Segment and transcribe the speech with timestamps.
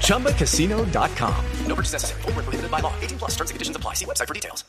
[0.00, 1.34] ChumbaCasino.com.
[1.66, 2.22] No purchase necessary.
[2.22, 2.92] Full prohibited by law.
[3.00, 3.94] 18 plus terms and conditions apply.
[3.94, 4.64] See website for details.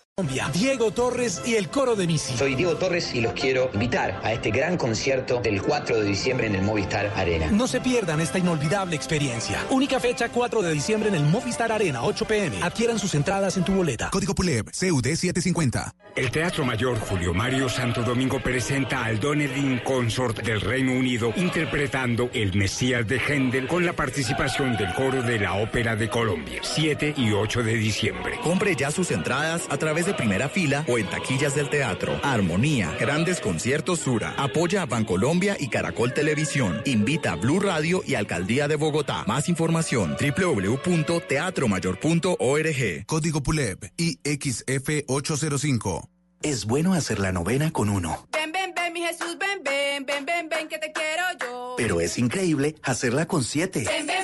[0.53, 2.37] Diego Torres y el coro de Misi.
[2.37, 6.47] Soy Diego Torres y los quiero invitar a este gran concierto del 4 de diciembre
[6.47, 7.51] en el Movistar Arena.
[7.51, 9.59] No se pierdan esta inolvidable experiencia.
[9.71, 12.63] Única fecha 4 de diciembre en el Movistar Arena, 8 pm.
[12.63, 14.09] Adquieran sus entradas en tu boleta.
[14.09, 15.93] Código PULEB, CUD 750.
[16.15, 22.29] El Teatro Mayor Julio Mario Santo Domingo presenta al Donedin Consort del Reino Unido interpretando
[22.33, 27.13] El Mesías de Händel con la participación del coro de la Ópera de Colombia, 7
[27.17, 28.39] y 8 de diciembre.
[28.43, 32.19] Compre ya sus entradas a través de primera fila o en taquillas del teatro.
[32.23, 34.33] Armonía, grandes conciertos Sura.
[34.37, 36.81] Apoya a Bancolombia y Caracol Televisión.
[36.85, 39.23] Invita a Blue Radio y Alcaldía de Bogotá.
[39.27, 43.05] Más información www.teatromayor.org.
[43.05, 46.09] Código PULEB IXF 805.
[46.41, 48.27] Es bueno hacer la novena con uno.
[48.31, 51.73] Ven, ven, ven, mi Jesús, ven, ven, ven, ven, ven, que te quiero yo.
[51.77, 53.83] Pero es increíble hacerla con siete.
[53.83, 54.14] Ven, ven,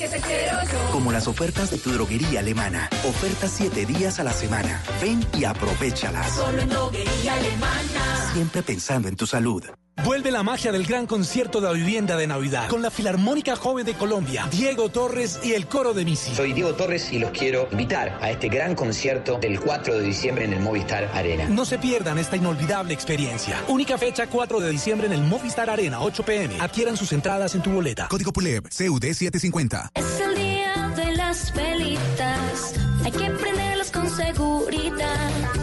[0.00, 0.92] que te quiero yo.
[0.92, 2.88] Como las ofertas de tu droguería alemana.
[3.06, 4.82] Ofertas siete días a la semana.
[5.02, 6.34] Ven y aprovechalas.
[6.34, 8.32] Solo en droguería alemana.
[8.32, 9.62] Siempre pensando en tu salud.
[10.04, 13.84] Vuelve la magia del gran concierto de la vivienda de Navidad con la Filarmónica Joven
[13.84, 16.34] de Colombia, Diego Torres y el coro de Misi.
[16.34, 20.44] Soy Diego Torres y los quiero invitar a este gran concierto del 4 de diciembre
[20.46, 21.48] en el Movistar Arena.
[21.48, 23.62] No se pierdan esta inolvidable experiencia.
[23.68, 26.60] Única fecha 4 de diciembre en el Movistar Arena, 8 pm.
[26.60, 28.08] Adquieran sus entradas en tu boleta.
[28.08, 29.90] Código PULEB, CUD 750.
[29.94, 32.74] Es el día de las velitas.
[33.04, 35.59] Hay que prenderlas con seguridad.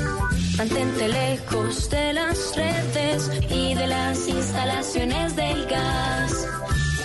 [0.57, 6.47] Mantente lejos de las redes y de las instalaciones del gas.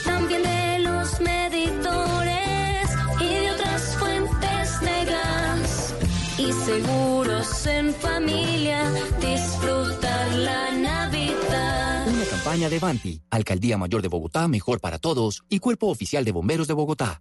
[0.06, 5.94] También de los medidores y de otras fuentes de gas.
[6.38, 12.08] Y seguros en familia, disfrutar la Navidad.
[12.08, 16.32] Una campaña de Banti, Alcaldía Mayor de Bogotá, Mejor para Todos y Cuerpo Oficial de
[16.32, 17.20] Bomberos de Bogotá.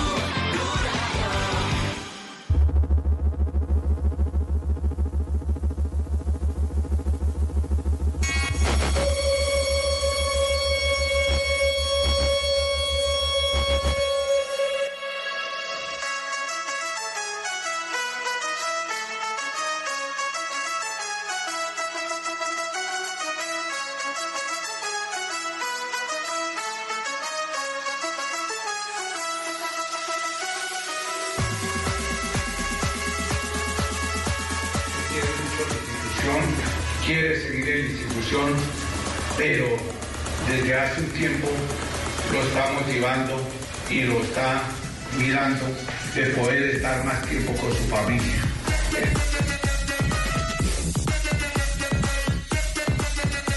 [45.41, 48.21] De poder estar más tiempo con su familia.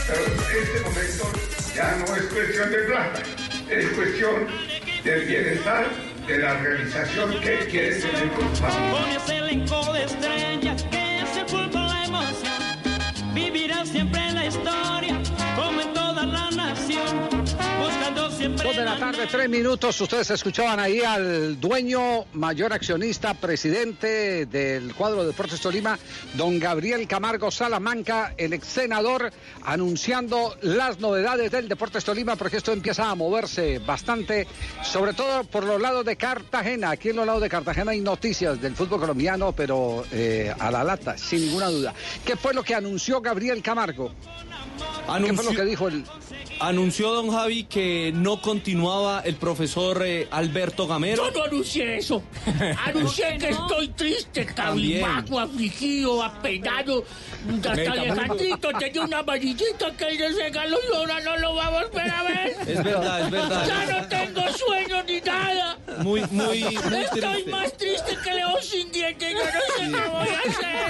[0.07, 1.33] Pero en este momento
[1.75, 3.23] ya no es cuestión de plata,
[3.69, 4.47] es cuestión
[5.05, 5.87] del bienestar,
[6.27, 9.21] de la realización que él quiere tener con su familia.
[13.35, 15.21] Vivirá siempre la historia,
[15.55, 17.44] como en toda la nación.
[18.45, 19.99] Dos de la tarde, tres minutos.
[20.03, 25.99] Ustedes escuchaban ahí al dueño, mayor accionista, presidente del cuadro de Deportes Tolima,
[26.35, 32.73] don Gabriel Camargo Salamanca, el ex senador, anunciando las novedades del Deportes Tolima, porque esto
[32.73, 34.47] empieza a moverse bastante,
[34.83, 36.91] sobre todo por los lados de Cartagena.
[36.91, 40.85] Aquí en los lados de Cartagena hay noticias del fútbol colombiano, pero eh, a la
[40.85, 41.95] lata, sin ninguna duda.
[42.23, 44.13] ¿Qué fue lo que anunció Gabriel Camargo?
[45.25, 46.05] ¿Qué fue lo que dijo el,
[46.65, 51.27] Anunció don Javi que no continuaba el profesor eh, Alberto Gamero.
[51.27, 52.23] Yo no anuncié eso.
[52.87, 57.05] Anuncié que estoy triste, cabizbajo, afligido, apenado.
[57.55, 61.83] Hasta Alejandrito tenía una amarillita que él le regaló y ahora no lo va a
[61.83, 62.57] volver a ver.
[62.67, 63.67] Es verdad, es verdad.
[63.67, 65.77] Ya no tengo sueño ni nada.
[65.99, 67.51] Muy, muy, muy Estoy triste.
[67.51, 69.33] más triste que león sin dientes.
[69.33, 70.85] Yo no sé qué voy a hacer.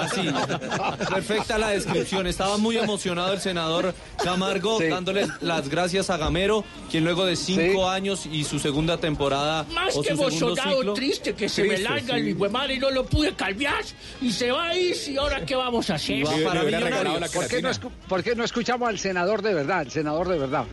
[0.00, 2.26] Así, perfecta la descripción.
[2.26, 7.88] Estaba muy emocionado el senador Camargo, dándole las gracias a Gamero, quien luego de cinco
[7.88, 12.14] años y su segunda temporada Más o que emocionado, ciclo, triste, que se me larga
[12.14, 12.20] sí.
[12.20, 13.82] el hijo y no lo pude calviar.
[14.20, 16.24] Y se va a ir, ¿y ahora qué vamos a hacer?
[16.24, 17.70] ¿Por qué, no
[18.08, 19.82] por qué no escuchamos al senador de verdad?
[19.82, 20.64] El senador de verdad.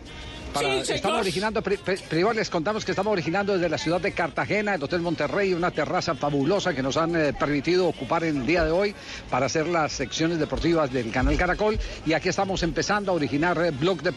[0.62, 4.12] Para- estamos originando, pri- pri- primero les contamos que estamos originando desde la ciudad de
[4.12, 8.64] Cartagena, el Hotel Monterrey, una terraza fabulosa que nos han eh, permitido ocupar el día
[8.66, 8.96] de hoy
[9.30, 11.80] para hacer las secciones deportivas del canal Caracol.
[12.06, 14.14] Y aquí estamos empezando a originar eh, Blog de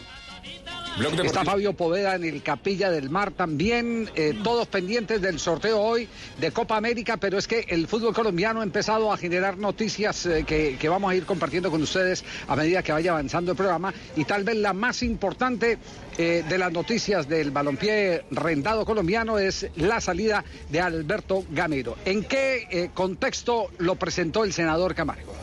[1.23, 6.07] Está Fabio Poveda en el Capilla del Mar también, eh, todos pendientes del sorteo hoy
[6.39, 10.43] de Copa América, pero es que el fútbol colombiano ha empezado a generar noticias eh,
[10.45, 13.93] que, que vamos a ir compartiendo con ustedes a medida que vaya avanzando el programa
[14.15, 15.77] y tal vez la más importante
[16.17, 21.95] eh, de las noticias del balompié rendado colombiano es la salida de Alberto Gamero.
[22.03, 25.33] ¿En qué eh, contexto lo presentó el senador Camargo?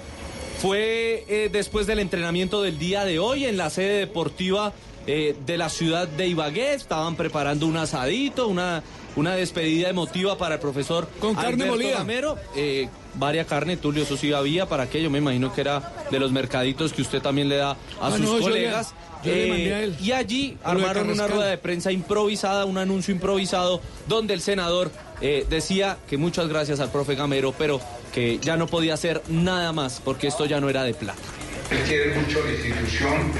[0.61, 4.73] Fue eh, después del entrenamiento del día de hoy en la sede deportiva
[5.08, 6.75] eh, de la ciudad de Ibagué.
[6.75, 8.82] Estaban preparando un asadito, una,
[9.16, 11.99] una despedida emotiva para el profesor Con carne Alberto molida.
[11.99, 12.37] Gamero.
[12.55, 15.10] Eh, varia carne, Tulio, eso sí había para aquello.
[15.10, 18.20] Me imagino que era de los mercaditos que usted también le da a Ah, sus
[18.20, 18.94] no, yo le- colegas.
[19.25, 19.96] yo le mandé a él.
[20.00, 25.44] Y allí armaron una rueda de prensa improvisada, un anuncio improvisado, donde el senador eh,
[25.50, 27.81] decía que muchas gracias al profe Gamero, pero
[28.14, 31.19] que ya no podía hacer nada más porque esto ya no era de plata.
[31.70, 33.32] Él quiere mucho la institución,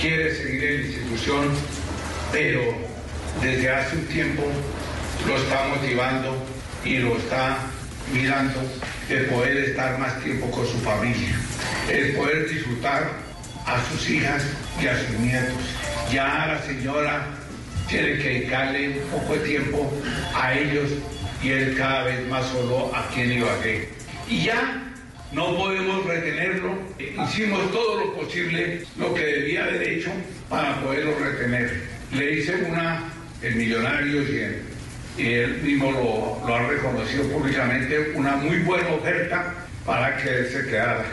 [0.00, 1.48] quiere seguir en la institución,
[2.32, 2.60] pero
[3.40, 4.42] desde hace un tiempo
[5.26, 6.36] lo está motivando
[6.84, 7.58] y lo está
[8.12, 8.60] mirando
[9.08, 11.36] de poder estar más tiempo con su familia,
[11.90, 13.10] el poder disfrutar
[13.66, 14.42] a sus hijas
[14.80, 15.56] y a sus nietos.
[16.12, 17.28] Ya la señora
[17.88, 19.92] tiene que dedicarle un poco de tiempo
[20.34, 20.90] a ellos
[21.42, 23.88] y él cada vez más solo aquí en Ibagué.
[24.28, 24.85] Y ya
[25.36, 26.78] no podemos retenerlo.
[26.98, 30.10] Hicimos todo lo posible, lo que debía haber hecho
[30.48, 31.82] para poderlo retener.
[32.12, 33.04] Le hice una,
[33.42, 34.22] el millonario,
[35.18, 39.54] y él, mismo lo, lo ha reconocido públicamente, una muy buena oferta
[39.84, 41.04] para que se quedara.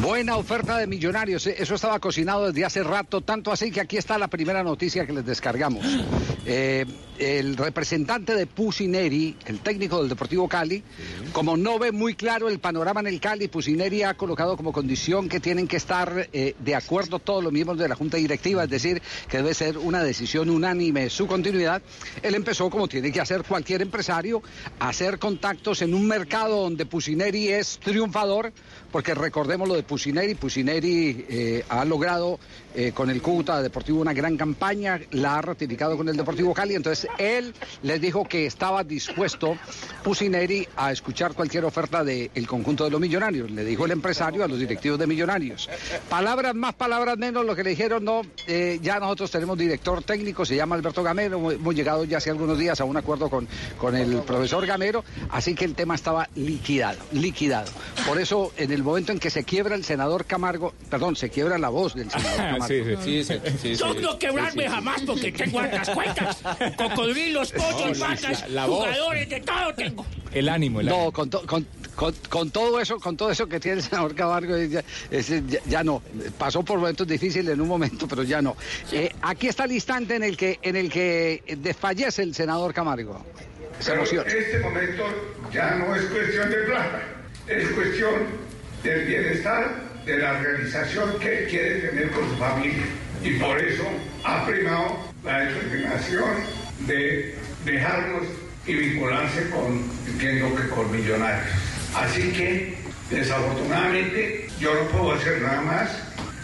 [0.00, 3.96] Buena oferta de millonarios, eh, eso estaba cocinado desde hace rato, tanto así que aquí
[3.96, 5.84] está la primera noticia que les descargamos.
[6.46, 6.86] Eh,
[7.18, 10.84] el representante de Pusineri, el técnico del Deportivo Cali,
[11.32, 15.28] como no ve muy claro el panorama en el Cali, Pusineri ha colocado como condición
[15.28, 18.70] que tienen que estar eh, de acuerdo todos los miembros de la Junta Directiva, es
[18.70, 21.82] decir, que debe ser una decisión unánime su continuidad.
[22.22, 24.42] Él empezó como tiene que hacer cualquier empresario,
[24.78, 28.52] a hacer contactos en un mercado donde Pusineri es triunfador,
[28.90, 32.38] porque recordemos lo de Pusineri, Pusineri eh, ha logrado
[32.74, 36.74] eh, con el Cúcuta Deportivo una gran campaña, la ha ratificado con el Deportivo Cali,
[36.74, 39.56] entonces él les dijo que estaba dispuesto
[40.02, 44.48] Pusineri a escuchar cualquier oferta del conjunto de los millonarios, le dijo el empresario a
[44.48, 45.68] los directivos de millonarios.
[46.08, 50.44] Palabras más, palabras menos, lo que le dijeron, no, eh, ya nosotros tenemos director técnico,
[50.44, 53.48] se llama Alberto Gamero, hemos llegado ya hace algunos días a un acuerdo con,
[53.78, 57.70] con el profesor Gamero, así que el tema estaba liquidado, liquidado.
[58.06, 61.58] Por eso, en el momento en que se quiebra el senador Camargo, perdón, se quiebra
[61.58, 62.67] la voz del senador Camargo.
[62.68, 62.82] Sí,
[63.24, 63.24] sí,
[63.62, 63.98] sí, Yo sí.
[64.00, 64.74] no quebrarme Sí, sí.
[64.74, 66.38] jamás porque tengo hartas cuentas.
[66.76, 68.84] Cocodrilos, pollos, No, vacas, la- la voz.
[68.86, 70.06] jugadores, de todo tengo.
[70.32, 71.12] El ánimo, el No, ánimo.
[71.12, 74.54] con, to- con, con- con todo eso, con todo eso que tiene el senador Camargo,
[74.56, 76.02] eh, ya, ya- ya no.
[76.36, 78.56] Pasó por momentos difíciles en un momento, pero ya no.
[78.92, 83.24] Eh, aquí está el instante en el que, en el que desfallece el senador Camargo.
[83.80, 84.28] Se Pero emociona.
[84.30, 85.04] este momento
[85.52, 87.02] ya no es cuestión de plata,
[87.46, 88.14] es cuestión
[88.82, 92.84] del bienestar, de la organización que él quiere tener con su familia.
[93.22, 93.84] Y por eso
[94.24, 96.30] ha primado la determinación
[96.86, 97.34] de
[97.64, 98.24] dejarnos
[98.66, 101.46] y vincularse con, entiendo que con millonarios.
[101.94, 102.74] Así que,
[103.10, 105.90] desafortunadamente, yo no puedo hacer nada más,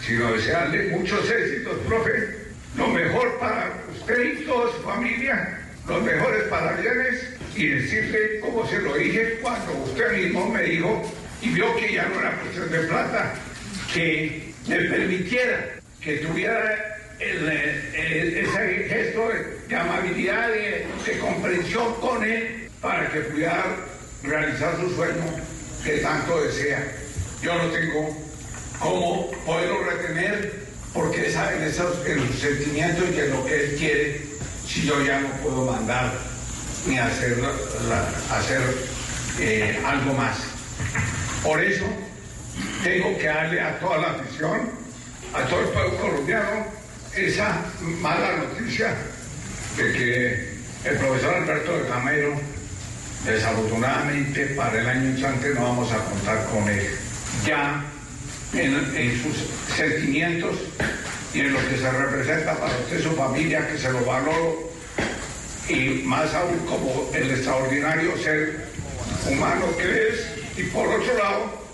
[0.05, 2.45] sino desearle muchos éxitos, profe.
[2.77, 8.79] Lo mejor para usted y toda su familia, los mejores parabienes y decirle, como se
[8.79, 11.01] lo dije cuando usted mismo me dijo
[11.41, 13.33] y vio que ya no era cuestión de plata,
[13.95, 15.69] que me permitiera
[16.01, 19.29] que tuviera el, ese gesto
[19.69, 23.63] de, amabilidad, de, comprensión con él, para que pudiera
[24.21, 25.23] realizar su sueño
[25.83, 26.85] que tanto desea.
[27.41, 28.17] Yo no tengo
[28.79, 33.75] cómo poderlo retener, porque es en, esos, en sus sentimientos y en lo que él
[33.77, 34.21] quiere,
[34.67, 36.11] si yo ya no puedo mandar
[36.85, 37.37] ni hacer,
[38.29, 38.61] hacer
[39.39, 40.37] eh, algo más.
[41.41, 41.85] Por eso
[42.83, 44.69] tengo que darle a toda la afición,
[45.33, 46.65] a todo el pueblo colombiano,
[47.15, 47.61] esa
[48.01, 48.95] mala noticia
[49.77, 50.55] de que
[50.89, 52.33] el profesor Alberto de Camero,
[53.25, 56.87] desafortunadamente para el año entrante no vamos a contar con él.
[57.45, 57.83] Ya
[58.53, 60.57] en, en sus sentimientos
[61.33, 64.71] y en lo que se representa para usted su familia, que se lo valoro,
[65.67, 68.67] y más aún como el extraordinario ser
[69.29, 70.25] humano que es,
[70.57, 71.64] y por otro lado,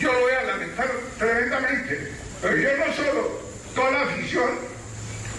[0.00, 3.42] yo lo voy a lamentar tremendamente, pero yo no solo,
[3.74, 4.50] toda la afición,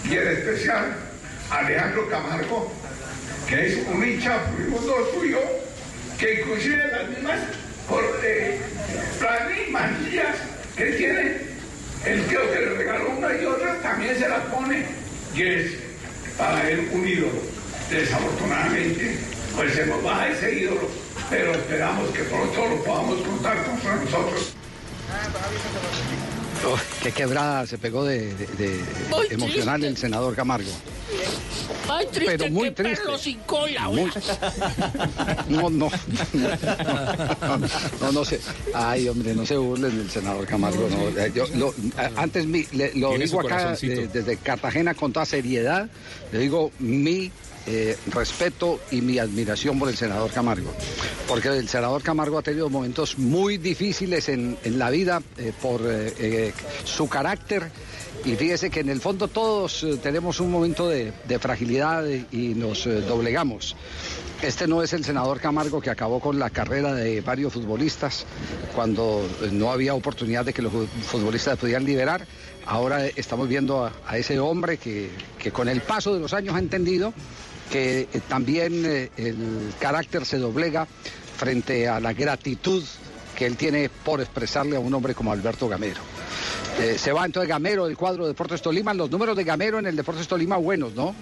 [0.04, 0.94] y en especial
[1.50, 2.72] Alejandro Camargo,
[3.48, 5.40] que es un hincha furibundo suyo,
[6.18, 7.40] que inclusive las mismas,
[7.88, 8.60] por, eh,
[9.20, 9.90] las mismas
[10.76, 11.36] que tiene,
[12.06, 14.86] el tío que le regaló una y otra también se las pone,
[15.34, 15.72] y es
[16.38, 17.52] para él un ídolo.
[17.90, 19.18] Desafortunadamente,
[19.56, 20.88] pues se nos baja ese ídolo,
[21.32, 24.52] pero esperamos que pronto lo podamos contar contra nosotros.
[26.64, 29.88] Oh, qué quebrada se pegó de, de- de- Muy emocional triste.
[29.88, 30.70] el senador Camargo.
[31.88, 33.04] Ay, triste Pero muy que triste.
[33.04, 33.88] perro sin cola.
[33.88, 34.10] Muy-
[35.48, 35.90] No, no.
[38.00, 38.40] No, no sé.
[38.74, 40.88] Ay, hombre, no se burlen del senador Camargo.
[40.88, 41.26] No.
[41.34, 41.74] Yo lo-
[42.16, 45.88] antes mi- le- lo digo acá eh, desde Cartagena con toda seriedad.
[46.30, 47.32] Le digo mi
[47.66, 50.72] eh, respeto y mi admiración por el senador Camargo.
[51.28, 55.80] Porque el senador Camargo ha tenido momentos muy difíciles en, en la vida eh, por
[55.84, 56.52] eh,
[56.84, 57.70] su carácter.
[58.24, 62.84] Y fíjese que en el fondo todos tenemos un momento de, de fragilidad y, nos
[62.84, 63.74] doblegamos.
[64.42, 68.24] Este no es el senador Camargo que acabó con la carrera de varios futbolistas
[68.74, 72.26] cuando no había oportunidad de que los fu- futbolistas pudieran liberar.
[72.66, 76.54] Ahora estamos viendo a, a ese hombre que, que con el paso de los años
[76.54, 77.12] ha entendido
[77.72, 80.86] que eh, también eh, el carácter se doblega
[81.38, 82.84] frente a la gratitud
[83.34, 86.02] que él tiene por expresarle a un hombre como Alberto Gamero.
[86.78, 88.92] Eh, se va entonces Gamero del cuadro de Deportes Tolima.
[88.92, 91.14] Los números de Gamero en el Deportes Tolima buenos, ¿no?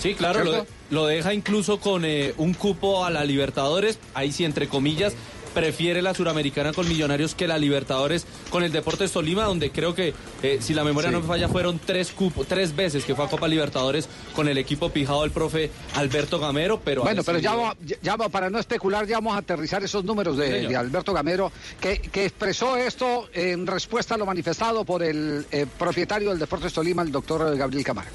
[0.00, 4.68] Sí, claro, lo, deja incluso con eh, un cupo a la Libertadores, ahí sí, entre
[4.68, 5.14] comillas,
[5.54, 10.12] prefiere la Suramericana con Millonarios que la Libertadores con el Deportes Tolima, donde creo que,
[10.42, 11.14] eh, si la memoria Sí.
[11.14, 14.58] no me falla, fueron tres cupos, tres veces que fue a Copa Libertadores con el
[14.58, 17.02] equipo pijado del profe Alberto Gamero, pero...
[17.02, 20.36] Bueno, pero ya, va- ya- va- para no especular, ya vamos a aterrizar esos números
[20.36, 25.66] de Alberto Gamero, que, que expresó esto en respuesta a lo manifestado por el eh,
[25.78, 28.10] propietario del Deportes Tolima, el doctor Gabriel Camargo.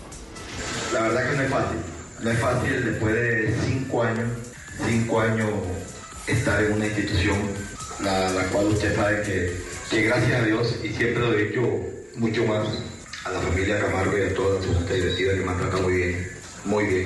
[0.93, 1.77] La verdad que no es fácil.
[2.23, 4.27] No es fácil después de cinco años,
[4.85, 5.47] cinco años
[6.31, 7.37] estar en una institución,
[8.03, 9.53] la, la cual usted sabe que,
[9.89, 11.61] que gracias a Dios, y siempre lo he dicho
[12.15, 12.67] mucho más
[13.25, 15.93] a la familia Camargo y a toda su junta directiva que me ha tratado muy
[15.93, 16.31] bien,
[16.65, 17.05] muy bien.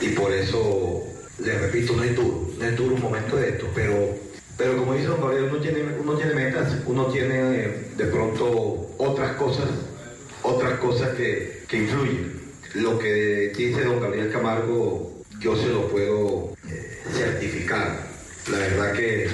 [0.00, 1.02] Y por eso,
[1.38, 4.16] les repito, no es duro, no es duro un momento de esto, pero,
[4.56, 7.36] pero como dice don Gabriel, uno tiene, uno tiene metas, uno tiene
[7.96, 9.68] de pronto otras cosas
[10.46, 12.32] otras cosas que, que influyen.
[12.74, 18.05] Lo que dice don Gabriel Camargo, yo se lo puedo eh, certificar.
[18.50, 19.28] La verdad que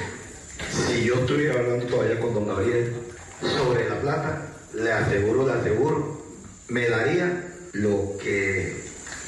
[0.86, 2.92] si yo estuviera hablando todavía con don Gabriel
[3.40, 6.22] sobre la plata, le aseguro, le aseguro,
[6.68, 8.74] me daría lo que,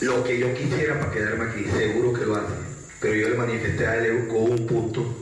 [0.00, 1.64] lo que yo quisiera para quedarme aquí.
[1.76, 2.55] Seguro que lo hace.
[3.00, 5.14] Pero yo le manifesté a él con un punto.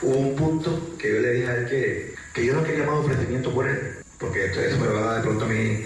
[0.00, 3.52] Un punto que yo le dije a él que, que yo no quería más ofrecimiento
[3.52, 3.78] por él,
[4.18, 5.84] porque esto- eso me va a dar de pronto a mí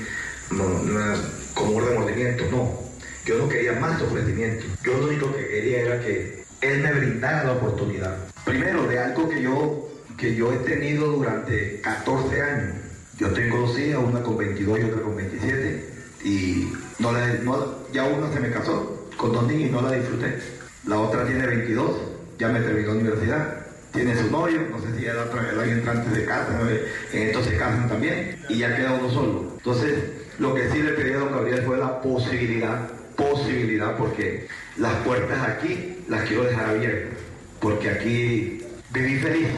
[1.55, 2.45] como un remordimiento.
[2.52, 2.79] No,
[3.25, 4.64] yo no quería más ofrecimiento.
[4.85, 8.16] Yo lo único que quería era que él me brindara la oportunidad.
[8.45, 12.76] Primero, de algo que yo, que yo he tenido durante 14 años.
[13.19, 15.90] Yo tengo dos hijas, una con 22 y otra con 27.
[16.25, 19.92] Y no la- no- ya una se me casó con dos niños y no la
[19.92, 20.38] disfruté.
[20.87, 21.97] La otra tiene 22,
[22.38, 23.57] ya me terminó la universidad.
[23.92, 26.69] Tiene su novio, no sé si otro el año entrante se casa, ¿no?
[26.69, 29.52] en estos se casan también, y ya queda uno solo.
[29.59, 29.95] Entonces,
[30.38, 35.49] lo que sí le pedí a don Gabriel fue la posibilidad, posibilidad, porque las puertas
[35.49, 37.19] aquí las quiero dejar abiertas,
[37.61, 39.49] porque aquí viví feliz,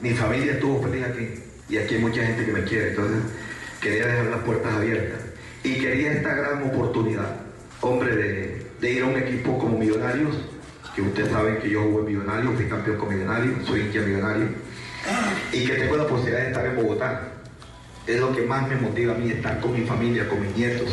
[0.00, 1.28] mi familia estuvo feliz aquí,
[1.68, 3.18] y aquí hay mucha gente que me quiere, entonces
[3.80, 5.20] quería dejar las puertas abiertas,
[5.62, 7.36] y quería esta gran oportunidad,
[7.80, 8.16] hombre,
[8.80, 10.36] de, ir a un equipo como Millonarios,
[10.94, 14.48] que ustedes saben que yo jugué Millonarios, fui campeón con Millonarios, soy hincha millonario,
[15.52, 17.22] y que tengo la posibilidad de estar en Bogotá.
[18.06, 20.88] Es lo que más me motiva a mí, estar con mi familia, con mis nietos.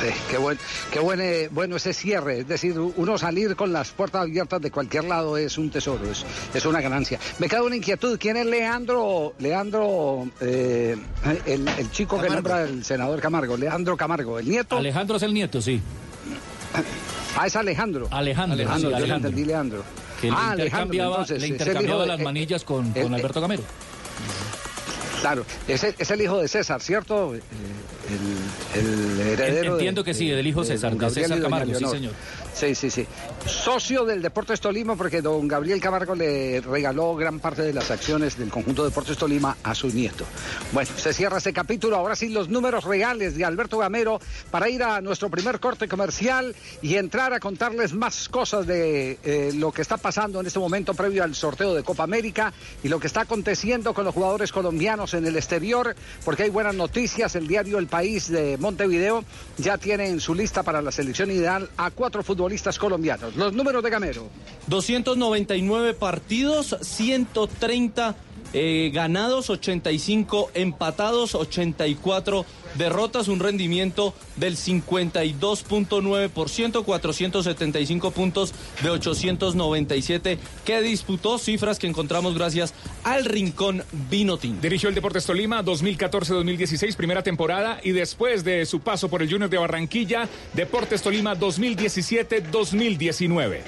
[0.00, 0.58] Sí, qué buen,
[0.92, 4.70] qué buen, eh, bueno ese cierre, es decir, uno salir con las puertas abiertas de
[4.70, 7.18] cualquier lado es un tesoro, es, es una ganancia.
[7.38, 10.96] Me queda una inquietud, ¿quién es Leandro, Leandro, eh,
[11.46, 14.76] el, el chico que nombra el senador Camargo, Leandro Camargo, el nieto?
[14.76, 15.80] Alejandro es el nieto, sí.
[17.38, 18.08] Ah, es Alejandro.
[18.10, 19.28] Alejandro, Alejandro, sí, yo le Alejandro.
[19.30, 19.84] entendí Leandro.
[20.20, 23.40] Que le ah, Alejandro, intercambiaba, entonces, le intercambiaba las eh, manillas con, el- con Alberto
[23.40, 23.62] Gamero.
[25.24, 27.34] Claro, es el, es el hijo de César, ¿cierto?
[27.34, 27.40] Eh,
[28.74, 29.72] el heredero.
[29.72, 32.12] Entiendo de- que sí, del hijo de César, de César Camargo, sí, señor.
[32.52, 33.06] Sí, sí, sí.
[33.46, 38.36] Socio del Deportes Tolima, porque don Gabriel Camargo le regaló gran parte de las acciones
[38.38, 40.24] del conjunto Deportes Tolima a su nieto.
[40.72, 41.96] Bueno, se cierra este capítulo.
[41.96, 46.54] Ahora sí, los números reales de Alberto Gamero para ir a nuestro primer corte comercial
[46.82, 50.92] y entrar a contarles más cosas de eh, lo que está pasando en este momento
[50.94, 52.52] previo al sorteo de Copa América
[52.84, 55.94] y lo que está aconteciendo con los jugadores colombianos en el exterior,
[56.24, 57.34] porque hay buenas noticias.
[57.36, 59.24] El diario El País de Montevideo
[59.58, 63.36] ya tiene en su lista para la selección ideal a cuatro futbolistas colombianos.
[63.36, 64.28] Los números de Gamero.
[64.66, 68.16] 299 partidos, 130
[68.54, 72.46] eh, ganados, 85 empatados, 84
[72.78, 82.74] derrotas, un rendimiento del 52.9%, 475 puntos de 897 que disputó, cifras que encontramos gracias
[83.02, 84.60] al Rincón Vinotín.
[84.60, 89.48] Dirigió el Deportes Tolima 2014-2016, primera temporada, y después de su paso por el Junior
[89.50, 93.62] de Barranquilla, Deportes Tolima 2017-2019.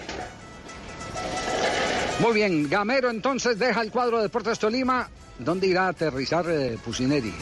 [2.20, 5.08] Muy bien, Gamero entonces deja el cuadro de Deportes Tolima.
[5.38, 7.32] ¿Dónde irá a aterrizar eh, Pusineri?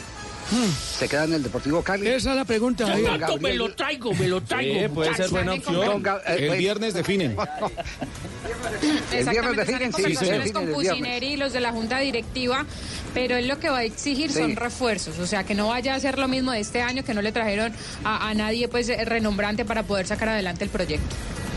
[0.99, 2.07] ¿Se queda en el Deportivo Cali?
[2.07, 2.85] Esa es la pregunta.
[2.85, 4.79] Gabriel- me lo traigo, me lo traigo.
[4.81, 6.03] Sí, puede ser buena opción.
[6.27, 7.35] El pues- viernes definen.
[9.11, 10.73] El viernes definen, en sí, conversaciones definen con.
[10.75, 12.65] Pusineri y los de la Junta Directiva,
[13.13, 14.39] pero él lo que va a exigir Sí.
[14.39, 17.13] son refuerzos, o sea, que no vaya a ser lo mismo de este año, que
[17.13, 21.15] no le trajeron a, a nadie pues eh, renombrante para poder sacar adelante el proyecto.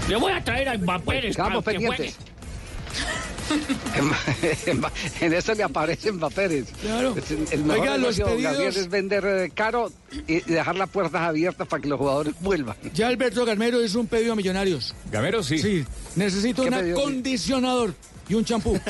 [0.09, 2.15] Le voy a traer a Mbappé para que juegue.
[4.67, 4.83] En,
[5.21, 6.69] en eso le aparece Mbappé Pérez.
[6.81, 7.15] Claro.
[7.51, 9.91] El, mejor Oiga, los pedidos- Gabriel, es vender eh, caro
[10.27, 12.77] y dejar las puertas abiertas para que los jugadores vuelvan.
[12.95, 14.95] Ya Alberto Gamero hizo un pedido a Millonarios.
[15.11, 15.59] Gamero sí.
[15.59, 15.85] Sí,
[16.17, 17.95] necesito ¿Qué un acondicionador
[18.29, 18.79] y un champú.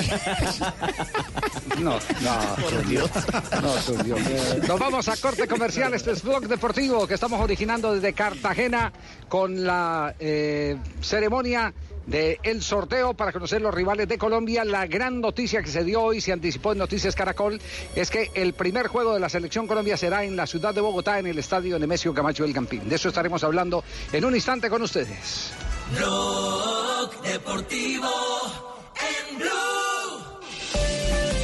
[1.78, 3.08] No, no, por Dios.
[3.62, 4.18] No, por Dios.
[4.66, 5.94] Nos vamos a corte comercial.
[5.94, 8.92] Este es Blog Deportivo que estamos originando desde Cartagena
[9.28, 11.72] con la eh, ceremonia
[12.08, 14.64] del el sorteo para conocer los rivales de Colombia.
[14.64, 17.60] La gran noticia que se dio hoy, se anticipó en Noticias Caracol,
[17.94, 21.18] es que el primer juego de la selección Colombia será en la ciudad de Bogotá,
[21.18, 22.88] en el estadio Nemesio Camacho del Campín.
[22.88, 25.52] De eso estaremos hablando en un instante con ustedes.
[27.22, 28.08] Deportivo
[28.96, 29.48] en Blue.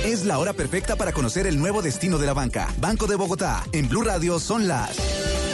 [0.04, 2.68] Es la hora perfecta para conocer el nuevo destino de la banca.
[2.78, 3.64] Banco de Bogotá.
[3.72, 5.53] En Blue Radio son las.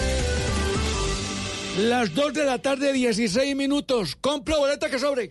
[1.78, 4.16] Las 2 de la tarde, 16 minutos.
[4.16, 5.30] Compra boleta que sobre.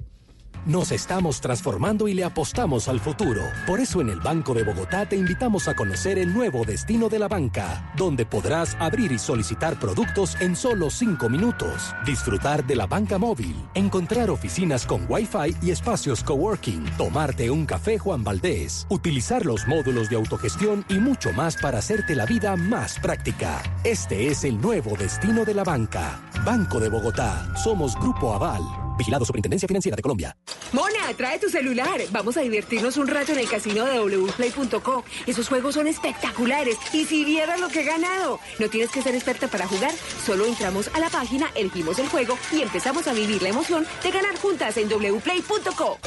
[0.66, 3.42] Nos estamos transformando y le apostamos al futuro.
[3.66, 7.18] Por eso en el Banco de Bogotá te invitamos a conocer el nuevo destino de
[7.18, 12.88] la banca, donde podrás abrir y solicitar productos en solo 5 minutos, disfrutar de la
[12.88, 19.46] banca móvil, encontrar oficinas con Wi-Fi y espacios coworking, tomarte un café Juan Valdés, utilizar
[19.46, 23.62] los módulos de autogestión y mucho más para hacerte la vida más práctica.
[23.84, 26.22] Este es el nuevo destino de la banca.
[26.46, 27.48] Banco de Bogotá.
[27.64, 28.89] Somos Grupo Aval.
[29.00, 30.36] Vigilado Superintendencia Financiera de Colombia.
[30.74, 32.00] Mona, trae tu celular.
[32.12, 35.04] Vamos a divertirnos un rato en el casino de wplay.co.
[35.26, 36.78] Esos juegos son espectaculares.
[36.94, 38.40] Y si vieras lo que he ganado.
[38.60, 39.94] No tienes que ser experta para jugar.
[40.26, 44.12] Solo entramos a la página, elegimos el juego y empezamos a vivir la emoción de
[44.12, 45.98] ganar juntas en wplay.co.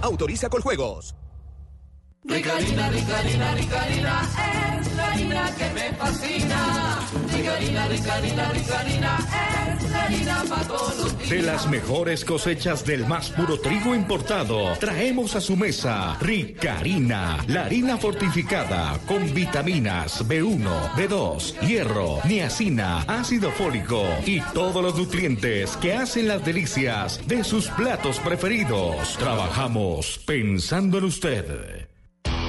[0.00, 1.14] Autoriza con juegos.
[2.24, 4.30] Rica harina, rica harina, rica harina,
[4.78, 6.98] es la harina que me fascina.
[7.32, 9.18] Rica harina, rica harina, rica harina,
[9.76, 11.30] es la harina para todos los días.
[11.30, 17.44] De las mejores cosechas del más puro trigo importado, traemos a su mesa Rica Harina,
[17.48, 25.76] la harina fortificada con vitaminas B1, B2, hierro, niacina, ácido fólico y todos los nutrientes
[25.78, 29.16] que hacen las delicias de sus platos preferidos.
[29.18, 31.81] Trabajamos pensando en usted.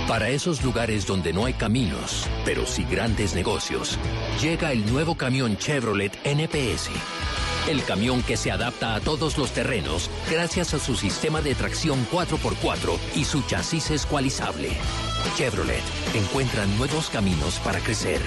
[0.07, 3.97] Para esos lugares donde no hay caminos, pero sí grandes negocios,
[4.41, 6.89] llega el nuevo camión Chevrolet NPS.
[7.69, 12.05] El camión que se adapta a todos los terrenos gracias a su sistema de tracción
[12.11, 14.71] 4x4 y su chasis escualizable.
[15.37, 18.19] Chevrolet encuentra nuevos caminos para crecer.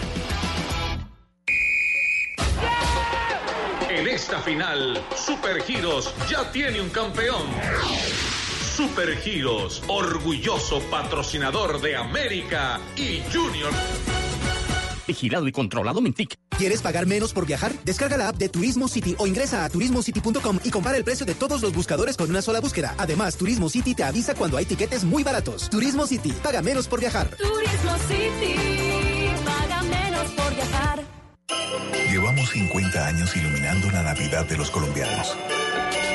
[3.90, 7.46] En esta final, Super Giros ya tiene un campeón.
[8.76, 13.72] Super Giros, orgulloso patrocinador de América y Junior.
[15.08, 16.36] Vigilado y controlado Mintic.
[16.58, 17.72] ¿Quieres pagar menos por viajar?
[17.86, 21.34] Descarga la app de Turismo City o ingresa a turismocity.com y compara el precio de
[21.34, 22.94] todos los buscadores con una sola búsqueda.
[22.98, 25.70] Además, Turismo City te avisa cuando hay tiquetes muy baratos.
[25.70, 27.30] Turismo City, paga menos por viajar.
[27.30, 28.56] Turismo City,
[29.42, 31.02] paga menos por viajar.
[32.10, 35.34] Llevamos 50 años iluminando la Navidad de los colombianos,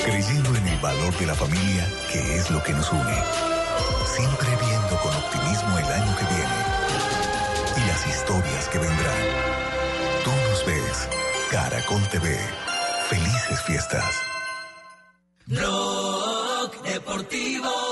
[0.06, 0.51] creyendo
[0.82, 3.24] valor de la familia, que es lo que nos une.
[4.16, 6.82] Siempre viendo con optimismo el año que viene
[7.78, 9.24] y las historias que vendrán.
[10.24, 11.08] Tú nos ves,
[11.52, 12.38] Caracol TV.
[13.10, 14.16] Felices fiestas.
[16.84, 17.91] Deportivo.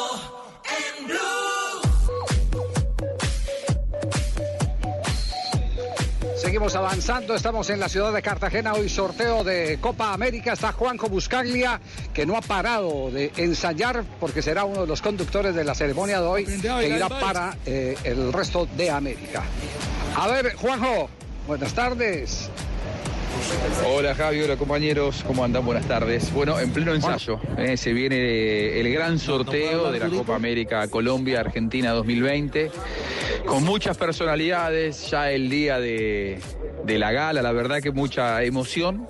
[6.49, 11.07] Seguimos avanzando, estamos en la ciudad de Cartagena, hoy sorteo de Copa América, está Juanjo
[11.07, 11.79] Buscaglia,
[12.11, 16.19] que no ha parado de ensayar porque será uno de los conductores de la ceremonia
[16.19, 19.43] de hoy, que irá para eh, el resto de América.
[20.15, 21.11] A ver, Juanjo,
[21.45, 22.49] buenas tardes.
[23.85, 25.65] Hola Javi, hola compañeros, ¿cómo andan?
[25.65, 26.31] Buenas tardes.
[26.33, 31.39] Bueno, en pleno ensayo, eh, se viene el gran sorteo de la Copa América Colombia
[31.39, 32.71] Argentina 2020,
[33.45, 36.39] con muchas personalidades, ya el día de,
[36.83, 39.07] de la gala, la verdad que mucha emoción,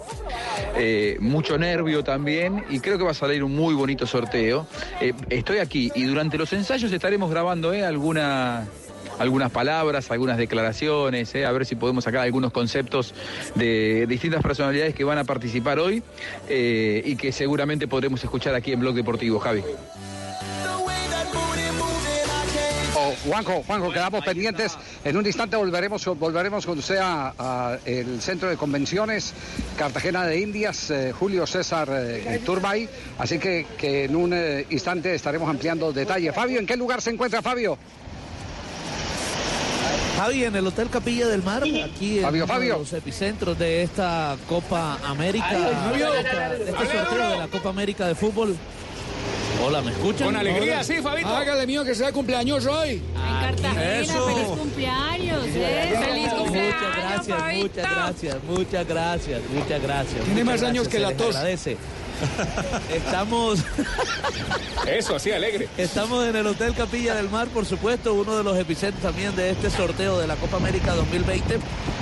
[0.77, 4.67] eh, mucho nervio también, y creo que va a salir un muy bonito sorteo.
[5.01, 8.67] Eh, estoy aquí y durante los ensayos estaremos grabando alguna
[9.19, 13.13] algunas palabras, algunas declaraciones, eh, a ver si podemos sacar algunos conceptos
[13.55, 16.01] de distintas personalidades que van a participar hoy
[16.47, 19.62] eh, y que seguramente podremos escuchar aquí en Blog Deportivo, Javi.
[22.95, 24.77] Oh, Juanjo, Juanjo, quedamos pendientes.
[25.03, 29.34] En un instante volveremos, volveremos con usted a, a el centro de convenciones
[29.77, 31.89] Cartagena de Indias, eh, Julio César
[32.45, 32.89] Turbay.
[33.17, 34.36] Así que, en un
[34.69, 36.34] instante estaremos ampliando detalles.
[36.36, 37.77] Fabio, ¿en qué lugar se encuentra Fabio?
[40.19, 42.77] Javi, en el Hotel Capilla del Mar, aquí en Fabio, Fabio.
[42.79, 46.12] los epicentros de esta Copa América, Ay, Fabio.
[46.12, 48.55] de esta- de este sorteo de la Copa América de fútbol.
[49.65, 50.27] Hola, ¿me escuchan?
[50.27, 50.84] Con alegría, Hola.
[50.84, 51.27] sí, Fabito.
[51.29, 53.01] Hágale mío que sea cumpleaños hoy.
[53.41, 54.25] Cartagena, Eso.
[54.27, 55.45] feliz cumpleaños.
[55.47, 55.95] ¿eh?
[56.05, 56.73] Feliz cumpleaños.
[56.79, 60.23] Muchas gracias, muchas gracias, muchas gracias, muchas gracias.
[60.25, 61.36] Tiene muchas más años que la tos.
[61.36, 61.77] agradece.
[62.93, 63.60] Estamos.
[64.88, 65.67] Eso, así, alegre.
[65.77, 69.51] Estamos en el Hotel Capilla del Mar, por supuesto, uno de los epicentros también de
[69.51, 71.60] este sorteo de la Copa América 2020,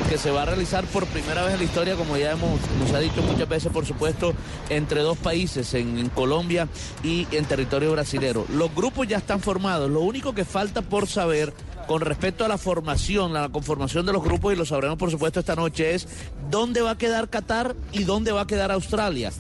[0.10, 2.94] que se va a realizar por primera vez en la historia, como ya hemos, nos
[2.94, 4.34] ha dicho muchas veces, por supuesto,
[4.70, 6.68] entre dos países, en, en Colombia
[7.04, 8.46] y en territorio brasilero.
[8.50, 11.54] Los grupos ya están formados, lo único que falta por saber
[11.88, 15.40] con respecto a la formación, la conformación de los grupos, y lo sabremos por supuesto
[15.40, 16.08] esta noche, es
[16.52, 19.32] dónde va a quedar Qatar y dónde va a quedar Australia.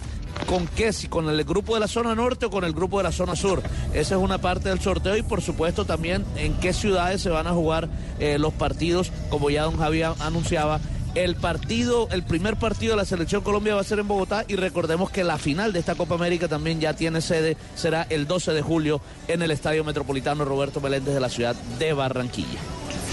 [0.47, 0.93] ¿Con qué?
[0.93, 3.35] Si con el grupo de la zona norte o con el grupo de la zona
[3.35, 3.61] sur.
[3.93, 7.47] Esa es una parte del sorteo y por supuesto también en qué ciudades se van
[7.47, 10.79] a jugar eh, los partidos, como ya don Javier anunciaba.
[11.15, 14.55] El partido, el primer partido de la selección Colombia va a ser en Bogotá y
[14.55, 18.53] recordemos que la final de esta Copa América también ya tiene sede, será el 12
[18.53, 22.59] de julio en el Estadio Metropolitano Roberto Meléndez de la ciudad de Barranquilla.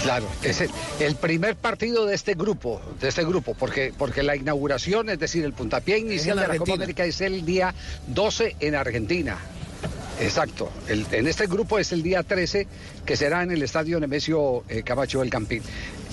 [0.03, 4.35] Claro, es el, el primer partido de este grupo, de este grupo, porque, porque la
[4.35, 6.73] inauguración, es decir, el puntapié inicial de la Copa.
[6.73, 7.73] América es el día
[8.07, 9.37] 12 en Argentina.
[10.19, 10.71] Exacto.
[10.87, 12.67] El- en este grupo es el día 13,
[13.05, 15.61] que será en el estadio Nemesio eh, Camacho del Campín.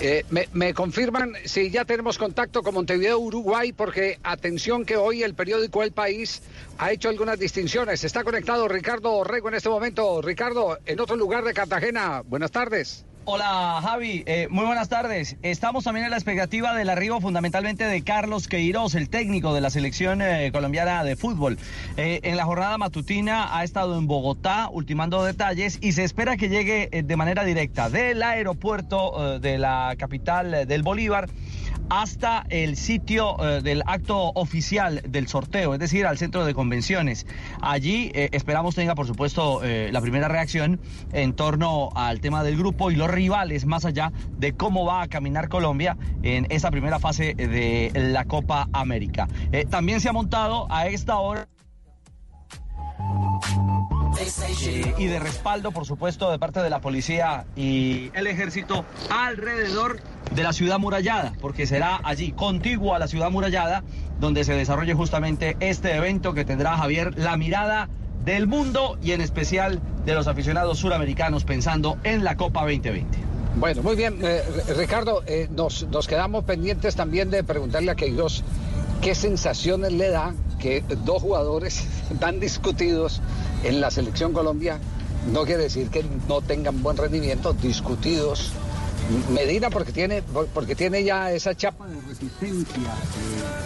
[0.01, 5.23] Eh, me, me confirman si ya tenemos contacto con Montevideo, Uruguay, porque atención que hoy
[5.23, 6.43] el periódico El País
[6.79, 8.03] ha hecho algunas distinciones.
[8.03, 10.21] Está conectado Ricardo Orrego en este momento.
[10.23, 12.23] Ricardo, en otro lugar de Cartagena.
[12.27, 13.05] Buenas tardes.
[13.25, 15.37] Hola Javi, Eh, muy buenas tardes.
[15.43, 19.71] Estamos también en la expectativa del arribo fundamentalmente de Carlos Queiroz, el técnico de la
[19.71, 21.57] selección eh, colombiana de fútbol.
[21.97, 26.49] Eh, en la jornada matutina ha estado en Bogotá ultimando detalles y se espera que
[26.49, 31.29] llegue de manera directa del aeropuerto de la capital del Bolívar
[31.91, 37.27] hasta el sitio eh, del acto oficial del sorteo, es decir, al centro de convenciones.
[37.61, 40.81] Allí eh, esperamos tenga, por supuesto, eh, la primera reacción
[41.13, 45.09] en torno al tema del grupo y los rivales, más allá de cómo va a
[45.09, 49.29] caminar Colombia en esa primera fase de la Copa América.
[49.71, 51.49] También se ha montado a esta hora
[54.99, 60.01] y de respaldo, por supuesto, de parte de la policía y el ejército alrededor
[60.35, 63.83] de la ciudad murallada, porque será allí, contiguo a la ciudad murallada,
[64.21, 67.89] donde se desarrolle justamente este evento que tendrá Javier la mirada
[68.25, 73.19] del mundo y en especial de los aficionados suramericanos pensando en la Copa 2020.
[73.57, 74.43] Bueno, muy bien, eh,
[74.77, 78.43] Ricardo, eh, nos, nos quedamos pendientes también de preguntarle a Queiroz
[79.03, 81.85] qué sensaciones le da que dos jugadores
[82.21, 83.21] tan discutidos
[83.65, 84.79] en la selección Colombia,
[85.33, 88.53] no quiere decir que no tengan buen rendimiento, discutidos.
[89.35, 90.23] Medina porque tiene,
[90.55, 92.95] porque tiene ya esa chapa de resistencia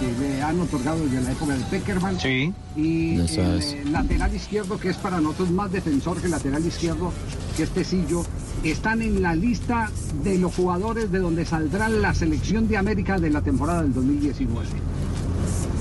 [0.00, 2.18] que le han otorgado desde la época de Peckerman.
[2.18, 2.52] Sí.
[2.74, 3.90] Y Eso el es.
[3.90, 7.12] lateral izquierdo, que es para nosotros más defensor que el lateral izquierdo,
[7.56, 8.24] que es Tecillo,
[8.64, 9.90] están en la lista
[10.24, 14.66] de los jugadores de donde saldrá la selección de América de la temporada del 2019.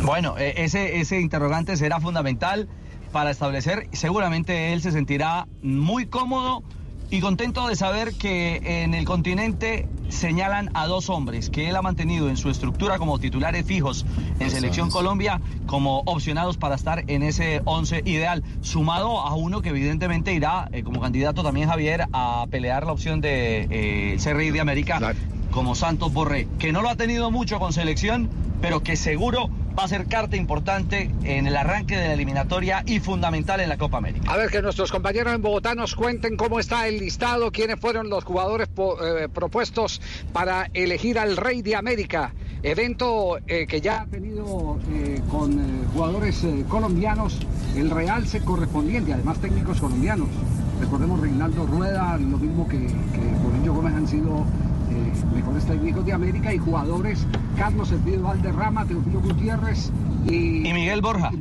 [0.04, 2.67] Bueno, eh, ese, ese interrogante será fundamental
[3.12, 6.63] para establecer, seguramente él se sentirá muy cómodo
[7.10, 11.82] y contento de saber que en el continente señalan a dos hombres que él ha
[11.82, 14.06] mantenido en su estructura como titulares fijos
[14.39, 14.89] en Selección.
[14.89, 20.69] Colombia como opcionados para estar en ese 11 ideal, sumado a uno que evidentemente irá
[20.71, 25.13] eh, como candidato también Javier a pelear la opción de eh, ser rey de América
[25.56, 28.30] como Santos Borré, que no lo ha tenido mucho con selección,
[28.62, 33.00] pero que seguro va a ser carta importante en el arranque de la eliminatoria y
[33.00, 34.30] fundamental en la Copa América.
[34.32, 38.10] A ver, que nuestros compañeros en Bogotá nos cuenten cómo está el listado, quiénes fueron
[38.10, 40.02] los jugadores eh, propuestos
[40.34, 42.34] para elegir al Rey de América.
[42.62, 47.39] Evento eh, que ya ha tenido eh, con jugadores colombianos
[47.78, 50.28] el realce correspondiente, además técnicos colombianos.
[50.82, 54.46] Recordemos Reinaldo Rueda, lo mismo que, que Gómez han sido
[55.34, 57.26] mejores técnicos de América y jugadores
[57.58, 59.92] Carlos Elpidio Valderrama, Teofilo Gutiérrez
[60.30, 61.32] y, y Miguel Borja.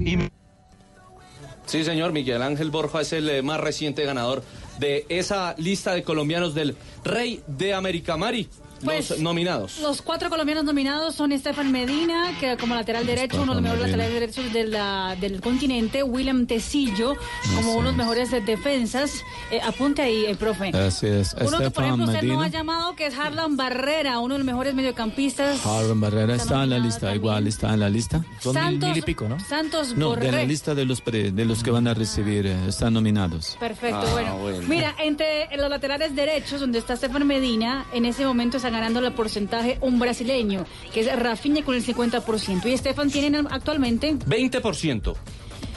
[1.67, 4.43] Sí, señor, Miguel Ángel Borja es el eh, más reciente ganador
[4.79, 8.17] de esa lista de colombianos del Rey de América.
[8.17, 8.49] Mari,
[8.85, 9.79] Pues, los nominados.
[9.81, 13.83] Los cuatro colombianos nominados son Estefan Medina, que como lateral derecho, uno de los mejores
[13.87, 17.15] laterales derechos de la- del continente, William Tecillo,
[17.57, 19.23] como uno de los mejores de defensas.
[19.51, 20.69] Eh, apunte ahí, el profe.
[20.77, 21.33] Así es.
[21.35, 24.39] Uno que, por Estefan ejemplo, usted no ha llamado, que es Harlan Barrera, uno de
[24.39, 25.65] los mejores mediocampistas.
[25.67, 28.25] Harlan Barrera está en la lista, igual está en la lista.
[28.41, 29.39] Son Santos, mil y pico, ¿no?
[29.41, 32.57] Santos No, de la lista de los, pre- de los que van a recibir, eh,
[32.69, 33.57] están nominados.
[33.61, 34.39] Perfecto, Ah, bueno.
[34.39, 34.59] bueno.
[34.69, 39.13] Mira, entre los laterales derechos, donde está Estefan Medina, en ese momento está ganando el
[39.13, 42.67] porcentaje un brasileño, que es Rafinha con el 50%.
[42.67, 45.17] Y Estefan tiene actualmente 20%.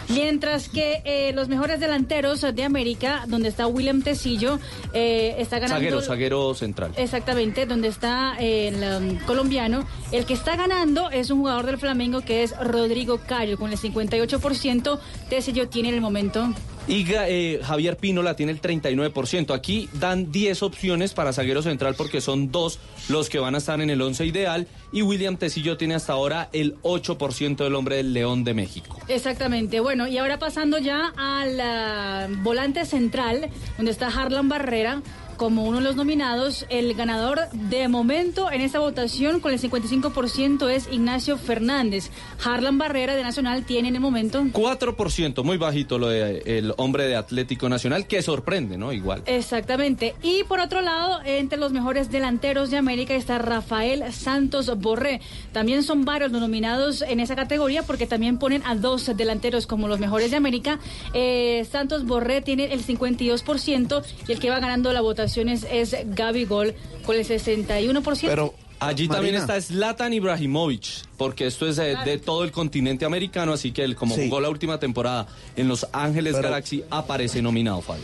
[0.10, 4.60] Mientras que eh, los mejores delanteros de América, donde está William Tecillo,
[4.94, 5.76] eh, está ganando...
[5.76, 6.94] Zaguero, zaguero central.
[6.96, 9.86] Exactamente, donde está eh, el um, colombiano.
[10.12, 13.78] El que está ganando es un jugador del Flamengo que es Rodrigo Cayo, con el
[13.78, 15.00] 58%.
[15.30, 16.54] Tecillo tiene en el momento.
[16.88, 19.54] Y eh, Javier Pinola tiene el 39%.
[19.54, 23.82] Aquí dan 10 opciones para zaguero central porque son dos los que van a estar
[23.82, 24.68] en el 11 ideal.
[24.94, 29.00] Y William Tecillo tiene hasta ahora el 8% del hombre del León de México.
[29.10, 29.82] Exactamente.
[29.82, 35.02] Bueno, y ahora pasando ya al volante central, donde está Harlan Barrera.
[35.38, 40.68] Como uno de los nominados, el ganador de momento en esta votación con el 55%
[40.68, 42.10] es Ignacio Fernández.
[42.44, 47.08] Harlan Barrera de Nacional tiene en el momento 4%, muy bajito lo de el hombre
[47.08, 48.92] de Atlético Nacional, que sorprende, ¿no?
[48.92, 49.22] Igual.
[49.28, 50.16] Exactamente.
[50.24, 55.22] Y por otro lado, entre los mejores delanteros de América está Rafael Santos Borré.
[55.52, 59.88] También son varios los nominados en esa categoría porque también ponen a dos delanteros como
[59.88, 60.80] los mejores de América.
[61.14, 65.96] Eh, Santos Borré tiene el 52% y el que va ganando la votación es, es
[66.16, 66.74] Gaby Gol
[67.06, 68.54] con el 61%.
[68.80, 70.86] Allí también está Zlatan Ibrahimovic,
[71.18, 74.26] porque esto es eh, de todo el continente americano, así que él, como Sí.
[74.26, 78.04] jugó la última temporada en Los Ángeles Pero- Galaxy, aparece nominado, Fabio.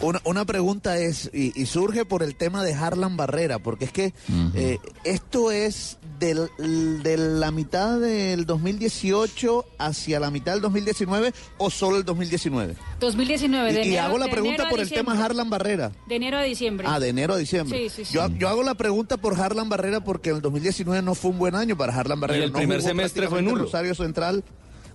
[0.00, 3.92] Una, una pregunta es, y, y surge por el tema de Harlan Barrera, porque es
[3.92, 4.14] que
[4.54, 11.70] eh, esto es del- de la mitad del 2018 hacia la mitad del 2019 o
[11.70, 12.76] solo el 2019.
[13.00, 13.72] 2019.
[13.72, 15.14] De Y, y enero- hago la de pregunta por el diciembre.
[15.14, 15.92] tema Harlan Barrera.
[16.06, 16.86] De enero a diciembre.
[16.88, 17.78] Ah, de enero a diciembre.
[17.78, 18.14] Sí, sí, sí.
[18.14, 21.54] Yo, yo hago la pregunta por Harlan Barrera porque el 2019 no fue un buen
[21.54, 22.44] año para Harlan Barrera.
[22.44, 23.64] el No primer semestre fue nulo.
[23.64, 24.44] Rosario Central.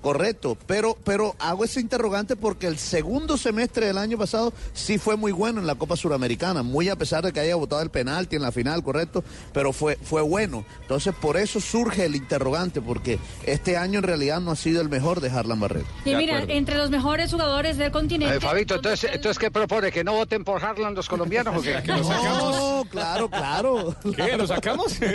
[0.09, 5.15] Correcto, pero, pero hago ese interrogante porque el segundo semestre del año pasado sí fue
[5.17, 8.35] muy bueno en la Copa Suramericana, muy a pesar de que haya votado el penalti
[8.35, 10.63] en la final, correcto, pero fue, fue bueno.
[10.81, 14.89] Entonces por eso surge el interrogante, porque este año en realidad no ha sido el
[14.89, 15.87] mejor de Harlan Barrera.
[16.05, 18.35] Y mira, entre los mejores jugadores del continente.
[18.35, 19.91] Eh, Fabito, entonces, entonces, ¿qué propone?
[19.91, 21.81] ¿Que no voten por Harlan los colombianos o qué?
[21.87, 23.95] No, claro, claro.
[24.15, 24.37] ¿Qué?
[24.37, 24.99] ¿Lo sacamos?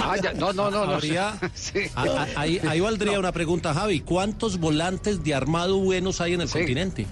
[0.00, 0.84] Ah, ya, no, no, no.
[0.86, 0.94] no.
[0.94, 1.80] Habría- Sí.
[1.94, 4.00] a- a- ahí, ahí valdría una pregunta, Javi.
[4.00, 7.06] ¿Cuántos volantes de armado buenos hay en el continente?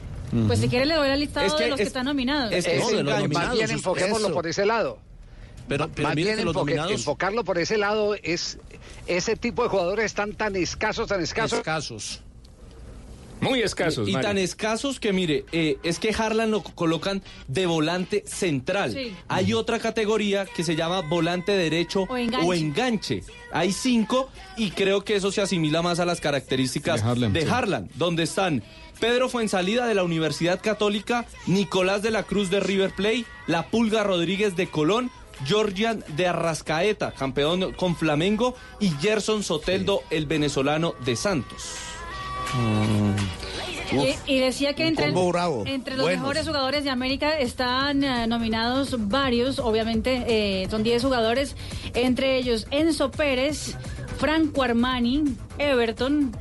[0.47, 2.53] Pues si quiere le doy el listado Es que de los que es- están nominados.
[2.53, 4.35] es que No, de los Más nominados, bien enfoquémoslo eso.
[4.35, 4.99] por ese lado.
[5.69, 8.59] Pero, pero Más bien que los enfoque- nominados enfocarlo por ese lado es
[9.07, 11.59] ese tipo de jugadores están tan escasos, tan escasos.
[11.59, 12.21] escasos.
[13.41, 14.09] Muy escasos.
[14.09, 18.93] Y tan escasos que, mire, eh, es que Harlan lo colocan de volante central.
[18.93, 19.15] Sí.
[19.29, 22.47] Hay otra categoría que se llama volante derecho O enganche.
[22.47, 23.23] o enganche.
[23.53, 27.47] Hay cinco y creo que eso se asimila más a las características De Harlan, sí.
[27.49, 28.63] Harlan, donde están
[29.01, 34.03] Pedro Fuensalida de la Universidad Católica, Nicolás de la Cruz de River Plate, La Pulga
[34.03, 35.11] Rodríguez de Colón,
[35.45, 41.75] Georgian de Arrascaeta, campeón con Flamengo, y Gerson Soteldo, el venezolano de Santos.
[43.93, 46.05] Y, y decía que entre, los Buenos.
[46.05, 51.55] mejores jugadores de América están eh, nominados varios, obviamente eh, son 10 jugadores,
[51.95, 53.77] entre ellos Enzo Pérez,
[54.19, 55.25] Franco Armani,
[55.59, 56.33] Everton,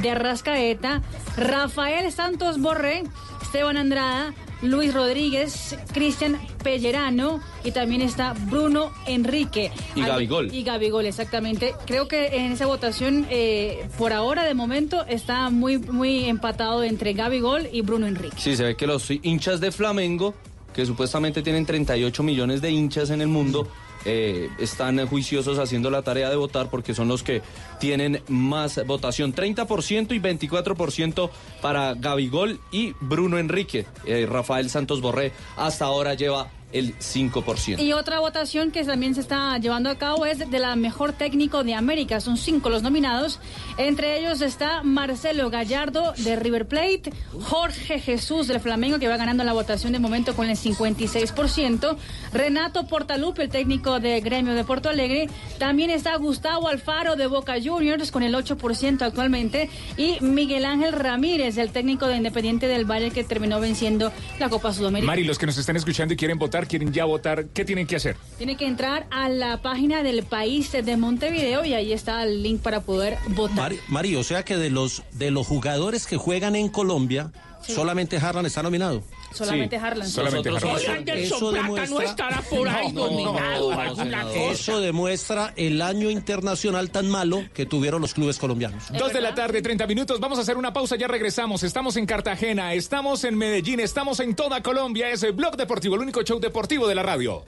[0.00, 1.02] de Arrascaeta,
[1.36, 3.02] Rafael Santos Borré,
[3.42, 9.70] Esteban Andrada, Luis Rodríguez, Cristian Pellerano y también está Bruno Enrique.
[9.94, 10.54] Y Al- Gabigol.
[10.54, 11.74] Y Gabigol, exactamente.
[11.86, 17.12] Creo que en esa votación, eh, por ahora, de momento, está muy, muy empatado entre
[17.12, 18.36] Gabigol y Bruno Enrique.
[18.38, 20.34] Sí, se ve que los hinchas de Flamengo,
[20.72, 23.68] que supuestamente tienen 38 millones de hinchas en el mundo,
[24.04, 27.42] eh, están juiciosos haciendo la tarea de votar porque son los que
[27.78, 29.34] tienen más votación.
[29.34, 33.86] 30% y 24% para Gabigol y Bruno Enrique.
[34.06, 37.80] Eh, Rafael Santos Borré hasta ahora lleva el 5%.
[37.80, 41.64] Y otra votación que también se está llevando a cabo es de la mejor técnico
[41.64, 42.20] de América.
[42.20, 43.40] Son cinco los nominados.
[43.76, 49.44] Entre ellos está Marcelo Gallardo de River Plate, Jorge Jesús del Flamengo, que va ganando
[49.44, 51.96] la votación de momento con el 56%,
[52.32, 55.28] Renato Portaluppi, el técnico de Gremio de Porto Alegre.
[55.58, 59.68] También está Gustavo Alfaro de Boca Juniors con el 8% actualmente.
[59.96, 64.72] Y Miguel Ángel Ramírez, el técnico de Independiente del Valle, que terminó venciendo la Copa
[64.72, 65.12] Sudamericana.
[65.12, 67.96] Mari, los que nos están escuchando y quieren votar, quieren ya votar, ¿qué tienen que
[67.96, 68.16] hacer?
[68.38, 72.60] Tiene que entrar a la página del país de Montevideo y ahí está el link
[72.62, 73.56] para poder votar.
[73.56, 77.32] Mari, Mari, o sea que de los de los jugadores que juegan en Colombia,
[77.64, 77.74] Sí.
[77.74, 79.04] solamente Harlan está nominado.
[79.32, 80.08] Solamente Harlan.
[80.08, 81.08] Solamente Nosotros- Harlan.
[81.18, 84.28] Eso Plata no demuestra- estará por ahí No, no, nominado, no, no.
[84.30, 88.84] Eso demuestra el año internacional tan malo que tuvieron los clubes colombianos.
[88.92, 90.20] Dos de la tarde, 30 minutos.
[90.20, 91.62] Vamos a hacer una pausa, ya regresamos.
[91.62, 95.10] Estamos en Cartagena, estamos en Medellín, estamos en toda Colombia.
[95.10, 97.44] Es el Blog Deportivo, el único show deportivo de la radio.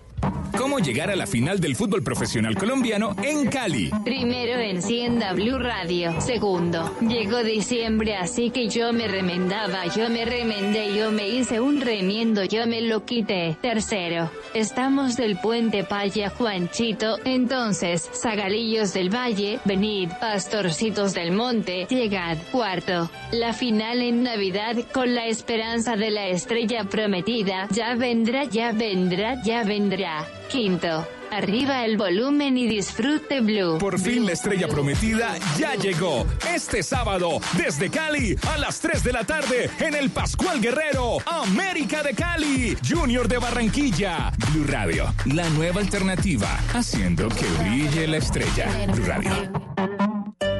[0.56, 3.90] ¿Cómo llegar a la final del fútbol profesional colombiano en Cali?
[4.04, 6.18] Primero encienda Blue Radio.
[6.20, 11.73] Segundo, llegó diciembre así que yo me remendaba, yo me remendé, yo me hice un
[11.80, 13.56] remiendo, yo me lo quité.
[13.60, 22.38] Tercero, estamos del puente Paya Juanchito, entonces, Zagalillos del Valle, venid, pastorcitos del monte, llegad.
[22.50, 28.72] Cuarto, la final en Navidad con la esperanza de la estrella prometida, ya vendrá, ya
[28.72, 30.26] vendrá, ya vendrá.
[30.50, 33.78] Quinto, arriba el volumen y disfrute Blue.
[33.78, 36.26] Por fin la estrella prometida ya llegó.
[36.52, 42.02] Este sábado, desde Cali, a las 3 de la tarde, en el Pascual Guerrero, América
[42.02, 44.32] de Cali, Junior de Barranquilla.
[44.52, 48.68] Blue Radio, la nueva alternativa, haciendo que brille la estrella.
[48.92, 50.53] Blue Radio.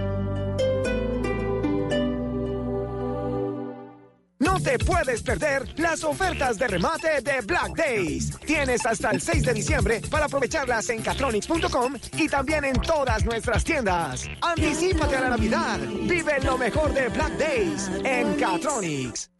[4.44, 8.38] No te puedes perder las ofertas de remate de Black Days.
[8.40, 13.64] Tienes hasta el 6 de diciembre para aprovecharlas en catronics.com y también en todas nuestras
[13.64, 14.28] tiendas.
[14.42, 15.78] Anticípate a la Navidad.
[16.02, 19.30] Vive lo mejor de Black Days en Catronics.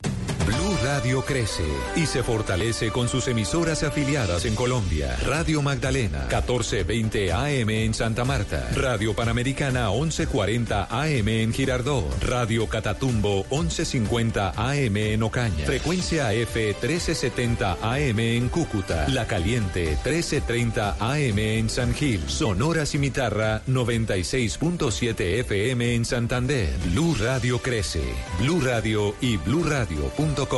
[0.65, 5.15] Blue Radio crece y se fortalece con sus emisoras afiliadas en Colombia.
[5.27, 8.71] Radio Magdalena, 1420 AM en Santa Marta.
[8.75, 12.07] Radio Panamericana, 1140 AM en Girardot.
[12.23, 15.67] Radio Catatumbo, 1150 AM en Ocaña.
[15.67, 19.07] Frecuencia F, 1370 AM en Cúcuta.
[19.09, 22.23] La Caliente, 1330 AM en San Gil.
[22.27, 26.75] Sonora Cimitarra, 96.7 FM en Santander.
[26.91, 28.03] Blue Radio crece.
[28.41, 30.54] Blue Radio y bluradio.com.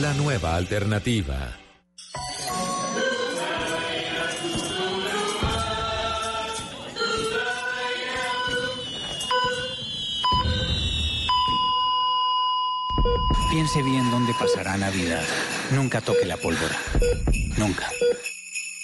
[0.00, 1.58] La nueva alternativa.
[13.50, 15.24] Piense bien dónde pasará Navidad.
[15.72, 16.78] Nunca toque la pólvora.
[17.56, 17.90] Nunca.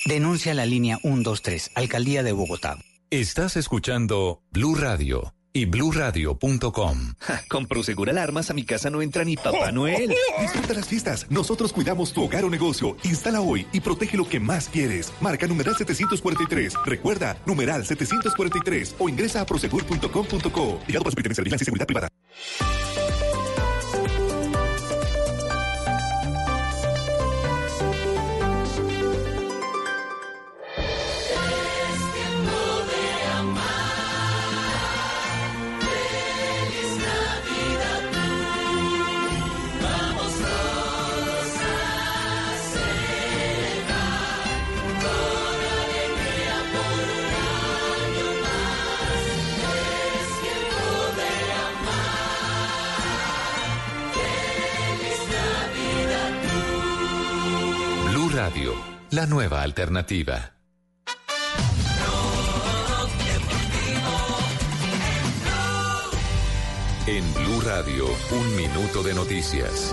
[0.07, 2.77] Denuncia la línea 123, Alcaldía de Bogotá.
[3.11, 7.15] Estás escuchando Blue Radio y bluradio.com.
[7.49, 10.15] Con Prosegur Alarmas a mi casa no entra ni Papá Noel.
[10.41, 11.27] Disfruta las fiestas.
[11.31, 12.97] Nosotros cuidamos tu hogar o negocio.
[13.05, 15.13] Instala hoy y protege lo que más quieres.
[15.21, 16.75] Marca numeral 743.
[16.87, 20.81] Recuerda, numeral 743 o ingresa a prosegur.com.co.
[20.87, 22.09] Ligado por Superintendencia de Vigilancia y Seguridad Privada.
[59.11, 60.53] La nueva alternativa.
[67.07, 69.93] En Blue Radio, un minuto de noticias.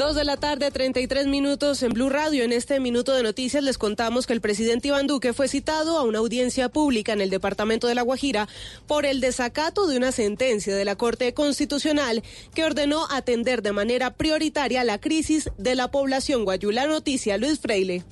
[0.00, 2.42] Dos de la tarde, 33 minutos en Blue Radio.
[2.42, 6.04] En este minuto de noticias les contamos que el presidente Iván Duque fue citado a
[6.04, 8.48] una audiencia pública en el departamento de La Guajira
[8.86, 12.22] por el desacato de una sentencia de la Corte Constitucional
[12.54, 16.86] que ordenó atender de manera prioritaria la crisis de la población guayula.
[16.86, 18.02] Noticia, Luis Freile.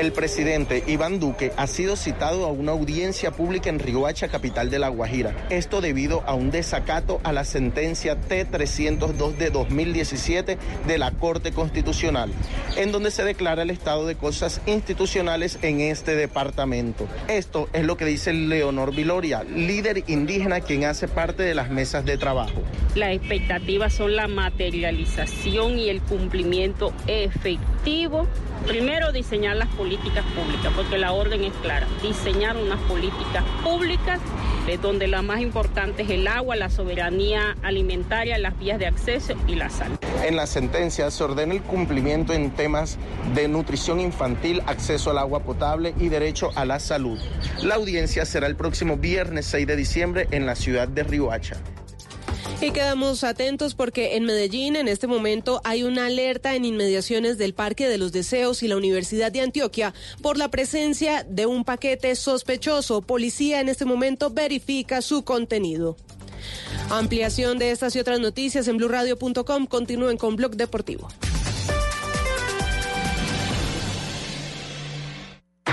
[0.00, 4.78] El presidente Iván Duque ha sido citado a una audiencia pública en Riohacha, capital de
[4.78, 5.36] La Guajira.
[5.50, 12.32] Esto debido a un desacato a la sentencia T-302 de 2017 de la Corte Constitucional,
[12.78, 17.06] en donde se declara el estado de cosas institucionales en este departamento.
[17.28, 22.06] Esto es lo que dice Leonor Viloria, líder indígena quien hace parte de las mesas
[22.06, 22.62] de trabajo.
[22.94, 28.26] Las expectativas son la materialización y el cumplimiento efectivo.
[28.66, 34.20] Primero, diseñar las políticas públicas, porque la orden es clara, diseñar unas políticas públicas
[34.66, 39.34] de donde la más importante es el agua, la soberanía alimentaria, las vías de acceso
[39.48, 39.98] y la salud.
[40.24, 42.98] En la sentencia se ordena el cumplimiento en temas
[43.34, 47.18] de nutrición infantil, acceso al agua potable y derecho a la salud.
[47.62, 51.56] La audiencia será el próximo viernes 6 de diciembre en la ciudad de Riohacha.
[52.62, 57.54] Y quedamos atentos porque en Medellín en este momento hay una alerta en inmediaciones del
[57.54, 62.14] Parque de los Deseos y la Universidad de Antioquia por la presencia de un paquete
[62.16, 63.00] sospechoso.
[63.00, 65.96] Policía en este momento verifica su contenido.
[66.90, 69.66] Ampliación de estas y otras noticias en blurradio.com.
[69.66, 71.08] Continúen con Blog Deportivo.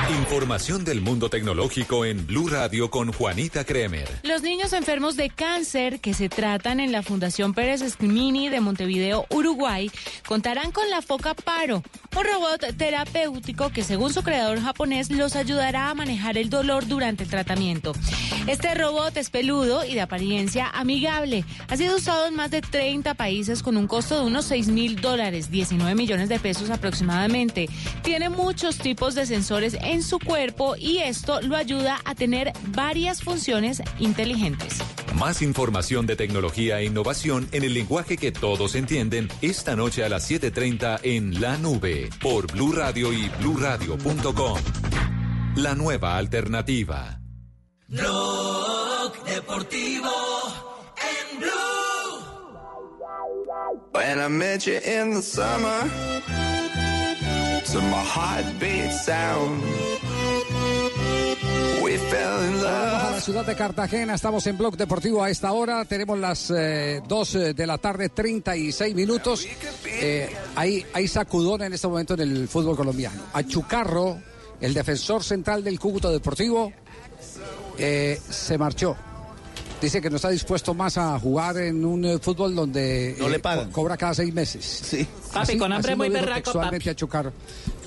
[0.09, 4.07] Información del mundo tecnológico en Blue Radio con Juanita Kremer.
[4.23, 9.25] Los niños enfermos de cáncer que se tratan en la Fundación Pérez Esquimini de Montevideo,
[9.29, 9.91] Uruguay,
[10.25, 11.83] contarán con la Foca Paro,
[12.15, 17.23] un robot terapéutico que según su creador japonés los ayudará a manejar el dolor durante
[17.23, 17.91] el tratamiento.
[18.47, 21.43] Este robot es peludo y de apariencia amigable.
[21.67, 25.01] Ha sido usado en más de 30 países con un costo de unos 6 mil
[25.01, 27.67] dólares, 19 millones de pesos aproximadamente.
[28.03, 33.21] Tiene muchos tipos de sensores en su cuerpo y esto lo ayuda a tener varias
[33.21, 34.79] funciones inteligentes.
[35.15, 40.09] Más información de tecnología e innovación en el lenguaje que todos entienden esta noche a
[40.09, 44.59] las 7:30 en La Nube por Blue Radio y bluradio.com.
[45.55, 47.19] La nueva alternativa.
[49.25, 50.09] Deportivo
[50.97, 51.77] en Blue.
[53.93, 55.83] When I met you in the summer,
[57.75, 59.61] my sound.
[61.83, 63.21] We fell in Vamos a la love.
[63.21, 67.77] ciudad de Cartagena, estamos en Blog Deportivo a esta hora, tenemos las 2 de la
[67.77, 69.45] tarde, 36 minutos.
[69.85, 73.23] Eh, hay, hay sacudón en este momento en el fútbol colombiano.
[73.33, 74.17] A Chucarro,
[74.61, 76.71] el defensor central del Cúcuta Deportivo,
[77.77, 78.95] eh, se marchó.
[79.81, 83.35] Dice que no está dispuesto más a jugar en un eh, fútbol donde No le
[83.35, 83.67] eh, pagan.
[83.67, 84.65] co- cobra cada seis meses.
[84.65, 85.07] Sí.
[85.31, 86.89] Papi, con hambre muy berraco, papi.
[86.89, 87.31] a Chucarro.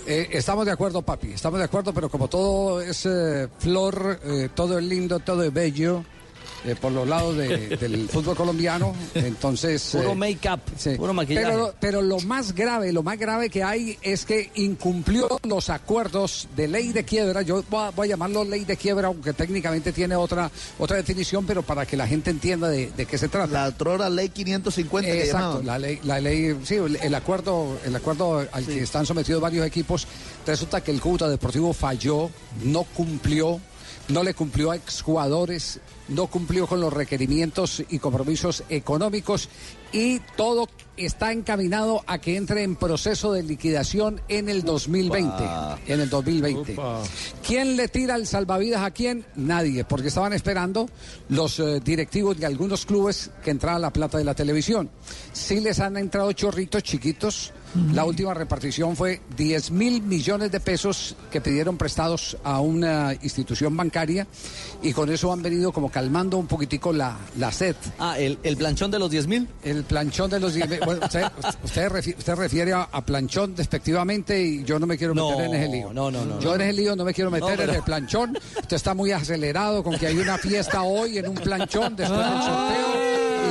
[0.06, 4.48] Eh, estamos de acuerdo, papi, estamos de acuerdo, pero como todo es eh, flor, eh,
[4.54, 6.04] todo es lindo, todo es bello,
[6.64, 9.90] eh, por los lados de- del fútbol colombiano, entonces...
[9.92, 10.90] Puro eh, make-up, sí.
[10.96, 11.46] puro maquillaje.
[11.46, 16.48] Pero, pero lo más grave, lo más grave que hay es que incumplió los acuerdos
[16.56, 17.42] de ley de quiebra.
[17.42, 21.44] Yo voy a, voy a llamarlo ley de quiebra, aunque técnicamente tiene otra otra definición,
[21.46, 23.52] pero para que la gente entienda de, de qué se trata.
[23.52, 27.94] La otrora ley 550 que Exacto, la ley, la ley, sí, el, el acuerdo, el
[27.94, 30.06] acuerdo al que están sometidos varios equipos,
[30.46, 32.30] resulta que el Cúcuta Deportivo falló,
[32.64, 33.60] no cumplió,
[34.08, 35.80] no le cumplió a exjugadores,
[36.10, 39.48] no cumplió con los requerimientos y compromisos económicos
[39.92, 40.68] y todo
[41.04, 45.44] está encaminado a que entre en proceso de liquidación en el 2020.
[45.86, 46.76] En el 2020.
[47.46, 49.24] ¿Quién le tira el salvavidas a quién?
[49.36, 50.88] Nadie, porque estaban esperando
[51.28, 54.90] los eh, directivos de algunos clubes que entrara la plata de la televisión.
[55.32, 57.52] Sí les han entrado chorritos chiquitos.
[57.92, 63.76] La última repartición fue 10 mil millones de pesos que pidieron prestados a una institución
[63.76, 64.26] bancaria
[64.82, 67.76] y con eso han venido como calmando un poquitico la, la sed.
[68.00, 69.48] Ah, ¿el, el planchón de los 10 mil?
[69.62, 70.80] El planchón de los 10 mil.
[70.90, 71.24] Bueno, usted,
[71.64, 75.54] usted, refi- usted refiere a, a planchón despectivamente y yo no me quiero meter en
[75.54, 75.92] ese lío.
[75.92, 76.54] no, no, no, Yo no.
[76.56, 78.36] en ese lío no me quiero meter No, pero- en el planchón.
[78.60, 82.42] Usted está muy acelerado con que hay una fiesta hoy en un planchón después del
[82.42, 82.90] sorteo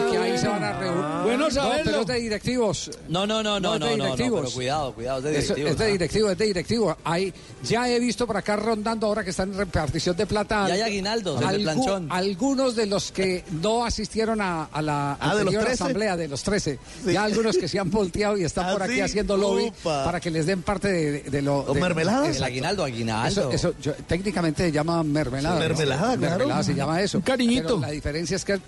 [0.08, 1.04] y que se van a reunir.
[1.24, 1.84] Bueno no, saberlo.
[1.86, 2.92] pero es de directivos.
[3.08, 4.42] No, no, no, no, es de no, no, no, directivos.
[4.42, 5.72] pero cuidado, cuidado, es de directivos.
[5.72, 5.88] Es de ah.
[5.88, 6.98] directivo, es de directivo.
[7.04, 7.34] Hay,
[7.64, 10.66] ya he visto por acá rondando ahora que están en repartición de plata.
[10.70, 12.08] Y hay aguinaldos, el de algu- planchón.
[12.12, 15.84] Algunos de los que no asistieron a, a la Ah, ¿de los anterior 13?
[15.84, 16.80] asamblea de los 13.
[17.08, 20.04] Ya algunos que se han volteado y están Ah, por aquí sí, haciendo lobby upa.
[20.06, 21.60] para que les den parte de, de lo.
[21.60, 22.20] ¿O de- mermelada?
[22.26, 22.38] Exacto.
[22.38, 23.52] El aguinaldo, aguinaldo.
[23.52, 25.56] Eso, eso, yo- técnicamente se llama mermelada.
[25.56, 25.68] Sí, ¿no?
[25.70, 26.38] mermelada, claro.
[26.38, 27.18] Mermelada se llama eso.
[27.18, 27.68] Un cariñito.
[27.68, 28.60] Pero la diferencia es que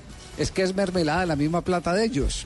[0.41, 2.45] es que es mermelada de la misma plata de ellos.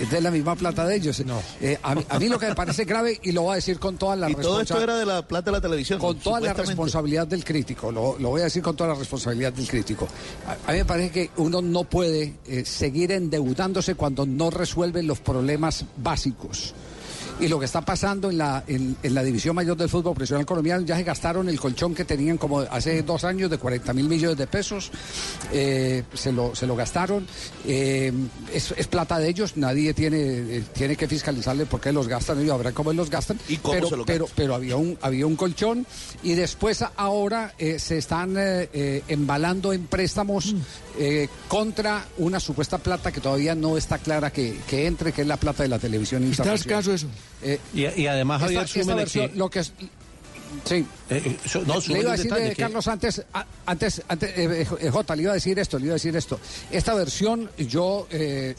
[0.00, 1.22] Es de la misma plata de ellos.
[1.60, 3.78] Eh, a, mí, a mí lo que me parece grave, y lo voy a decir
[3.78, 5.98] con toda la Y todo esto era de la plata de la televisión.
[5.98, 9.52] con toda la responsabilidad del crítico, lo, lo voy a decir con toda la responsabilidad
[9.52, 10.08] del crítico.
[10.46, 15.02] A, a mí me parece que uno no puede eh, seguir endeudándose cuando no resuelve
[15.02, 16.74] los problemas básicos.
[17.38, 20.46] Y lo que está pasando en la, en, en la división mayor del fútbol profesional
[20.46, 24.08] colombiano, ya se gastaron el colchón que tenían como hace dos años de 40 mil
[24.08, 24.90] millones de pesos,
[25.52, 27.26] eh, se, lo, se lo gastaron,
[27.66, 28.12] eh,
[28.52, 32.40] es, es plata de ellos, nadie tiene, eh, tiene que fiscalizarle por qué los gastan,
[32.40, 34.36] ellos habrá cómo los gastan, cómo pero, se lo pero, gastan.
[34.36, 35.86] pero había un, había un colchón
[36.22, 40.54] y después ahora eh, se están eh, eh, embalando en préstamos
[40.98, 45.28] eh, contra una supuesta plata que todavía no está clara que, que entre, que es
[45.28, 46.94] la plata de la televisión internacional.
[46.94, 47.06] eso?
[47.74, 49.72] Y, y además, Javier, esta, versión, que- lo que es...
[50.64, 50.86] Sí.
[51.10, 54.00] eh, eh, so- no, le iba a decir, detalle eh, que- Carlos, antes, a- antes,
[54.08, 56.38] antes eh, Jota, le iba a decir esto, le iba a decir esto.
[56.70, 58.06] Esta versión yo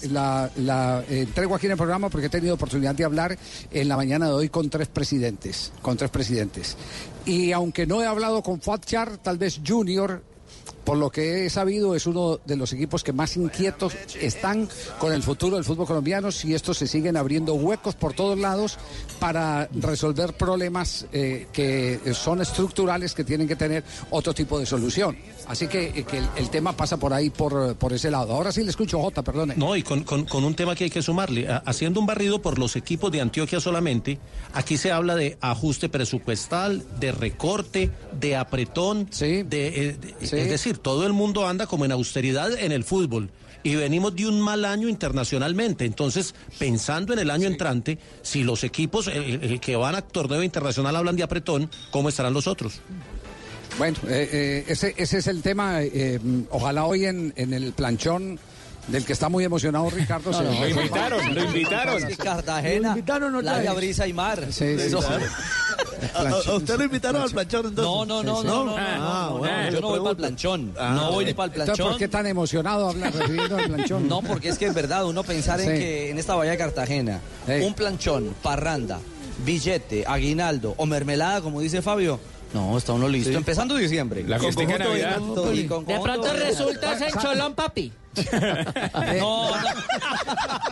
[0.09, 3.37] la, la, entrego aquí en el programa porque he tenido oportunidad de hablar
[3.71, 6.75] en la mañana de hoy con tres presidentes, con tres presidentes.
[7.25, 10.21] Y aunque no he hablado con Fatchar, tal vez Junior
[10.87, 14.69] por lo que he sabido, es uno de los equipos que más inquietos están
[14.99, 18.77] con el futuro del fútbol colombiano si estos se siguen abriendo huecos por todos lados
[19.19, 25.17] para resolver problemas eh, que son estructurales que tienen que tener otro tipo de solución.
[25.47, 28.33] Así que, eh, que el, el tema pasa por ahí, por, por ese lado.
[28.33, 29.55] Ahora sí le escucho, Jota, perdone.
[29.55, 31.47] No, y con, con- con un tema que hay que sumarle.
[31.47, 34.19] Ha- Haciendo un barrido por los equipos de Antioquia solamente,
[34.53, 40.35] aquí se habla de ajuste presupuestal, de recorte, de apretón, de, eh, de- Sí.
[40.37, 43.29] es decir, todo el mundo anda como en austeridad en el fútbol.
[43.63, 45.83] Y venimos de un mal año internacionalmente.
[45.83, 50.43] Entonces, pensando en el año entrante, si los equipos eh, eh, que van a torneo
[50.43, 52.81] internacional hablan de apretón, ¿cómo estarán los otros?
[53.77, 55.81] Bueno, eh, eh, ese, ese es el tema.
[55.83, 58.39] eh, mm, ojalá hoy en, en el planchón
[58.87, 60.31] del que está muy emocionado Ricardo.
[60.31, 61.97] No, se no, resuelva- lo invitaron, lo invitaron.
[61.97, 62.95] Es que Cartagena,
[63.41, 64.45] playa, brisa y mar.
[64.51, 64.95] Sí, sí.
[66.15, 67.83] ¿A, usted lo invitaron al planchón entonces?
[67.85, 70.11] No, no, no, Sí, no, no, no, Ah, no, bueno, yo yo no voy para
[70.11, 70.73] el planchón.
[70.79, 71.89] Ah, no voy ni para el Entonces, planchón.
[71.89, 74.07] ¿por qué tan emocionado habla refiriendo al planchón?
[74.07, 77.19] No, porque es que es verdad, uno pensar en que en esta bahía de Cartagena,
[77.61, 78.99] un planchón, parranda,
[79.45, 82.19] billete, aguinaldo o mermelada, como dice Fabio.
[82.53, 83.29] No, está uno listo.
[83.29, 83.35] Sí.
[83.35, 84.23] Empezando diciembre.
[84.27, 85.17] La Con de conjunto Navidad.
[85.19, 86.45] vinito y con De pronto vinito.
[86.45, 87.91] resultas en Cholón, papi.
[89.19, 89.49] No,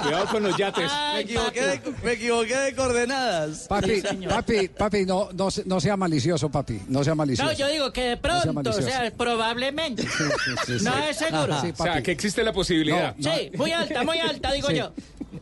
[0.01, 0.91] Cuidado con los yates.
[1.13, 3.67] me equivoqué, de, me equivoqué de coordenadas.
[3.67, 6.81] Papi, Sí, papi, papi, no, no, se- no sea malicioso, papi.
[6.87, 7.51] No sea malicioso.
[7.51, 10.03] No, yo digo que de No sea pronto, o sea, probablemente.
[10.03, 10.83] sí, sí.
[10.83, 11.61] No es seguro.
[11.61, 12.03] Sí, Sí, papi.
[12.03, 13.15] que existe la posibilidad.
[13.17, 13.37] No, no.
[13.57, 14.77] muy alta, muy alta, digo Sí.
[14.77, 14.91] yo.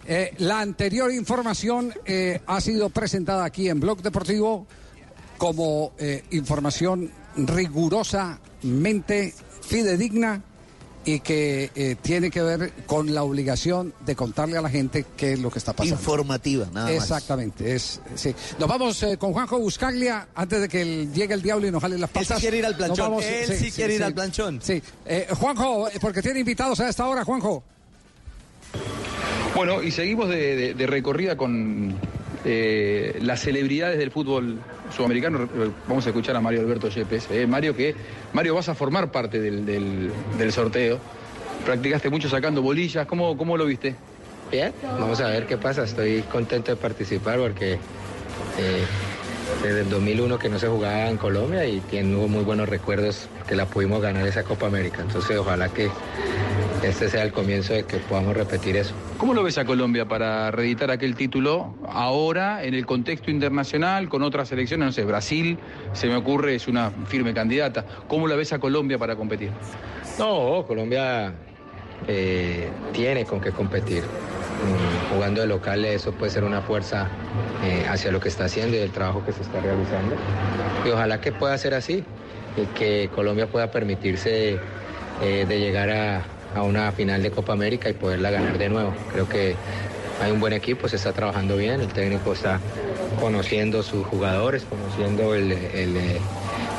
[0.07, 4.67] Eh, la anterior información eh, ha sido presentada aquí en Blog Deportivo
[5.43, 10.41] como eh, información rigurosamente fidedigna
[11.03, 15.33] y que eh, tiene que ver con la obligación de contarle a la gente qué
[15.33, 15.99] es lo que está pasando.
[15.99, 16.95] Informativa, nada más.
[16.95, 18.33] Exactamente, es, sí.
[18.57, 21.81] Nos vamos eh, con Juanjo Buscaglia antes de que el- llegue el diablo y nos
[21.81, 22.39] jale las Él sí patas.
[22.39, 24.61] quiere ir al planchón, él sí quiere ir al planchón.
[24.63, 27.61] Sí, Eh, Juanjo, porque tiene invitados a esta hora, Juanjo.
[29.55, 31.95] Bueno, y seguimos de, de- de recorrida con
[32.45, 34.61] eh, las celebridades del fútbol
[34.95, 35.43] sudamericano.
[35.43, 37.27] Eh, Vamos a escuchar a Mario Alberto Yepes.
[37.31, 37.95] Eh, Mario, que
[38.33, 40.99] Mario, vas a formar parte del, del- sorteo.
[41.65, 43.05] Practicaste mucho sacando bolillas.
[43.07, 43.95] ¿Cómo, cómo lo viste?
[44.51, 45.83] Bien, vamos a ver qué pasa.
[45.83, 48.85] Estoy contento de participar porque eh,
[49.63, 53.55] desde el 2001 que no se jugaba en Colombia y tengo muy buenos recuerdos que
[53.55, 55.01] la pudimos ganar esa Copa América.
[55.01, 55.89] Entonces ojalá que
[56.83, 58.93] este sea el comienzo de que podamos repetir eso.
[59.17, 64.21] ¿Cómo lo ves a Colombia para reeditar aquel título ahora en el contexto internacional con
[64.21, 64.85] otras selecciones?
[64.85, 65.57] No sé, Brasil,
[65.93, 67.85] se me ocurre, es una firme candidata.
[68.07, 69.51] ¿Cómo la ves a Colombia para competir?
[70.19, 71.33] No, Colombia
[72.07, 74.03] eh, tiene con qué competir.
[74.03, 77.07] Mm, jugando de local eso puede ser una fuerza
[77.63, 80.15] eh, hacia lo que está haciendo y el trabajo que se está realizando.
[80.85, 82.03] Y ojalá que pueda ser así
[82.55, 84.59] y que Colombia pueda permitirse
[85.21, 86.23] eh, de llegar a,
[86.55, 88.93] a una final de Copa América y poderla ganar de nuevo.
[89.11, 89.55] Creo que
[90.21, 92.59] hay un buen equipo, se está trabajando bien, el técnico está
[93.19, 95.51] conociendo sus jugadores, conociendo el,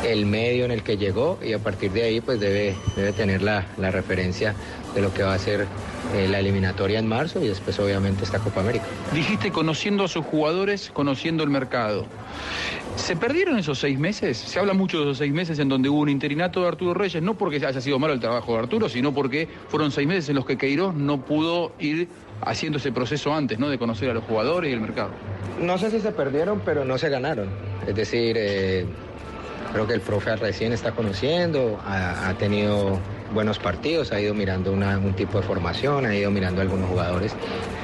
[0.04, 3.42] el, medio en el que llegó y a partir de ahí pues debe, debe tener
[3.42, 4.54] la, la referencia
[4.94, 5.66] de lo que va a ser
[6.14, 8.84] eh, la eliminatoria en marzo y después obviamente esta Copa América.
[9.12, 12.06] Dijiste conociendo a sus jugadores, conociendo el mercado.
[12.97, 14.38] ¿Se perdieron esos seis meses?
[14.38, 17.22] Se habla mucho de esos seis meses en donde hubo un interinato de Arturo Reyes,
[17.22, 20.36] no porque haya sido malo el trabajo de Arturo, sino porque fueron seis meses en
[20.36, 22.09] los que Queiroz no pudo ir
[22.40, 23.68] haciendo ese proceso antes, ¿no?
[23.68, 25.11] De conocer a los jugadores y el mercado.
[25.61, 27.49] No sé si se perdieron, pero no se ganaron.
[27.86, 28.86] Es decir, eh,
[29.72, 32.99] creo que el profe recién está conociendo, ha, tenido
[33.34, 37.34] buenos partidos, ha ido mirando un tipo de formación, ha ido mirando algunos jugadores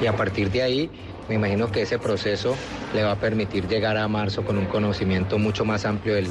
[0.01, 0.89] y a partir de ahí
[1.31, 2.57] me imagino que ese proceso
[2.93, 6.27] le va a permitir llegar a marzo con un conocimiento mucho más amplio del,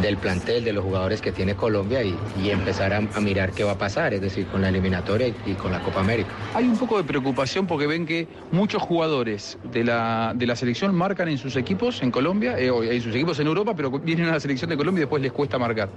[0.00, 2.16] del plantel, de los jugadores que tiene Colombia y,
[2.50, 5.80] empezar a, mirar qué va a pasar, es decir, con la eliminatoria y, con la
[5.80, 6.30] Copa América.
[6.54, 10.92] Hay un poco de preocupación porque ven que muchos jugadores de la, de la selección
[10.92, 14.32] marcan en sus equipos en Colombia, eh, en sus equipos en Europa, pero vienen a
[14.32, 15.88] la selección de Colombia y después les cuesta marcar.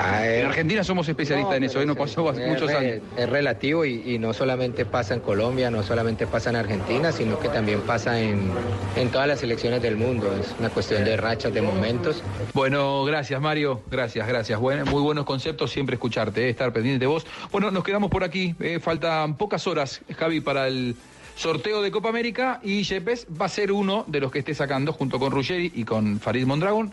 [0.00, 1.86] En Argentina somos especialistas en eso, ¿eh?
[1.86, 3.00] nos pasó hace muchos años.
[3.16, 7.38] Es relativo y, y no solamente pasa en Colombia, no solamente pasa en Argentina, sino
[7.38, 8.50] que también pasa en,
[8.96, 10.32] en todas las selecciones del mundo.
[10.40, 12.22] Es una cuestión de rachas, de momentos.
[12.54, 14.60] Bueno, gracias Mario, gracias, gracias.
[14.60, 17.26] Muy buenos conceptos, siempre escucharte, eh, estar pendiente de vos.
[17.50, 20.94] Bueno, nos quedamos por aquí, eh, faltan pocas horas, Javi, para el
[21.34, 24.92] sorteo de Copa América y Yepes va a ser uno de los que esté sacando
[24.92, 26.92] junto con Ruggeri y con Farid Mondragón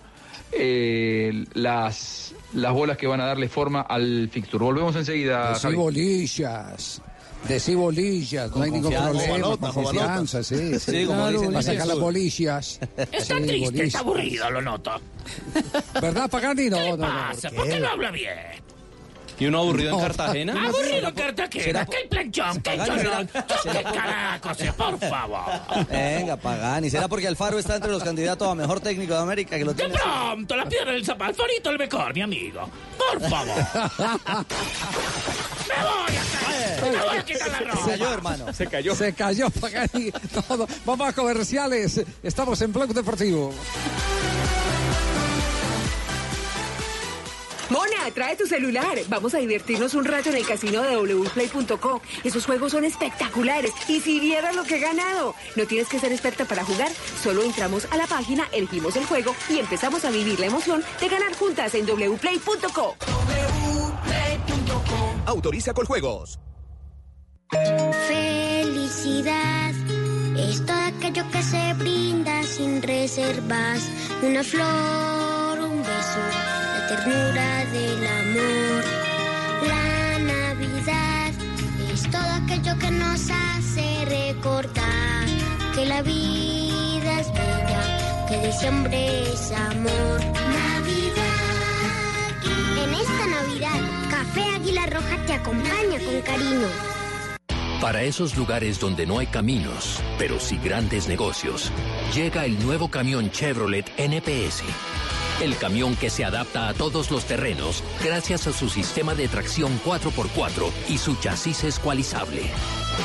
[0.57, 4.63] eh, las, las bolas que van a darle forma al fixture.
[4.63, 5.75] Volvemos enseguida, Decí Javi.
[5.75, 7.01] bolillas.
[7.47, 9.57] Decí bolillas, no hay ningún problema.
[9.57, 10.79] Con confianza, sí.
[10.79, 12.79] Sí, como Claro, dicen va a el sacar las bolillas.
[12.97, 13.87] Está Sí, triste, bolillas.
[13.87, 14.91] está aburrido, lo noto.
[16.01, 16.69] ¿Verdad, Pagani?
[16.71, 17.49] No, ¿Qué no, no, pasa?
[17.49, 17.73] ¿por ¿Por qué?
[17.73, 18.33] qué no habla bien?
[19.39, 20.53] ¿Y uno aburrido en Cartagena?
[20.53, 23.29] Aburrido en Cartagena, el planchón, Pagani, chorrón.
[24.57, 25.87] ¿Qué por favor?
[25.89, 26.89] Venga, Pagani.
[26.89, 29.83] ¿Será porque Alfaro está entre los candidatos a mejor técnico de América que lo De
[29.83, 29.95] tiene?
[29.95, 30.03] así?
[30.03, 32.69] pronto, la piedra del zapato, Alfarito el mejor, mi amigo.
[32.97, 33.55] Por favor.
[35.67, 36.81] Me voy a caer.
[36.81, 37.83] Me voy a quitar la ropa.
[37.83, 38.53] Se cayó, hermano.
[38.53, 38.95] Se cayó.
[38.95, 40.11] Se cayó, Pagani.
[40.49, 42.01] No, Vamos a comerciales.
[42.23, 43.53] Estamos en Blog Deportivo.
[47.69, 48.97] Mona, trae tu celular.
[49.07, 52.01] Vamos a divertirnos un rato en el casino de wplay.co.
[52.23, 53.71] Esos juegos son espectaculares.
[53.87, 55.35] Y si vieras lo que he ganado.
[55.55, 56.91] No tienes que ser experta para jugar.
[57.21, 61.09] Solo entramos a la página, elegimos el juego y empezamos a vivir la emoción de
[61.09, 62.95] ganar juntas en wplay.co.
[65.25, 66.39] Autoriza con juegos.
[68.07, 69.71] Felicidad
[70.37, 73.89] es todo aquello que se brinda sin reservas.
[74.21, 76.19] Una flor, un beso,
[76.87, 78.83] ternura del amor.
[79.67, 81.31] La Navidad
[81.91, 85.25] es todo aquello que nos hace recordar
[85.73, 90.19] que la vida es bella, que diciembre es amor.
[90.61, 91.25] Navidad.
[92.83, 96.67] En esta Navidad, Café Águila Roja te acompaña con cariño.
[97.81, 101.71] Para esos lugares donde no hay caminos, pero sí grandes negocios,
[102.13, 104.63] llega el nuevo camión Chevrolet NPS.
[105.41, 109.79] El camión que se adapta a todos los terrenos gracias a su sistema de tracción
[109.83, 112.43] 4x4 y su chasis escualizable.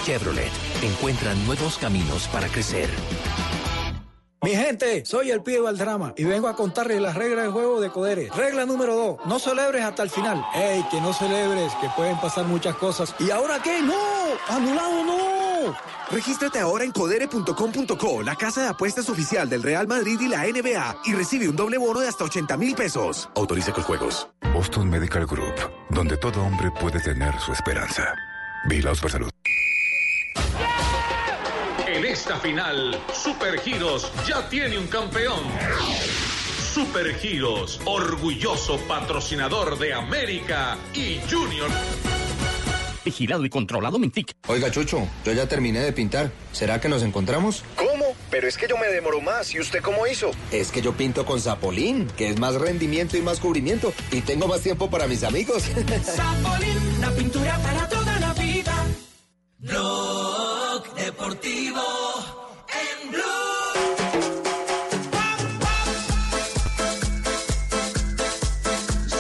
[0.05, 0.53] Chevrolet
[0.83, 2.89] encuentra nuevos caminos para crecer.
[4.43, 7.91] Mi gente, soy el pibe Valdrama y vengo a contarles las reglas del juego de
[7.91, 8.31] Codere.
[8.35, 10.43] Regla número dos, no celebres hasta el final.
[10.55, 13.15] ¡Ey, que no celebres, que pueden pasar muchas cosas!
[13.19, 13.83] ¿Y ahora qué?
[13.83, 13.95] ¡No!
[14.49, 15.77] ¡Anulado no!
[16.11, 21.03] Regístrate ahora en codere.com.co, la casa de apuestas oficial del Real Madrid y la NBA,
[21.05, 23.29] y recibe un doble bono de hasta 80 mil pesos.
[23.35, 24.27] Autoriza con juegos.
[24.55, 25.55] Boston Medical Group,
[25.91, 28.15] donde todo hombre puede tener su esperanza.
[28.67, 29.31] Vigilados por salud.
[32.21, 35.41] Esta final, Super Giros ya tiene un campeón.
[36.75, 41.71] Super Giros, orgulloso patrocinador de América y Junior.
[43.07, 44.35] Vigilado y controlado Mintic.
[44.49, 46.31] Oiga, Chucho, yo ya terminé de pintar.
[46.53, 47.65] ¿Será que nos encontramos?
[47.75, 48.15] ¿Cómo?
[48.31, 49.55] Pero es que yo me demoro más.
[49.55, 50.31] ¿Y usted cómo hizo?
[50.53, 53.95] Es que yo pinto con Zapolín, que es más rendimiento y más cubrimiento.
[54.13, 55.63] Y tengo más tiempo para mis amigos.
[56.05, 58.87] Zapolín, la pintura para toda la vida.
[60.97, 61.83] Deportivo
[62.69, 63.21] en Blue.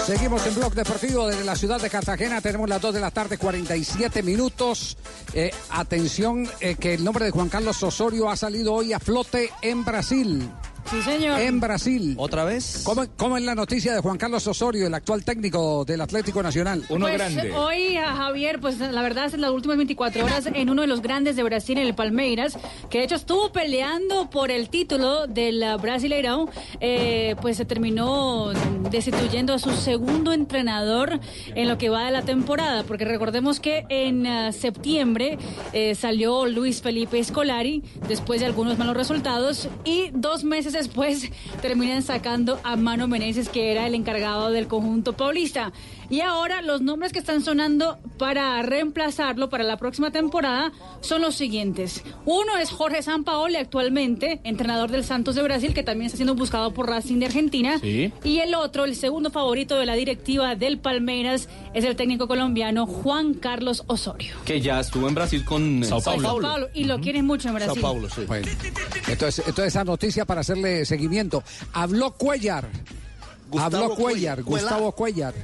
[0.06, 2.40] Seguimos en Blog Deportivo desde la ciudad de Cartagena.
[2.40, 4.96] Tenemos las 2 de la tarde, 47 minutos.
[5.34, 9.50] Eh, atención, eh, que el nombre de Juan Carlos Osorio ha salido hoy a flote
[9.62, 10.50] en Brasil.
[10.91, 11.41] Sí, señor.
[11.41, 12.16] En Brasil.
[12.18, 12.82] ¿Otra vez?
[12.84, 16.82] ¿Cómo, cómo es la noticia de Juan Carlos Osorio, el actual técnico del Atlético Nacional?
[16.88, 20.82] Pues, Hoy a Javier, pues la verdad es en las últimas 24 horas en uno
[20.82, 22.59] de los grandes de Brasil, en el Palmeiras,
[22.91, 28.51] que de hecho estuvo peleando por el título del uh, Brasileirão, eh, pues se terminó
[28.91, 31.20] destituyendo a su segundo entrenador
[31.55, 35.38] en lo que va de la temporada, porque recordemos que en uh, septiembre
[35.72, 42.03] eh, salió Luis Felipe Scolari después de algunos malos resultados y dos meses después terminan
[42.03, 45.72] sacando a Mano Meneses, que era el encargado del conjunto paulista.
[46.09, 50.72] Y ahora los nombres que están sonando para reemplazarlo para la próxima temporada
[51.03, 52.03] son los siguientes.
[52.24, 56.74] Uno es Jorge Sampaoli, actualmente entrenador del Santos de Brasil, que también está siendo buscado
[56.74, 57.78] por Racing de Argentina.
[57.78, 58.12] Sí.
[58.24, 62.87] Y el otro, el segundo favorito de la directiva del Palmeiras, es el técnico colombiano
[62.87, 64.35] Juan Carlos Osorio.
[64.45, 66.68] Que ya estuvo en Brasil con Sao Paulo.
[66.74, 67.83] Y lo quieren mucho en Brasil.
[68.26, 68.49] Bueno,
[69.07, 71.42] entonces, entonces esa noticia para hacerle seguimiento.
[71.72, 72.68] Habló Cuellar.
[73.50, 74.62] Gustavo Habló Cuellar, Cuellar.
[74.62, 75.34] Gustavo Cuellar.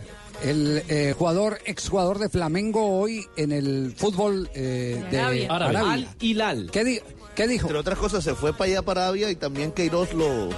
[0.43, 5.49] El eh, jugador, exjugador de Flamengo hoy en el fútbol eh, de Arabia.
[5.51, 5.93] Arabia.
[5.93, 6.71] Al Hilal.
[6.71, 7.01] ¿Qué, di-
[7.35, 7.67] ¿Qué dijo?
[7.67, 10.51] Entre otras cosas, se fue para allá, para Arabia, y también Queiroz lo...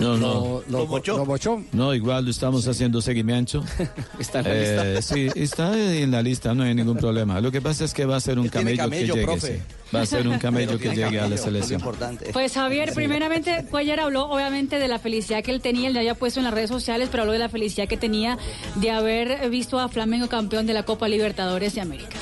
[0.00, 0.62] No, no.
[0.68, 1.18] Lo, lo bochó.
[1.18, 1.62] Lo bochó.
[1.72, 3.62] No, igual estamos haciendo seguimiento.
[4.18, 4.44] Está en
[4.76, 5.14] la lista.
[5.14, 7.38] Sí, está en la lista, no hay ningún problema.
[7.42, 9.40] Lo que pasa es que va a ser un camello, camello, que llegue.
[9.40, 9.52] sí.
[9.94, 11.78] Va a ser un camello que llegue a la lo selección.
[11.80, 12.30] importante.
[12.32, 16.14] Pues Javier, primeramente Cuellar habló obviamente de la felicidad que él tenía, él le había
[16.14, 18.38] puesto en las redes sociales, pero habló de la felicidad que tenía
[18.76, 22.16] de haber visto a Flamengo campeón de la Copa Libertadores de América.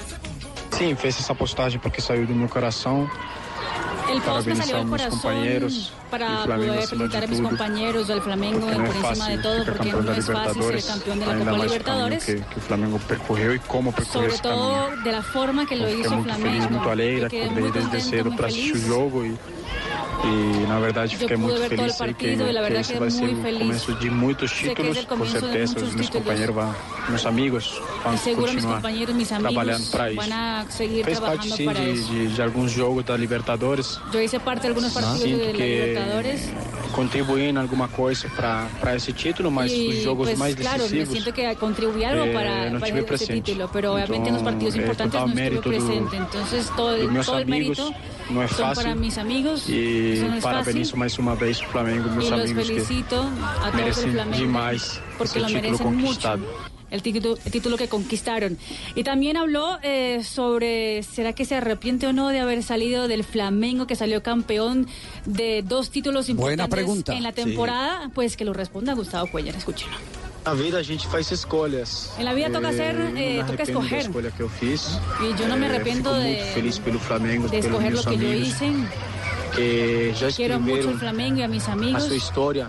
[0.72, 3.08] Sim, fez essa postagem porque saiu do meu coração.
[4.08, 5.20] El post me salió del corazón
[6.10, 9.64] para Flamengo poder felicitar de a mis compañeros del Flamengo não por encima de todo,
[9.64, 12.24] porque no es fácil ser campeón de la Copa Libertadores.
[12.24, 14.72] que, que Flamengo percorreu e como percorreu Sobre caminho.
[14.72, 16.70] todo de la forma que lo hizo muito feliz, Flamengo.
[16.70, 19.38] muito alegre, muy desde muy para assistir o feliz.
[19.70, 22.26] Jogo e, e na verdade Yo fiquei pude muito ver todo el feliz sei que,
[22.26, 23.60] partido y la que verdad esse quedé vai ser muy o feliz.
[23.62, 26.06] começo de muitos Sé que es títulos, el com comienzo de certeza muchos os meus
[26.06, 26.22] títulos.
[26.26, 26.74] companheiros vão,
[27.08, 27.64] meus amigos
[28.04, 30.20] vão Y seguro mis continuar compañeros, mis trabalhando amigos para isso.
[30.20, 32.12] van a seguir Fez parte trabajando sim para de, eso.
[32.12, 33.98] de, de alguns jogos da Libertadores.
[34.12, 36.40] Yo hice parte de algunos partidos Sinto de la que Libertadores.
[36.92, 40.90] contribuí em alguma coisa para esse título, mas y os jogos pues mais claro, me
[40.90, 43.34] decisivos siento que contribuí algo eh, para, no para tive ese presente.
[43.42, 46.16] título, pero obviamente en los Então, partidos eh, importantes total no estuve mérito do- presente.
[46.16, 47.94] Entonces todo, dos el- meus todo el amigos, mérito
[48.30, 48.82] não é son fácil.
[48.82, 49.59] para mis amigos.
[49.68, 50.96] E eso no fácil.
[50.96, 55.00] mais uma vez o Flamengo, Y meus los amigos que a todos merecem Flamengo demais
[55.18, 56.04] porque esse lo título merecen mucho.
[56.06, 56.70] conquistado.
[56.90, 58.58] El título, el título que conquistaron.
[58.96, 63.22] Y también habló eh, sobre, ¿será que se arrepiente o no de haber salido del
[63.22, 64.88] Flamengo, que salió campeón
[65.24, 67.14] de dos títulos Buena importantes pregunta.
[67.16, 67.36] en la Sí.
[67.36, 68.10] temporada?
[68.12, 69.96] Pues que lo responda Gustavo Cuellar, escúchenlo.
[70.44, 72.12] Na vida a gente faz escolhas.
[72.18, 74.00] En la vida toca hacer, eu não eh, toca escoger.
[74.00, 74.98] escolha que eu fiz.
[75.22, 78.10] Y yo no me Eh, arrepiento de, feliz pelo Flamengo, de pelos escoger meus lo
[78.10, 78.66] que yo amigos hice.
[79.50, 82.04] Que já Quiero mucho el Flamengo y a mis a amigos.
[82.04, 82.68] sua história.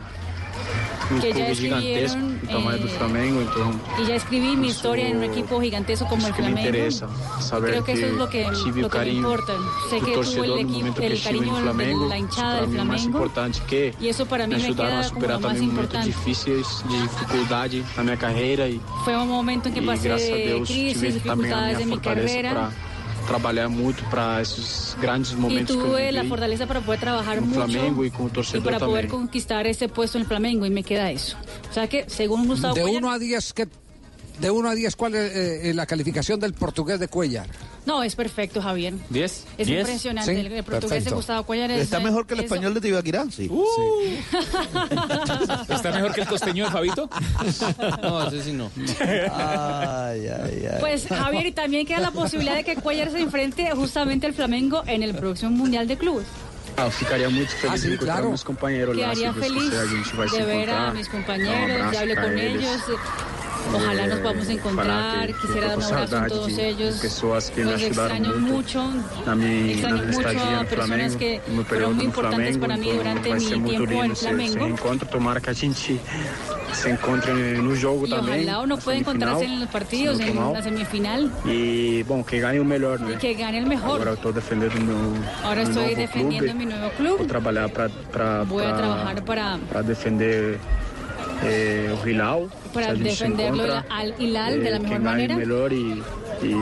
[1.11, 3.69] Um Que já clube gigantesco, tamanho do eh, Flamengo, então
[3.99, 6.67] Y ya escribí mi historia en un equipo gigantesco como el que me Flamengo.
[6.69, 7.07] interesa.
[7.41, 9.53] Saber Creo que eso es lo que, lo que me importa.
[9.89, 12.07] Sé que tuvo el, equipo, que el cariño no de Flamengo.
[12.07, 13.03] la hinchada del Flamengo.
[13.03, 15.61] importante que Y eso para mí me me ajudaram a queda como superar lo más
[15.61, 16.07] importante.
[16.07, 20.69] difíceis de dificuldade na minha carreira e Fue un momento en que pasé a Deus
[20.69, 22.53] crisis, a dificultades en mi carrera.
[22.53, 22.90] para
[23.22, 27.47] trabalhar muito para esses grandes momentos eu tuve la vivi fortaleza para poder trabajar no
[27.47, 30.69] mucho Flamengo e com o torcedor para poder conquistar ese puesto en el Flamengo y
[30.69, 31.38] me queda eso.
[31.69, 33.67] O sea que, según Gustavo De Cuellar, 1 a 10, ¿qué,
[34.41, 37.47] de 1 a 10, ¿cuál es eh, eh, la calificación del portugués de Cuellar?
[37.85, 38.93] no, es perfecto, Javier.
[39.09, 39.45] ¿Diez?
[39.57, 39.79] Es ¿Diez?
[39.81, 40.33] impresionante.
[40.33, 41.15] Sí, el, el portugués de perfecto.
[41.15, 41.81] Gustavo Cuellar es...
[41.83, 43.49] Está mejor que el es- español de Tibaquirá, sí.
[45.69, 47.09] ¿Está mejor que el costeño de Fabito?
[48.01, 48.69] No, ese sí no.
[49.31, 50.77] Ay, ay, ay.
[50.79, 54.83] Pues Javier, y también queda la posibilidad de que Cuellar se enfrente justamente al Flamengo
[54.87, 56.25] en el próximo Mundial de Clubes.
[56.78, 58.30] Ah, eu ficaria muito feliz Ah, de encontrar claro.
[58.30, 59.03] meus companheiros lá.
[59.09, 59.86] Quedaría feliz a
[60.30, 60.88] se de ver encontrar.
[60.89, 62.63] a mis compañeros, abraço ya hablé con eles.
[62.63, 62.99] ellos.
[63.74, 65.28] Ojalá nos podamos Eh, encontrar.
[65.28, 66.95] que- que Quisiera dar un abrazo a todos ellos.
[66.95, 68.80] pessoas que me Los ajudaram extraño muito mucho.
[69.72, 72.78] Extraño mucho a no personas Flamengo, que no fueron período muy no importantes Flamengo, para
[72.78, 74.65] mí durante mi tiempo en Flamengo.
[76.72, 78.41] Que a se encontre no jogo Y também.
[78.45, 82.59] ojalá uno na pueda encontrarse en los partidos, en la semifinal, E, bom, que ganhe
[82.59, 83.17] o melhor, y né?
[83.17, 84.05] que gane el mejor.
[84.07, 86.53] eu estou defendendo o meu, Ahora estoy defendiendo clube.
[86.53, 87.28] mi nuevo club.
[87.28, 90.57] trabalhar para Voy a trabajar para, para defender
[91.43, 92.49] eh, o Hilal.
[92.74, 95.36] para a defenderlo al Hilal de la eh, mejor quem ganhe manera.
[95.36, 96.01] o melhor e,
[96.43, 96.53] e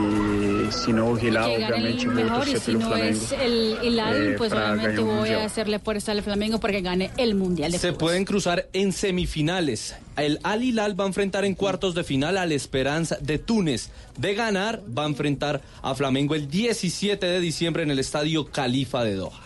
[0.70, 3.24] se não o Hilal, que gane obviamente mejor y si no Flamengo.
[3.24, 7.10] es el Hilal, eh, pues obviamente voy a hacerle fuerza al Flamengo para que gane
[7.16, 9.94] el Mundial de Se pueden cruzar en semifinales.
[10.16, 13.90] El Al Hilal va a enfrentar en cuartos de final al Esperanza de Túnez.
[14.18, 19.02] De ganar, va a enfrentar a Flamengo el 17 de diciembre en el estadio Califa
[19.04, 19.40] de Doha.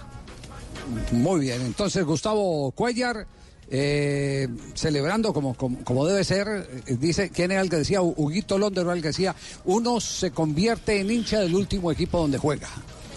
[1.12, 3.26] Muy bien, entonces Gustavo Cuellar,
[3.70, 8.02] eh, celebrando como, como, como debe ser, eh, dice, ¿quién era el que decía?
[8.02, 9.34] Huguito Londero era el que decía,
[9.64, 12.68] uno se convierte en hincha del último equipo donde juega.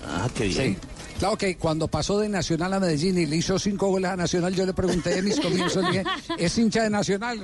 [0.06, 0.74] Ah, qué bien.
[0.74, 0.78] Sí.
[1.20, 4.54] Claro que cuando pasó de Nacional a Medellín y le hizo cinco goles a Nacional,
[4.54, 6.04] yo le pregunté en mis comienzos, dije,
[6.38, 7.42] ¿es hincha de Nacional?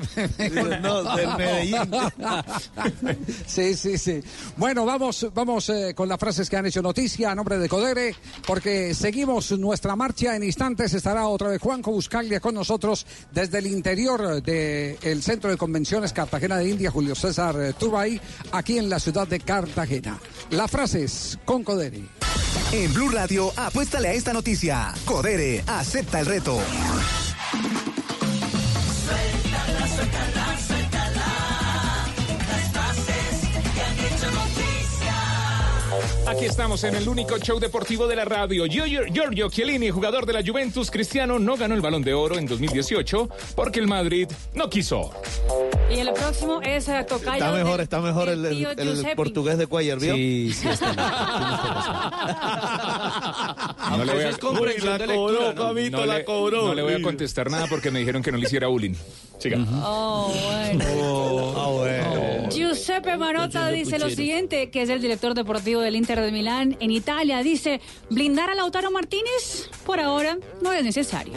[0.82, 1.78] No, del Medellín.
[3.48, 4.22] sí, sí, sí.
[4.58, 8.16] Bueno, vamos, vamos eh, con las frases que han hecho noticia a nombre de Codere,
[8.46, 10.94] porque seguimos nuestra marcha en instantes.
[10.94, 16.58] Estará otra vez Juanjo Buscaglia con nosotros desde el interior del Centro de Convenciones Cartagena
[16.58, 18.22] de India, Julio César Turbay,
[18.52, 20.20] aquí en la ciudad de Cartagena.
[20.52, 22.04] Las frases con Codere.
[22.76, 24.96] En Blue Radio, apuéstale a esta noticia.
[25.06, 26.58] Codere, acepta el reto.
[36.28, 38.66] Aquí estamos en el único show deportivo de la radio.
[38.66, 42.46] Giorgio, Giorgio Chiellini, jugador de la Juventus Cristiano, no ganó el Balón de Oro en
[42.46, 45.12] 2018 porque el Madrid no quiso.
[45.92, 47.34] Y el próximo es eh, Tocayo.
[47.34, 48.68] Está mejor, está mejor el,
[49.16, 50.16] portugués de Cuellar, ¿vio?
[50.16, 50.94] Sí, sí, está
[53.98, 55.74] No le voy a, Eso es comprensión de lectura, ¿no?
[55.74, 58.68] no le- No le voy a contestar nada porque me dijeron que no le hiciera
[58.68, 58.94] bullying.
[59.38, 59.58] Siga.
[59.84, 61.54] Oh, bueno.
[61.58, 62.50] Ah, bueno.
[62.50, 66.92] Giuseppe Marotta dice lo siguiente, que es el director deportivo del Inter de Milán en
[66.92, 67.44] Italia.
[67.44, 71.34] Dice, blindar a Lautaro Martínez por ahora no es necesario.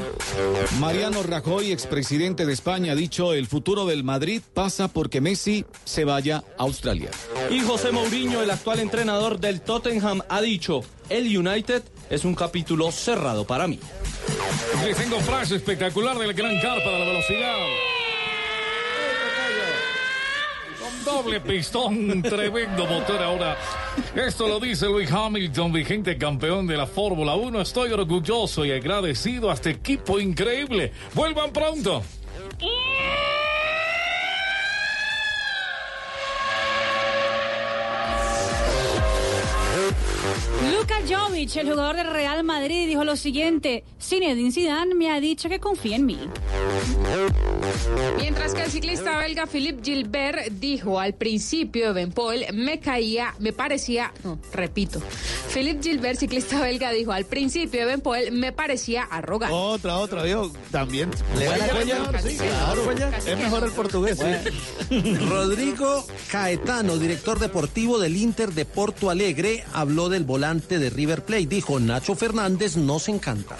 [0.81, 6.05] Mariano Rajoy, expresidente de España, ha dicho el futuro del Madrid pasa porque Messi se
[6.05, 7.11] vaya a Australia.
[7.51, 12.91] Y José Mourinho, el actual entrenador del Tottenham, ha dicho, el United es un capítulo
[12.93, 13.79] cerrado para mí.
[14.85, 17.57] Les tengo frase espectacular del gran carpa de la velocidad.
[20.81, 23.57] Con doble pistón, tremendo motor ahora.
[24.15, 27.61] Esto lo dice Luis Hamilton, vigente campeón de la Fórmula 1.
[27.61, 30.93] Estoy orgulloso y agradecido a este equipo increíble.
[31.15, 32.03] Vuelvan pronto.
[40.79, 45.49] Luka Jovic, el jugador del Real Madrid, dijo lo siguiente, Zinedine Zidane me ha dicho
[45.49, 46.19] que confía en mí.
[48.17, 53.35] Mientras que el ciclista belga Philippe Gilbert dijo al principio de Ben Paul, me caía,
[53.39, 55.01] me parecía, no, repito.
[55.53, 59.55] Philippe Gilbert, ciclista belga, dijo al principio de Ben Paul, me parecía arrogante.
[59.55, 60.53] Otra, otra, ¿vio?
[60.71, 61.11] También.
[61.39, 62.23] ¿Le gana Cuellar?
[62.23, 62.91] Sí, claro.
[63.27, 65.15] Es mejor el portugués, sí.
[65.29, 71.47] Rodrigo Caetano, director deportivo del Inter de Porto Alegre, habló del volante de River Plate.
[71.47, 73.57] Dijo, Nacho Fernández nos encanta.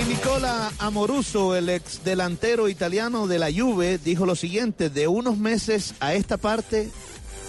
[0.00, 5.36] Y Nicola Amoruso, el ex delantero italiano de la Juve, dijo lo siguiente, de unos
[5.36, 6.90] meses a esta parte,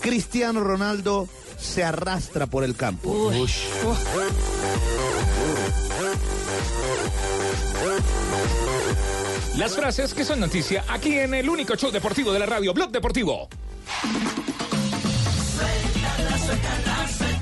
[0.01, 1.27] Cristiano Ronaldo
[1.57, 3.31] se arrastra por el campo.
[9.57, 12.91] Las frases que son noticia aquí en el único show deportivo de la radio, Blog
[12.91, 13.47] Deportivo.
[16.45, 17.34] Suéltala, suéltala,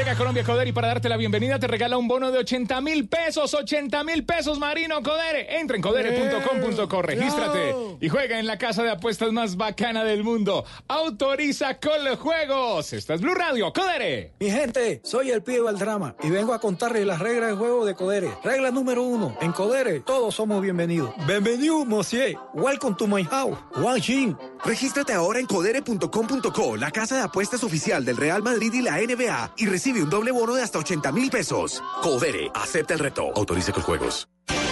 [0.00, 3.06] Llega Colombia Codere y para darte la bienvenida te regala un bono de 80 mil
[3.06, 3.52] pesos.
[3.52, 5.60] 80 mil pesos, Marino Codere.
[5.60, 10.64] Entra en codere.com.co, regístrate y juega en la casa de apuestas más bacana del mundo.
[10.88, 12.94] Autoriza con los juegos.
[12.94, 14.32] Esta es Blue Radio, Codere.
[14.40, 17.94] Mi gente, soy el pibe Valdrama y vengo a contarles las reglas del juego de
[17.94, 18.30] Codere.
[18.42, 21.12] Regla número uno, en Codere todos somos bienvenidos.
[21.26, 22.38] Bienvenido, monsieur.
[22.54, 23.58] Welcome to my house.
[23.76, 24.34] Wang Xin.
[24.64, 29.54] Regístrate ahora en codere.com.co, la casa de apuestas oficial del Real Madrid y la NBA,
[29.56, 31.82] y recibe un doble bono de hasta 80 mil pesos.
[32.02, 33.32] Codere, acepta el reto.
[33.34, 34.29] Autorice con juegos.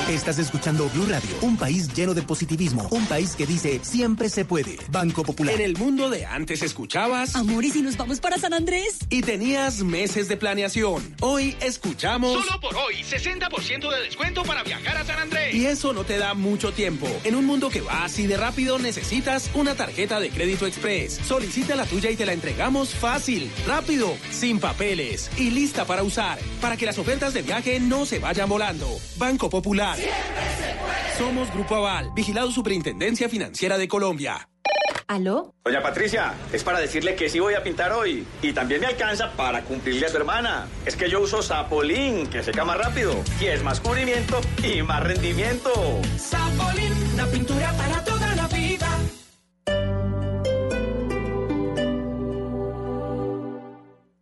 [0.09, 4.47] Estás escuchando Blue Radio, un país lleno de positivismo, un país que dice siempre se
[4.47, 4.79] puede.
[4.91, 5.55] Banco Popular.
[5.55, 7.37] En el mundo de antes escuchabas.
[7.37, 9.01] Amor, ¿y si nos vamos para San Andrés?
[9.11, 11.15] Y tenías meses de planeación.
[11.21, 12.43] Hoy escuchamos.
[12.43, 15.55] Solo por hoy, 60% de descuento para viajar a San Andrés.
[15.55, 17.07] Y eso no te da mucho tiempo.
[17.25, 21.21] En un mundo que va así de rápido, necesitas una tarjeta de crédito express.
[21.23, 26.39] Solicita la tuya y te la entregamos fácil, rápido, sin papeles y lista para usar.
[26.63, 28.89] Para que las ofertas de viaje no se vayan volando.
[29.19, 29.98] Banco Popular.
[31.17, 34.49] Somos Grupo Aval, vigilado Superintendencia Financiera de Colombia.
[35.09, 35.55] ¿Aló?
[35.65, 38.27] Doña Patricia, es para decirle que sí voy a pintar hoy.
[38.43, 40.69] Y también me alcanza para cumplirle a su hermana.
[40.85, 43.15] Es que yo uso Sapolín, que seca más rápido.
[43.41, 45.71] Y es más cubrimiento y más rendimiento.
[46.19, 48.18] Sapolín, la pintura para toda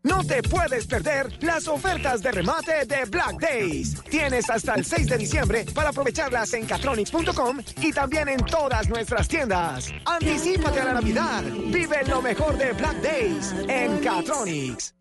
[0.06, 4.00] No te puedes perder las ofertas de remate de Black Days.
[4.08, 9.26] Tienes hasta el 6 de diciembre para aprovecharlas en catronics.com y también en todas nuestras
[9.26, 9.92] tiendas.
[10.04, 11.42] Anticípate a la Navidad.
[11.42, 14.94] Vive lo mejor de Black Days en Catronics.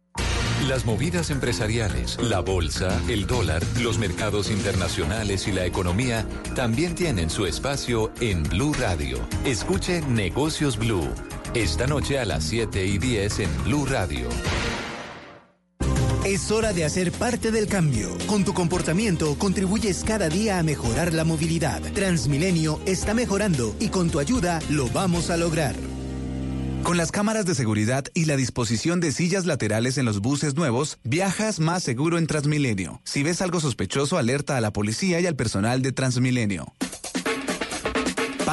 [0.67, 6.25] Las movidas empresariales, la bolsa, el dólar, los mercados internacionales y la economía
[6.55, 9.19] también tienen su espacio en Blue Radio.
[9.45, 11.07] Escuche Negocios Blue.
[11.53, 14.29] Esta noche a las 7 y 10 en Blue Radio.
[16.25, 18.09] Es hora de hacer parte del cambio.
[18.25, 21.83] Con tu comportamiento contribuyes cada día a mejorar la movilidad.
[21.93, 25.75] Transmilenio está mejorando y con tu ayuda lo vamos a lograr.
[26.81, 30.97] Con las cámaras de seguridad y la disposición de sillas laterales en los buses nuevos,
[31.03, 33.01] viajas más seguro en Transmilenio.
[33.03, 36.73] Si ves algo sospechoso, alerta a la policía y al personal de Transmilenio.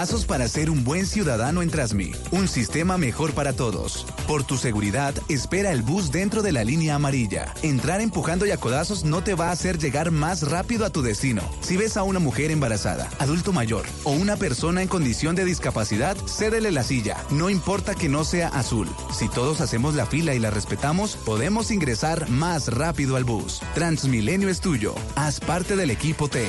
[0.02, 2.10] Pasos para ser un buen ciudadano en Transmi.
[2.32, 4.04] Un sistema mejor para todos.
[4.26, 7.54] Por tu seguridad, espera el bus dentro de la línea amarilla.
[7.62, 11.02] Entrar empujando y a codazos no te va a hacer llegar más rápido a tu
[11.02, 11.48] destino.
[11.60, 16.16] Si ves a una mujer embarazada, adulto mayor o una persona en condición de discapacidad,
[16.26, 17.16] cédele la silla.
[17.30, 18.88] No importa que no sea azul.
[19.16, 23.60] Si todos hacemos la fila y la respetamos, podemos ingresar más rápido al bus.
[23.76, 24.96] Transmilenio es tuyo.
[25.14, 26.42] Haz parte del equipo T.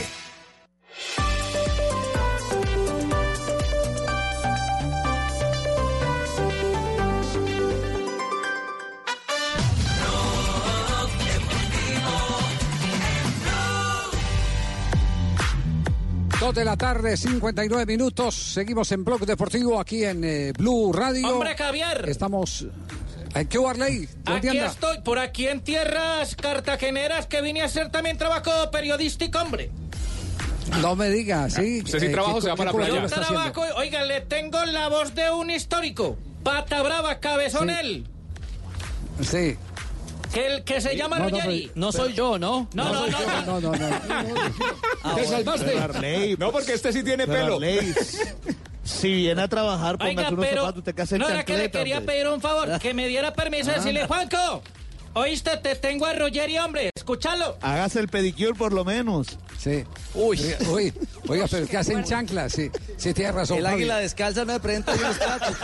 [16.43, 18.35] Dos de la tarde, 59 minutos.
[18.35, 21.29] Seguimos en Blog Deportivo aquí en eh, Blue Radio.
[21.35, 22.03] Hombre, Javier.
[22.05, 22.65] Estamos.
[23.33, 24.09] ¿En qué Warley?
[24.25, 24.65] ¿Dónde Aquí anda?
[24.65, 29.71] estoy, por aquí en tierras cartageneras que vine a hacer también trabajo periodístico, hombre.
[30.81, 31.81] No me digas, sí.
[31.81, 33.05] Usted sí Eh, trabajo, ¿qué- se va para la playa.
[33.07, 36.17] Trabajo, oiga, le tengo la voz de un histórico.
[36.43, 38.05] Pata brava, cabezón él.
[39.21, 39.55] Sí.
[40.33, 41.71] Que el que se llama No, no, Ruggeri.
[41.75, 42.67] No soy yo, ¿no?
[42.73, 43.45] No, no, no.
[43.45, 43.87] No, no, no.
[45.03, 46.35] Ah, ¿Te salvaste?
[46.37, 47.59] No, porque este sí tiene pelo.
[48.83, 52.01] Si viene a trabajar, póngase unos zapatos, usted que hace no era que le quería
[52.01, 54.61] pedir un favor, que me diera permiso de decirle, Juanco,
[55.13, 57.57] oíste, te tengo a Ruggeri, hombre, escúchalo.
[57.61, 59.37] Hágase el pedicure por lo menos.
[59.57, 59.83] Sí.
[60.13, 60.39] Uy.
[60.69, 60.93] Uy,
[61.27, 62.51] oiga, pero ¿qué hacen chanclas?
[62.53, 63.57] Sí, sí, tiene razón.
[63.59, 65.55] El águila descalza no se presenta en los platos.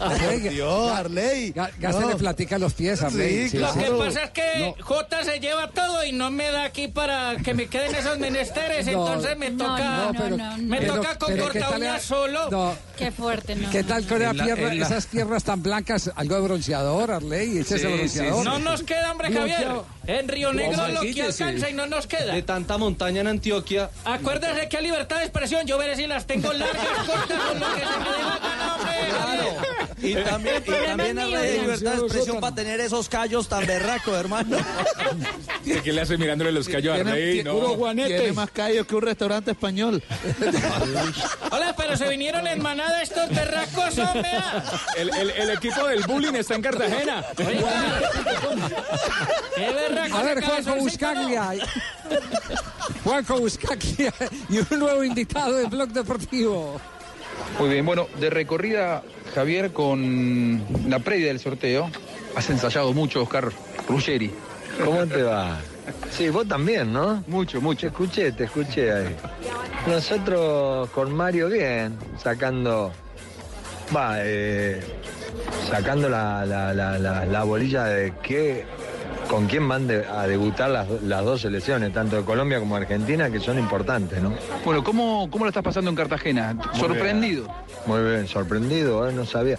[0.00, 1.52] Arley, Dios, Arley.
[1.52, 2.16] Gástele No.
[2.16, 3.48] platica a los pies, Arley.
[3.48, 6.88] Sí, Lo que pasa es que J se lleva todo y no me da aquí
[6.88, 8.92] para que me queden esos menesteres, No.
[9.06, 10.58] entonces me No, toca, no, no, no, no.
[10.58, 12.50] me Pero- toca con pero ¿qué corta tal uña solo.
[12.50, 13.70] No, Qué fuerte, ¿no?
[13.70, 15.97] ¿Qué tal con la- pierna- esas piernas tan blancas?
[16.14, 17.58] Algo de bronceador, Arley.
[17.58, 18.44] Échese Sí, bronceador.
[18.44, 19.68] No nos queda, hombre, Javier.
[20.08, 22.32] En Río Negro lo que alcanza y no nos queda.
[22.34, 23.90] De tanta montaña en Antioquia.
[24.06, 25.66] Acuérdese que hay libertad de expresión.
[25.66, 28.74] Yo veré si las tengo largas, cortas o lo que se me dé la gana,
[28.74, 28.94] hombre.
[29.10, 29.56] Claro.
[30.00, 34.56] Y también, y también hay libertad de expresión para tener esos callos tan berracos, hermano.
[35.84, 37.76] ¿Qué le hace mirándole los callos a tiene- No.
[37.94, 40.02] tiene más callos que un restaurante español.
[41.50, 44.30] Hola, pero se vinieron en manada estos berracos, hombre.
[44.96, 47.22] El, el- el equipo del bullying está en Cartagena.
[47.36, 47.44] Qué
[49.72, 49.97] berracos.
[50.12, 51.50] A ver, cabezoncito, Buscaglia.
[53.04, 54.12] Juanco Buscaglia
[54.48, 56.80] y un nuevo invitado de Blog Deportivo.
[57.58, 59.02] Muy bien, bueno, de recorrida,
[59.34, 61.90] Javier, con la previa del sorteo,
[62.34, 63.50] has ensayado mucho, Oscar
[63.88, 64.32] Ruggeri.
[64.84, 65.58] ¿Cómo te va?
[66.10, 67.24] Sí, vos también, ¿no?
[67.28, 67.80] Mucho, mucho.
[67.80, 69.16] Te escuché, te escuché ahí.
[69.86, 72.92] Nosotros con Mario bien, sacando,
[73.96, 74.82] va, eh,
[75.70, 78.66] sacando la, la, la, la, la bolilla de qué,
[79.28, 82.82] con quién van de- a debutar las, las dos selecciones, tanto de Colombia como de
[82.82, 84.32] Argentina, que son importantes, ¿no?
[84.64, 86.56] Bueno, ¿cómo, cómo lo estás pasando en Cartagena?
[86.74, 87.46] ¿Sorprendido?
[87.86, 89.12] Muy bien, sorprendido, ¿eh?
[89.12, 89.58] no sabía.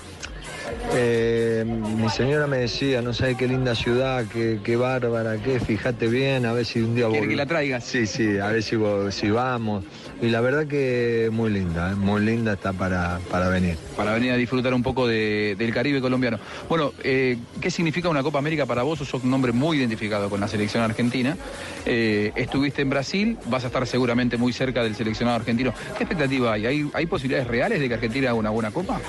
[0.94, 6.08] Eh, mi señora me decía, no sabe qué linda ciudad, qué, qué bárbara, qué, fíjate
[6.08, 7.84] bien, a ver si un día ¿Quiere que la traigas?
[7.84, 8.76] Sí, sí, a ver si,
[9.12, 9.84] si vamos.
[10.22, 11.96] Y la verdad que muy linda, ¿eh?
[11.96, 13.78] muy linda está para, para venir.
[13.96, 16.38] Para venir a disfrutar un poco de- del Caribe colombiano.
[16.68, 19.00] Bueno, eh, ¿qué significa una Copa América para vos?
[19.00, 21.38] Sos un hombre muy identificado con la selección argentina.
[21.86, 25.74] Eh, estuviste en Brasil, vas a estar seguramente muy cerca del seleccionado argentino.
[25.98, 26.66] ¿Qué expectativa hay?
[26.66, 29.00] ¿Hay, hay posibilidades reales de que Argentina haga una buena Copa?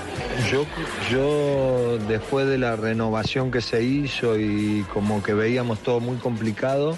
[0.52, 0.64] Yo,
[1.10, 6.96] yo después de la renovación que se hizo y como que veíamos todo muy complicado,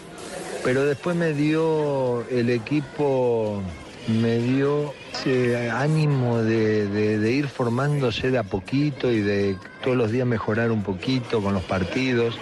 [0.62, 3.62] pero después me dio el equipo,
[4.08, 10.26] me dio ese ánimo de, ir formándose de a poquito y de todos los días
[10.26, 12.38] mejorar un poquito con los partidos.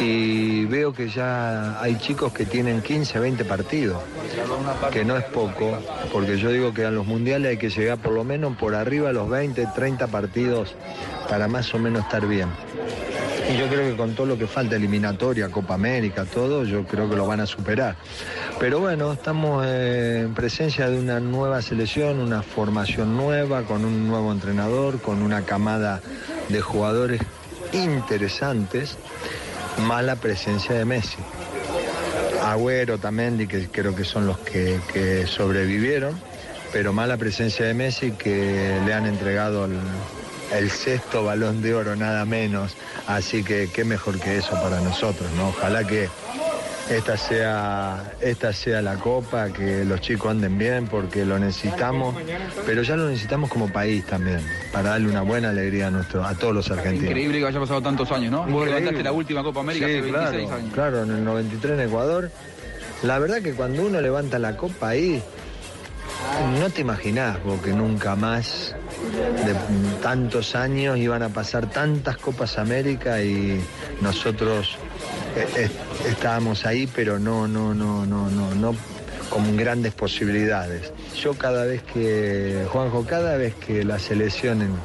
[0.00, 4.02] Y veo que ya hay chicos que tienen 15, 20 partidos,
[4.90, 5.78] que no es poco,
[6.10, 9.08] porque yo digo que a los mundiales hay que llegar por lo menos por arriba
[9.08, 10.74] de los 20, 30 partidos
[11.28, 12.48] para más o menos estar bien.
[13.50, 17.10] Y yo creo que con todo lo que falta, eliminatoria, Copa América, todo, yo creo
[17.10, 17.96] que lo van a superar.
[18.60, 24.06] Pero bueno, estamos eh, en presencia de una nueva selección, una formación nueva, con un
[24.06, 26.00] nuevo entrenador, con una camada
[26.48, 27.20] de jugadores
[27.72, 28.96] interesantes,
[29.78, 31.18] más la presencia de Messi.
[32.44, 36.14] Agüero también, que creo que son los que, que sobrevivieron.
[36.72, 39.72] pero más la presencia de Messi que le han entregado el,
[40.52, 42.76] el sexto balón de oro, nada menos.
[43.06, 45.48] Así que qué mejor que eso para nosotros, ¿no?
[45.48, 46.08] Ojalá que
[46.90, 52.16] esta sea, esta sea la copa, que los chicos anden bien porque lo necesitamos,
[52.66, 54.40] pero ya lo necesitamos como país también,
[54.72, 57.10] para darle una buena alegría a, nuestro, a todos los argentinos.
[57.10, 58.44] Increíble que haya pasado tantos años, ¿no?
[58.46, 60.74] Vos levantaste la última Copa América Sí, hace 26 claro, años.
[60.74, 62.30] Claro, en el 93 en Ecuador.
[63.02, 65.22] La verdad que cuando uno levanta la copa ahí,
[66.58, 68.74] no te imaginás vos que nunca más
[69.44, 69.54] de
[70.02, 73.60] tantos años iban a pasar tantas Copas América y
[74.00, 74.76] nosotros
[75.36, 75.70] eh, eh,
[76.08, 78.74] estábamos ahí, pero no, no, no, no, no, no
[79.30, 80.92] con grandes posibilidades.
[81.14, 84.80] Yo cada vez que, Juanjo, cada vez que la selección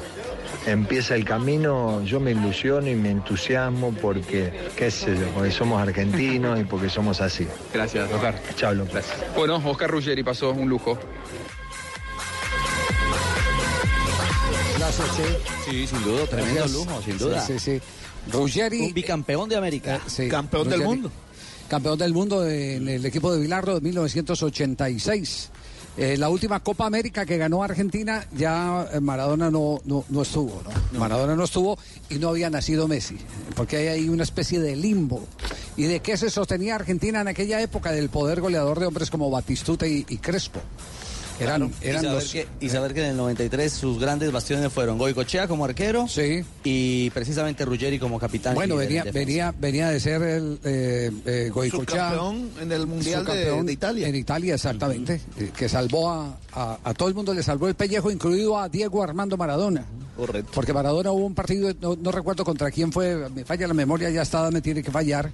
[0.66, 5.80] empieza el camino, yo me ilusiono y me entusiasmo porque, qué sé yo, porque somos
[5.80, 7.46] argentinos y porque somos así.
[7.72, 8.34] Gracias, Oscar.
[8.56, 9.06] Chao, López.
[9.36, 10.98] Bueno, Oscar Ruggeri pasó un lujo.
[14.92, 15.70] Sí.
[15.70, 16.72] Sí, sin duda, tremendo Gracias.
[16.72, 17.46] lujo, sin duda.
[17.46, 18.32] Sí, sí, sí.
[18.32, 18.80] Ruggeri.
[18.80, 20.00] Un bicampeón de América.
[20.06, 21.10] Sí, Campeón del mundo.
[21.68, 25.50] Campeón del mundo en el equipo de Bilardo de 1986.
[25.98, 30.62] Eh, la última Copa América que ganó Argentina, ya eh, Maradona no, no, no estuvo,
[30.92, 30.98] ¿no?
[30.98, 31.78] Maradona no estuvo
[32.10, 33.16] y no había nacido Messi,
[33.54, 35.26] porque hay ahí una especie de limbo.
[35.78, 37.92] ¿Y de qué se sostenía Argentina en aquella época?
[37.92, 40.60] Del poder goleador de hombres como Batistuta y, y Crespo.
[41.38, 42.32] Eran, y, eran saber los...
[42.32, 46.06] que, y saber que en el 93 sus grandes bastiones fueron Goicochea como arquero
[46.64, 48.54] y precisamente Ruggeri como capitán.
[48.54, 52.10] Bueno, venía, venía, venía de ser el eh, eh, Goicoechea.
[52.10, 54.08] Subcampeón en el Mundial de- de Italia.
[54.08, 55.20] En Italia, exactamente.
[55.38, 58.68] eh, Que salvó a, a- a todo el mundo, le salvó el pellejo, incluido a
[58.68, 59.84] Diego Armando Maradona.
[60.16, 60.50] Correcto.
[60.54, 64.08] Porque Maradona hubo un partido, no, no recuerdo contra quién fue, me falla la memoria,
[64.08, 65.30] ya está, me tiene que fallar.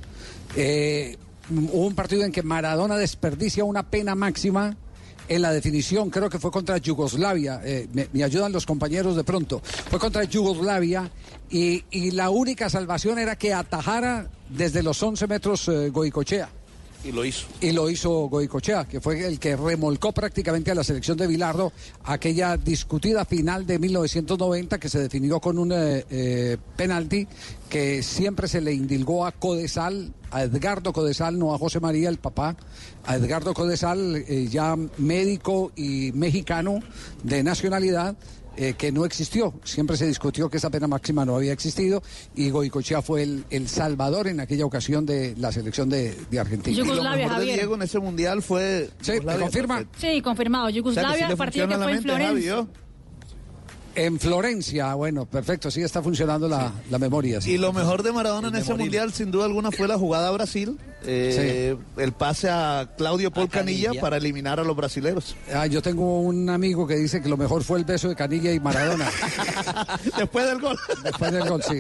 [0.56, 1.16] Eh,
[1.50, 4.76] hubo un partido en que Maradona desperdicia una pena máxima
[5.28, 9.60] en la definición, creo que fue contra Yugoslavia, eh, me, ayudan los compañeros de pronto,
[9.62, 11.10] fue contra Yugoslavia
[11.50, 16.48] y, y la única salvación era que atajara desde los 11 metros eh, Goicochea.
[17.04, 17.46] Y lo hizo.
[17.60, 21.72] Y lo hizo Goicochea, que fue el que remolcó prácticamente a la selección de Bilardo
[22.04, 27.26] aquella discutida final de 1990 que se definió con un eh, eh, penalti
[27.68, 32.18] que siempre se le indilgó a Codesal, a Edgardo Codesal, no a José María, el
[32.18, 32.56] papá,
[33.04, 36.80] a Edgardo Codesal, eh, ya médico y mexicano
[37.24, 38.16] de nacionalidad.
[38.56, 39.54] Eh, que no existió.
[39.64, 42.02] Siempre se discutió que esa pena máxima no había existido
[42.34, 46.74] y Goicochea fue el, el salvador en aquella ocasión de la selección de, de Argentina.
[46.74, 47.52] Y lo Yugoslavia, mejor de.
[47.52, 48.90] Diego en ese mundial fue.
[49.00, 49.84] Sí, ¿me Yugoslavia, confirma?
[49.98, 50.64] Sí, confirmado.
[50.64, 52.66] O sea, Yugoslavia, sí le partido que fue en Florencia.
[53.94, 57.42] En Florencia, bueno, perfecto, sí está funcionando la, la memoria.
[57.42, 57.52] sí.
[57.52, 60.30] Y lo mejor de Maradona en ese mundial, sin duda alguna, fue la jugada a
[60.30, 60.78] Brasil.
[61.06, 64.00] Eh, El pase a Claudio Paul Canilla, Canilla.
[64.00, 65.34] para eliminar a los brasileros.
[65.54, 68.52] Ah, yo tengo un amigo que dice que lo mejor fue el beso de Canilla
[68.52, 69.08] y Maradona.
[70.16, 70.78] Después del gol.
[71.02, 71.78] Después del gol, sí.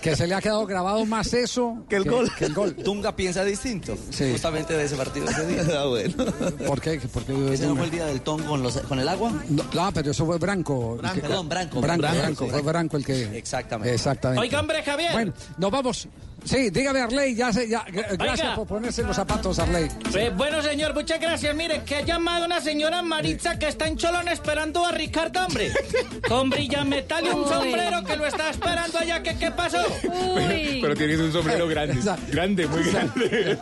[0.00, 2.30] Que se le ha quedado grabado más eso Que el gol.
[2.38, 2.74] que el gol.
[2.76, 3.96] Tunga piensa distinto.
[4.10, 4.30] Sí.
[4.32, 5.62] Justamente de ese partido ese día.
[5.78, 6.24] Ah, bueno.
[6.66, 6.98] ¿Por qué?
[6.98, 7.52] ¿Por qué?
[7.54, 9.32] ¿Ese no fue el día del ton con, los, con el agua?
[9.48, 10.96] No, no, pero eso fue Branco.
[10.96, 11.80] Branco, Que- perdón, Branco.
[11.80, 12.50] Branco, Branco, Branco, sí.
[12.50, 13.38] fue Branco el que.
[13.38, 13.94] Exactamente.
[13.94, 14.40] Exactamente.
[14.42, 15.12] Oiga, hombre, Javier.
[15.12, 16.08] Bueno, nos vamos.
[16.48, 18.54] Sí, dígame, Arley, ya sé, ya, gracias Oiga.
[18.54, 19.86] por ponerse los zapatos, Arley.
[20.14, 21.54] Eh, bueno, señor, muchas gracias.
[21.54, 25.70] Mire, que ha llamado una señora Maritza que está en Cholón esperando a Ricardo, hombre.
[26.28, 27.48] Con brillametal y un Uy.
[27.48, 29.22] sombrero que lo está esperando allá.
[29.22, 29.78] ¿Qué, qué pasó?
[30.04, 30.78] Uy.
[30.80, 31.94] Pero tienes un sombrero grande.
[31.94, 32.24] Exacto.
[32.32, 33.58] Grande, muy grande.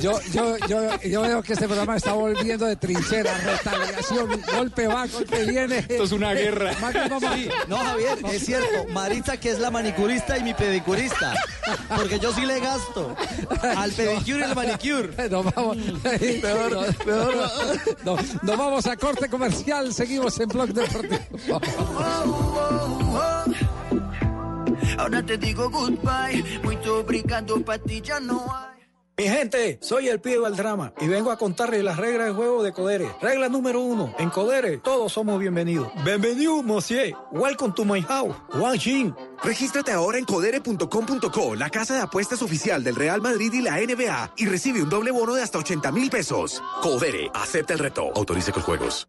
[0.00, 5.06] Yo, yo, yo, yo veo que este programa está volviendo de trinchera, retaliación, golpe va,
[5.06, 5.78] golpe viene.
[5.80, 6.72] Esto es una guerra.
[7.34, 8.86] Sí, no, Javier, es cierto.
[8.90, 11.34] Maritza, que es la manicurista y mi pedicurista.
[11.94, 13.14] Porque yo sí le gasto
[13.76, 15.28] al pedicure y al manicure.
[15.30, 17.34] Nos vamos, Peor, peor.
[18.04, 21.60] No, nos vamos a corte comercial, seguimos en Blog Deportivo.
[24.98, 28.71] Ahora te digo goodbye, muito obrigado, pa' ti ya no hay.
[29.18, 32.62] Mi gente, soy el pibe del drama y vengo a contarles las reglas de juego
[32.62, 33.10] de Codere.
[33.20, 35.88] Regla número uno, en Codere todos somos bienvenidos.
[36.02, 37.14] Bienvenido, monsieur.
[37.30, 38.34] Welcome to my house.
[38.54, 39.14] Wang Jin.
[39.44, 44.34] Regístrate ahora en codere.com.co, la casa de apuestas oficial del Real Madrid y la NBA,
[44.38, 46.62] y recibe un doble bono de hasta 80 mil pesos.
[46.80, 48.12] Codere, acepta el reto.
[48.14, 49.08] Autorice con juegos.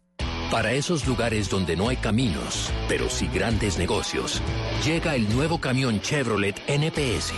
[0.51, 4.41] Para esos lugares donde no hay caminos, pero sí grandes negocios,
[4.83, 7.31] llega el nuevo camión Chevrolet NPS.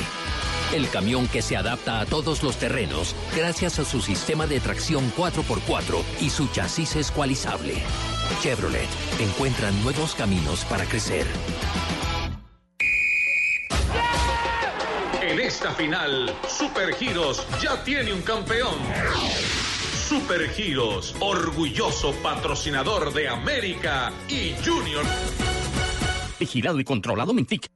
[0.73, 5.13] El camión que se adapta a todos los terrenos gracias a su sistema de tracción
[5.15, 7.75] 4x4 y su chasis escualizable.
[8.41, 11.27] Chevrolet encuentra nuevos caminos para crecer.
[15.21, 18.73] En esta final, Supergiros ya tiene un campeón.
[20.13, 25.03] Supergiros, orgulloso patrocinador de América y Junior.
[26.39, 27.67] Vigilado y controlado Mintic.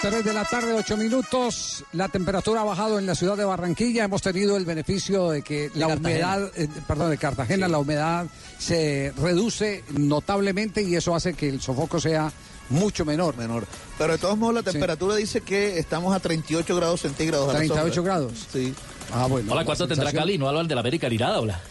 [0.00, 1.82] Tres de la tarde, ocho minutos.
[1.92, 4.04] La temperatura ha bajado en la ciudad de Barranquilla.
[4.04, 6.36] Hemos tenido el beneficio de que la Cartagena.
[6.36, 8.26] humedad, eh, perdón, de Cartagena, la humedad
[8.58, 12.30] se reduce notablemente y eso hace que el sofoco sea
[12.70, 13.36] mucho menor.
[13.36, 13.66] Menor.
[13.98, 17.48] Pero de todos modos la temperatura dice que estamos a 38 grados centígrados.
[17.48, 18.14] a la 38 sombra.
[18.14, 18.32] grados.
[18.52, 18.72] Sí.
[19.12, 19.52] Ah, bueno.
[19.52, 20.38] Hola, ¿cuánto tendrá Cali?
[20.38, 21.60] No habla el de la América ni nada, hola.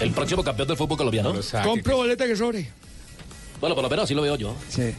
[0.00, 1.34] El próximo campeón del fútbol colombiano.
[1.64, 2.70] Compro boleta que sobre.
[3.60, 4.54] Bueno, por lo menos así lo veo yo.
[4.68, 4.94] Sí.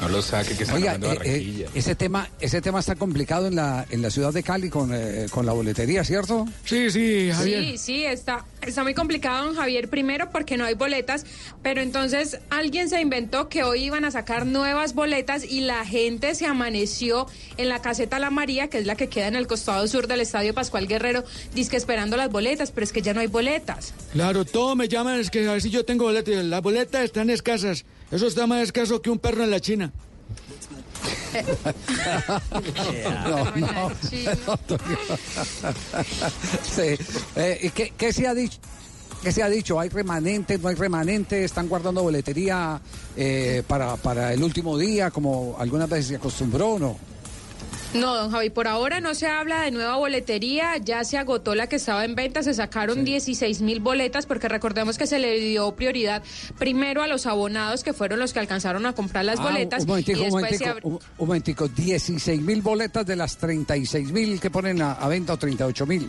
[0.00, 3.86] No lo saque, que Oiga, eh, eh, ese tema, ese tema está complicado en la
[3.90, 6.46] en la ciudad de Cali con, eh, con la boletería, ¿cierto?
[6.64, 11.26] Sí, sí, Sí, sí, está, está muy complicado, don Javier, primero porque no hay boletas,
[11.62, 16.34] pero entonces alguien se inventó que hoy iban a sacar nuevas boletas y la gente
[16.34, 17.26] se amaneció
[17.58, 20.20] en la caseta La María, que es la que queda en el costado sur del
[20.20, 21.24] Estadio Pascual Guerrero,
[21.54, 23.92] disque esperando las boletas, pero es que ya no hay boletas.
[24.12, 26.30] Claro, todos me llaman, es que a ver si yo tengo boleta.
[26.30, 27.84] y Las boletas están escasas.
[28.10, 29.89] Eso está más escaso que un perro en la China.
[33.28, 34.24] No, no, Sí.
[37.36, 38.58] Eh, ¿y qué, qué se ha dicho?
[39.22, 39.78] ¿Qué se ha dicho?
[39.78, 40.60] ¿Hay remanentes?
[40.60, 41.44] ¿No hay remanentes?
[41.44, 42.80] ¿Están guardando boletería
[43.16, 47.09] eh, para, para el último día, como algunas veces se acostumbró o no?
[47.92, 51.66] No, don Javi, por ahora no se habla de nueva boletería, ya se agotó la
[51.66, 55.72] que estaba en venta, se sacaron 16 mil boletas porque recordemos que se le dio
[55.74, 56.22] prioridad
[56.56, 59.88] primero a los abonados que fueron los que alcanzaron a comprar las Ah, boletas un
[59.88, 63.36] momentico, y un después se momentico, abr- un, un momentico, 16 mil boletas de las
[63.38, 66.08] 36 mil que ponen a, a venta o 38 mil.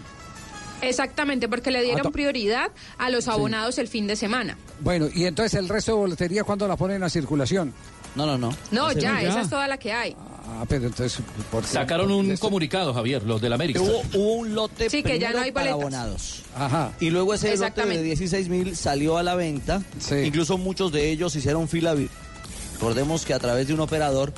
[0.84, 4.56] Exactamente, porque le Ah, dieron to- prioridad a los abonados el fin de semana.
[4.82, 7.74] Bueno, y entonces el resto de boletería, ¿cuándo la ponen a circulación?
[8.16, 8.56] No, no, no.
[8.72, 10.16] No, ya, esa es toda la que hay.
[10.54, 11.22] Ah, pero entonces...
[11.50, 11.66] ¿por?
[11.66, 13.82] Sacaron un comunicado, Javier, los del América.
[13.82, 16.44] Hubo, hubo un lote Sí, que ya no hay para abonados.
[16.56, 16.92] Ajá.
[17.00, 18.04] Y luego ese lote de Exactamente.
[18.04, 19.82] 16 mil salió a la venta.
[20.24, 21.96] Incluso muchos de ellos hicieron fila.
[22.74, 24.34] Recordemos que a través de un operador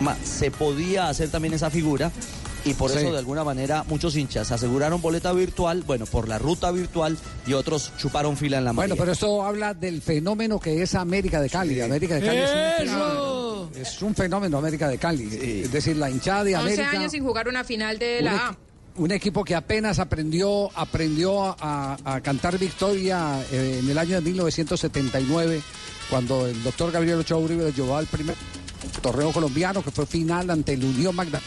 [0.00, 2.12] ma, se podía hacer también esa figura.
[2.64, 2.98] Y por Sí.
[2.98, 7.16] eso, de alguna manera, muchos hinchas aseguraron boleta virtual, bueno, por la ruta virtual,
[7.46, 9.02] y otros chuparon fila en la Bueno, María.
[9.02, 11.80] pero esto habla del fenómeno que es América de Cali.
[11.80, 13.70] América de Cali es un fenómeno.
[13.76, 15.28] Es un fenómeno América de Cali.
[15.64, 16.90] Es decir, la hinchada de 11 América.
[16.98, 18.56] años sin jugar una final de la A.
[18.96, 24.20] un equipo que apenas aprendió, aprendió a, a cantar victoria eh, en el año de
[24.22, 25.60] 1979,
[26.08, 28.36] cuando el doctor Gabriel Ochoa Uribe llevó al primer
[29.02, 31.40] torneo colombiano, que fue final ante el Unión Magda.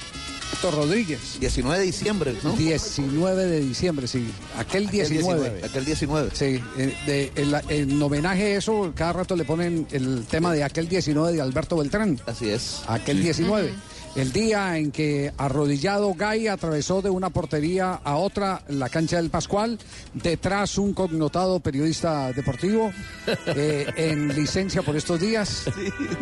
[0.53, 1.37] Héctor Rodríguez.
[1.39, 2.53] 19 de diciembre, ¿no?
[2.53, 4.29] 19 de diciembre, sí.
[4.57, 5.61] Aquel 19.
[5.63, 6.29] Aquel 19.
[6.33, 10.63] Sí, eh, de- en, en homenaje a eso, cada rato le ponen el tema de
[10.63, 12.19] aquel 19 de Alberto Beltrán.
[12.25, 12.81] Así es.
[12.87, 13.73] Aquel 19.
[14.15, 19.29] El día en que arrodillado Gay atravesó de una portería a otra la cancha del
[19.29, 19.77] Pascual,
[20.15, 22.91] detrás un connotado periodista deportivo
[23.45, 25.65] eh, en licencia por estos días,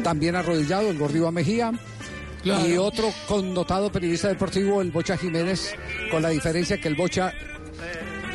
[0.03, 1.71] también arrodillado el Gordiva Mejía.
[2.45, 2.67] Claro.
[2.69, 5.75] Y otro connotado periodista deportivo, el Bocha Jiménez,
[6.11, 7.33] con la diferencia que el Bocha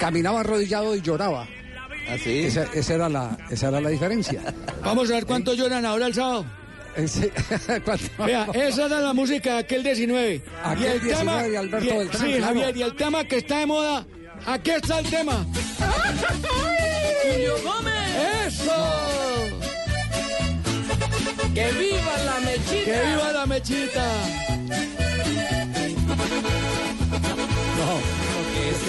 [0.00, 1.46] caminaba arrodillado y lloraba.
[2.10, 2.40] Así.
[2.40, 4.42] Esa, esa era la, esa era la diferencia.
[4.84, 6.44] Vamos a ver cuánto lloran ahora el sábado.
[8.26, 10.42] Vea, esa era la música de aquel 19.
[10.64, 12.44] Aquel y el 19 tema, de Alberto y el- Beltrán, Sí, claro.
[12.46, 14.06] Javier, y el tema que está de moda.
[14.44, 15.46] Aquí está el tema.
[17.22, 18.46] Julio Gómez.
[18.48, 19.69] ¡Eso!
[21.54, 22.84] ¡Que viva la mechita!
[22.84, 24.06] ¡Que viva la mechita!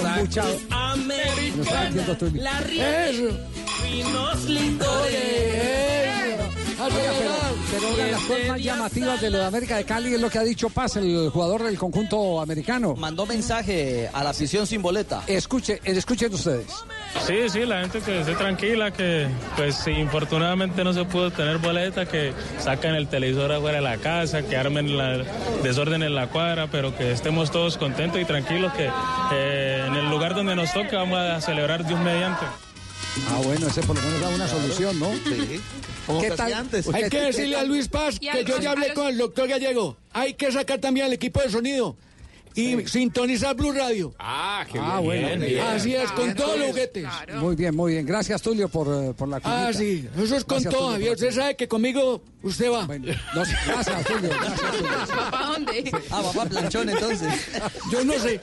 [0.01, 2.59] con mucha- Americana, No la
[3.09, 3.29] Eso.
[3.83, 5.51] vinos licores.
[6.83, 7.31] Oiga, pero,
[7.71, 10.29] pero una de las cosas más llamativas de lo de América de Cali es lo
[10.29, 12.95] que ha dicho Paz, el jugador del conjunto americano.
[12.95, 15.23] Mandó mensaje a la afición sin boleta.
[15.27, 16.65] Escuche, escuchen ustedes.
[17.27, 21.59] Sí, sí, la gente que esté tranquila, que pues si infortunadamente no se pudo tener
[21.59, 25.23] boleta, que saquen el televisor afuera de la casa, que armen la
[25.61, 28.89] desorden en la cuadra, pero que estemos todos contentos y tranquilos, que
[29.33, 32.45] eh, en el lugar donde nos toque vamos a celebrar Dios mediante.
[33.29, 35.11] Ah, bueno, ese por lo menos da una solución, ¿no?
[35.13, 35.61] Sí.
[36.21, 36.53] ¿Qué tal?
[36.93, 39.97] Hay que decirle a Luis Paz que yo ya hablé con el doctor Gallego.
[40.13, 41.95] Hay que sacar también al equipo de sonido
[42.55, 44.13] y sintonizar Blue Radio.
[44.19, 45.21] Ah, qué Ah, bien.
[45.23, 45.45] bueno.
[45.45, 45.59] bien.
[45.61, 47.05] Así es, con todos los juguetes.
[47.35, 48.05] Muy bien, muy bien.
[48.05, 49.73] Gracias, Tulio, por, eh, por la Ah, cuñita.
[49.73, 51.13] sí, eso es con todo, Javier.
[51.13, 52.85] Usted sabe que conmigo usted va.
[52.85, 54.29] Bueno, no, gracias, Tulio.
[54.29, 54.91] Gracias, Tulio.
[55.31, 55.91] ¿Para dónde?
[56.09, 57.33] Ah, papá planchón entonces.
[57.91, 58.39] Yo no sé.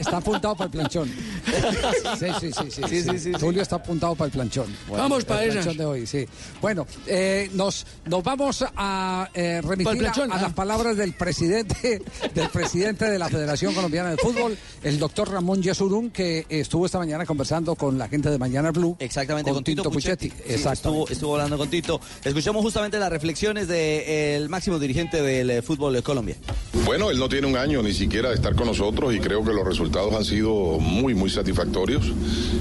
[0.00, 1.08] Está apuntado para el planchón.
[1.08, 2.70] Sí, sí, sí.
[2.70, 3.02] sí, Sí, sí.
[3.10, 4.66] sí, sí, Tulio está apuntado para el planchón.
[4.88, 5.64] Vamos Para el esas.
[5.64, 6.26] planchón de hoy, sí.
[6.60, 10.42] Bueno, eh, nos, nos vamos a eh, remitir a, a ah.
[10.42, 12.02] las palabras del presidente,
[12.36, 16.98] del presidente de la Federación Colombiana de Fútbol, el doctor Ramón Yesurún, que estuvo esta
[16.98, 18.94] mañana conversando con la gente de Mañana Blue.
[19.00, 20.28] Exactamente, con, Tito, Puchetti.
[20.28, 20.90] Sí, Exacto.
[20.90, 21.98] estuvo, estuvo hablando con Tito.
[22.22, 26.36] Escuchamos justamente las reflexiones del máximo dirigente del eh, fútbol de Colombia.
[26.84, 29.52] Bueno, él no tiene un año ni siquiera de estar con nosotros y creo que
[29.52, 32.12] los resultados han sido muy, muy satisfactorios.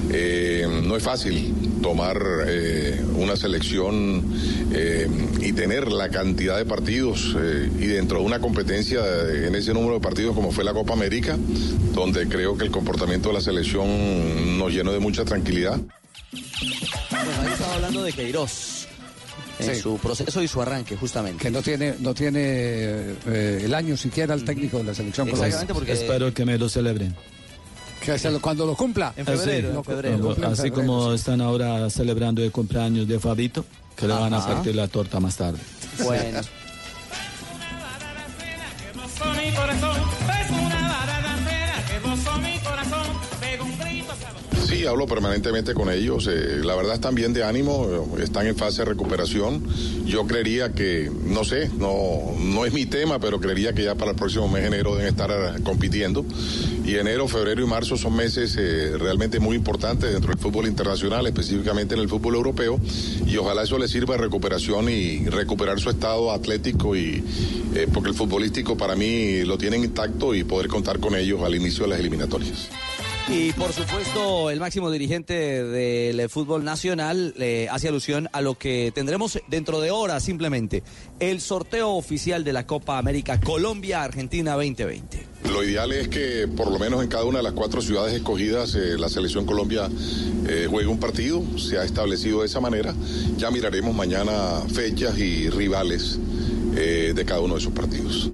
[0.10, 1.54] Eh, no es fácil
[1.86, 4.24] tomar eh, una selección
[4.74, 5.08] eh,
[5.40, 9.96] y tener la cantidad de partidos eh, y dentro de una competencia en ese número
[9.96, 11.38] de partidos como fue la Copa América,
[11.94, 15.80] donde creo que el comportamiento de la selección nos llenó de mucha tranquilidad.
[16.32, 18.88] Bueno, ahí estaba hablando de Queiroz.
[19.58, 19.82] En Sí.
[19.82, 21.42] su proceso y su arranque, justamente.
[21.44, 25.74] Que no tiene, no tiene eh, el año siquiera el técnico de la selección Exactamente,
[25.74, 27.16] porque Espero que me lo celebren.
[28.02, 29.14] Que se lo- cuando lo cumpla.
[29.16, 30.18] en febrero, Lo- en febrero.
[30.18, 31.16] lo cumple en Así febrero, como sí.
[31.16, 33.64] están ahora celebrando el cumpleaños de Fabito,
[33.96, 34.56] que le van a Ajá.
[34.56, 35.58] partir la torta más tarde.
[36.04, 36.42] Bueno,
[39.54, 40.25] corazón,
[44.76, 46.28] Sí, hablo permanentemente con ellos.
[46.28, 47.88] eh, la verdad están bien de ánimo,
[48.22, 49.64] están en fase de recuperación.
[50.06, 54.12] Yo creería que, no sé, no, no es mi tema, pero creería que ya para
[54.12, 56.26] el próximo mes de enero deben estar compitiendo.
[56.84, 61.26] Y enero, febrero y marzo son meses eh, realmente muy importantes dentro del fútbol internacional,
[61.26, 62.78] específicamente en el fútbol europeo.
[63.26, 67.24] Y ojalá eso les sirva de recuperación y recuperar su estado atlético y
[67.76, 71.56] eh, porque el futbolístico para mí lo tienen intacto y poder contar con ellos al
[71.56, 72.68] inicio de las eliminatorias.
[73.28, 78.56] Y por supuesto, el máximo dirigente del eh, fútbol nacional eh, hace alusión a lo
[78.56, 80.84] que tendremos dentro de horas simplemente,
[81.20, 85.26] el sorteo oficial de la Copa América Colombia-Argentina 2020.
[85.52, 88.76] Lo ideal es que por lo menos en cada una de las cuatro ciudades escogidas
[88.76, 89.90] eh, la selección Colombia
[90.70, 92.94] juegue un partido, se ha establecido de esa manera.
[93.38, 96.20] Ya miraremos mañana fechas y rivales
[96.76, 98.32] de cada uno de esos partidos.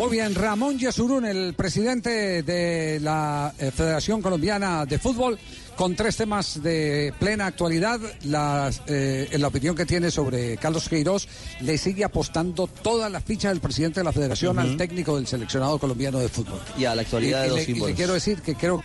[0.00, 5.38] Muy bien, Ramón Yesurún, el presidente de la eh, Federación Colombiana de Fútbol,
[5.76, 8.00] con tres temas de plena actualidad.
[8.86, 11.28] Eh, en la opinión que tiene sobre Carlos Queiroz,
[11.60, 15.78] le sigue apostando todas las fichas del presidente de la Federación al técnico del seleccionado
[15.78, 16.60] colombiano de fútbol.
[16.78, 17.96] Y a la actualidad Y- de y los le- y le símbolos.
[17.96, 18.82] quiero decir que creo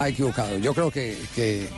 [0.00, 0.58] ha equivocado.
[0.58, 1.68] Yo creo que, que,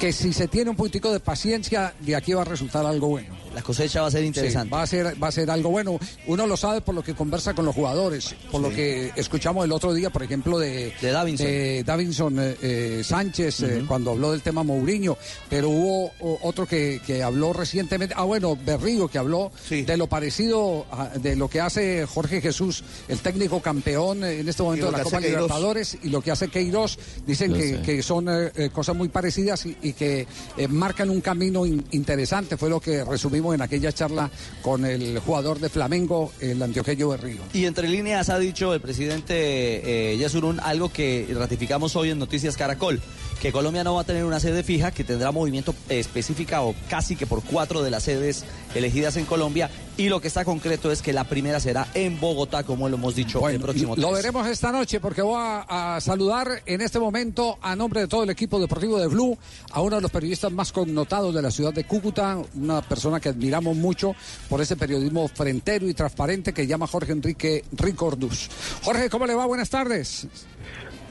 [0.00, 3.43] que si se tiene un puntico de paciencia, de aquí va a resultar algo bueno.
[3.54, 4.68] La cosecha va a ser interesante.
[4.68, 5.98] Sí, va, a ser, va a ser algo bueno.
[6.26, 9.72] Uno lo sabe por lo que conversa con los jugadores, por lo que escuchamos el
[9.72, 11.46] otro día, por ejemplo, de, De Davinson.
[11.46, 15.16] de Davinson, eh, eh, Sánchez, eh, cuando habló del tema Mourinho.
[15.48, 19.52] Pero hubo o- otro que, que habló recientemente, ah, bueno, Berrío, que habló
[19.84, 24.62] de lo parecido a- de lo que hace Jorge Jesús, el técnico campeón en este
[24.62, 25.20] momento de la Copa.
[25.42, 26.98] Libertadores, y lo que hace Queiroz.
[27.26, 28.26] Dicen que, que son
[28.72, 30.26] cosas muy parecidas y, y que
[30.68, 32.56] marcan un camino in- interesante.
[32.56, 34.30] Fue lo que resumimos en aquella charla
[34.62, 37.42] con el jugador de Flamengo, el antioqueño Berrío.
[37.52, 40.16] Y entre líneas ha dicho el presidente eh,
[40.62, 43.00] algo que ratificamos hoy en Noticias Caracol,
[43.40, 47.16] que Colombia no va a tener una sede fija, que tendrá movimiento específica o casi
[47.16, 48.44] que por cuatro de las sedes
[48.74, 52.64] elegidas en Colombia, y lo que está concreto es que la primera será en Bogotá,
[52.64, 54.14] como lo hemos dicho el próximo Lo 13.
[54.14, 58.24] veremos esta noche porque voy a, a saludar en este momento a nombre de todo
[58.24, 59.38] el equipo deportivo de Blue
[59.70, 63.28] a uno de los periodistas más connotados de la ciudad de Cúcuta, una persona que
[63.28, 64.14] admiramos mucho
[64.48, 68.48] por ese periodismo frentero y transparente que llama Jorge Enrique Ricordus.
[68.82, 69.46] Jorge, ¿cómo le va?
[69.46, 70.26] Buenas tardes.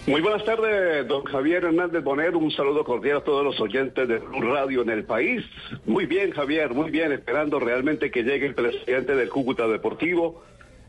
[0.05, 2.35] Muy buenas tardes, don Javier Hernández Bonet.
[2.35, 5.45] Un saludo cordial a todos los oyentes de Radio en el país.
[5.85, 7.13] Muy bien, Javier, muy bien.
[7.13, 10.43] Esperando realmente que llegue el presidente del Cúcuta Deportivo,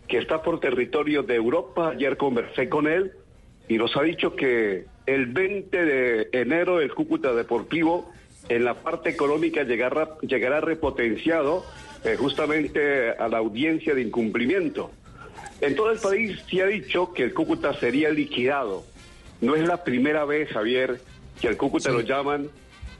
[0.08, 1.90] que está por territorio de Europa.
[1.90, 3.12] Ayer conversé con él
[3.68, 8.10] y nos ha dicho que el 20 de enero el Cúcuta Deportivo
[8.48, 11.64] en la parte económica llegará, llegará repotenciado
[12.04, 14.90] eh, justamente a la audiencia de incumplimiento.
[15.60, 18.82] En todo el país se ha dicho que el Cúcuta sería liquidado.
[19.44, 21.00] No es la primera vez, Javier,
[21.40, 22.48] que al Cúcuta lo llaman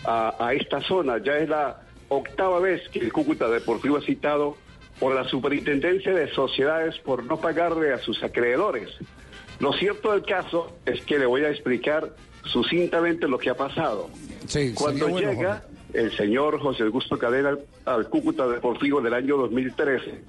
[0.05, 1.19] a, a esta zona.
[1.19, 4.57] Ya es la octava vez que el Cúcuta Deportivo es citado
[5.01, 8.91] por la Superintendencia de Sociedades por no pagarle a sus acreedores.
[9.61, 12.15] Lo cierto del caso es que le voy a explicar
[12.45, 14.11] sucintamente lo que ha pasado.
[14.75, 15.65] Cuando sería bueno, llega
[15.95, 20.23] el señor José Augusto Cadena al- al Cúcuta Deportivo del año 2013,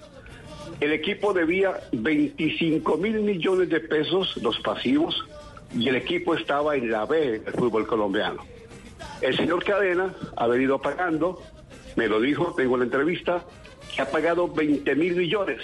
[0.80, 5.16] el equipo debía 25 mil millones de pesos, los pasivos,
[5.76, 8.44] y el equipo estaba en la B del fútbol colombiano.
[9.22, 11.42] El señor Cadena ha venido pagando,
[11.96, 13.46] me lo dijo, tengo la entrevista,
[13.94, 15.62] que ha pagado 20 mil millones,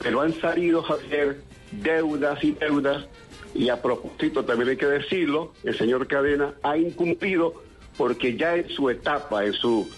[0.00, 1.40] pero han salido, Javier,
[1.72, 3.06] deudas y deudas,
[3.54, 7.54] y a propósito también hay que decirlo, el señor Cadena ha incumplido
[7.96, 9.88] porque ya en su etapa, en su,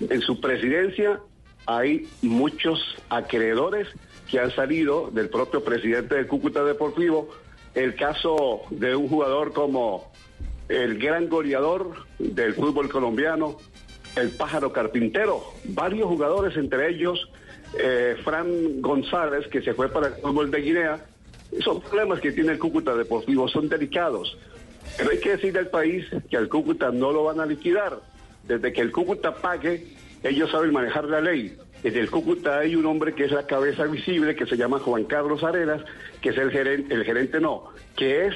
[0.00, 1.20] en su presidencia,
[1.64, 3.88] hay muchos acreedores
[4.30, 7.30] que han salido del propio presidente del Cúcuta Deportivo.
[7.76, 10.10] El caso de un jugador como
[10.70, 13.58] el gran goleador del fútbol colombiano,
[14.16, 17.30] el pájaro carpintero, varios jugadores, entre ellos
[17.78, 21.04] eh, Fran González, que se fue para el fútbol de Guinea.
[21.60, 24.38] Son problemas que tiene el Cúcuta Deportivo, son delicados.
[24.96, 28.00] Pero hay que decirle al país que al Cúcuta no lo van a liquidar.
[28.44, 29.86] Desde que el Cúcuta pague,
[30.22, 31.58] ellos saben manejar la ley.
[31.86, 35.04] En el Cúcuta hay un hombre que es la cabeza visible, que se llama Juan
[35.04, 35.84] Carlos Arenas,
[36.20, 38.34] que es el gerente, el gerente no, que es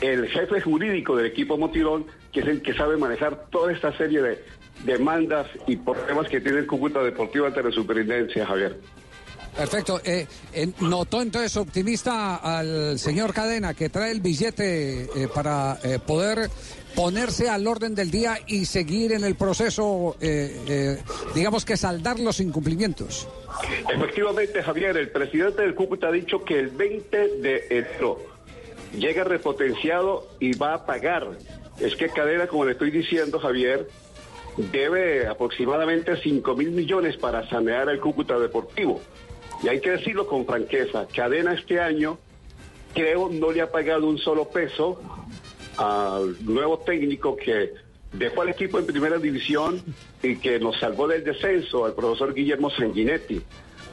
[0.00, 4.22] el jefe jurídico del equipo Motirón, que es el que sabe manejar toda esta serie
[4.22, 4.38] de
[4.84, 8.78] demandas y problemas que tiene el Cúcuta Deportivo ante la superintendencia, Javier.
[9.56, 10.00] Perfecto.
[10.04, 15.98] Eh, eh, notó entonces optimista al señor Cadena que trae el billete eh, para eh,
[15.98, 16.50] poder
[16.94, 20.16] ponerse al orden del día y seguir en el proceso,
[21.34, 23.28] digamos que saldar los incumplimientos.
[23.94, 28.18] Efectivamente, Javier, el presidente del Cúcuta ha dicho que el 20 de enero
[28.98, 31.36] llega repotenciado y va a pagar.
[31.78, 33.86] Es que Cadena, como le estoy diciendo, Javier,
[34.56, 39.02] debe aproximadamente 5 mil millones para sanear el Cúcuta Deportivo.
[39.62, 42.18] Y hay que decirlo con franqueza, Cadena este año
[42.94, 45.00] creo no le ha pagado un solo peso
[45.76, 47.72] al nuevo técnico que
[48.12, 49.82] dejó al equipo en primera división
[50.22, 53.42] y que nos salvó del descenso, al profesor Guillermo Sanguinetti.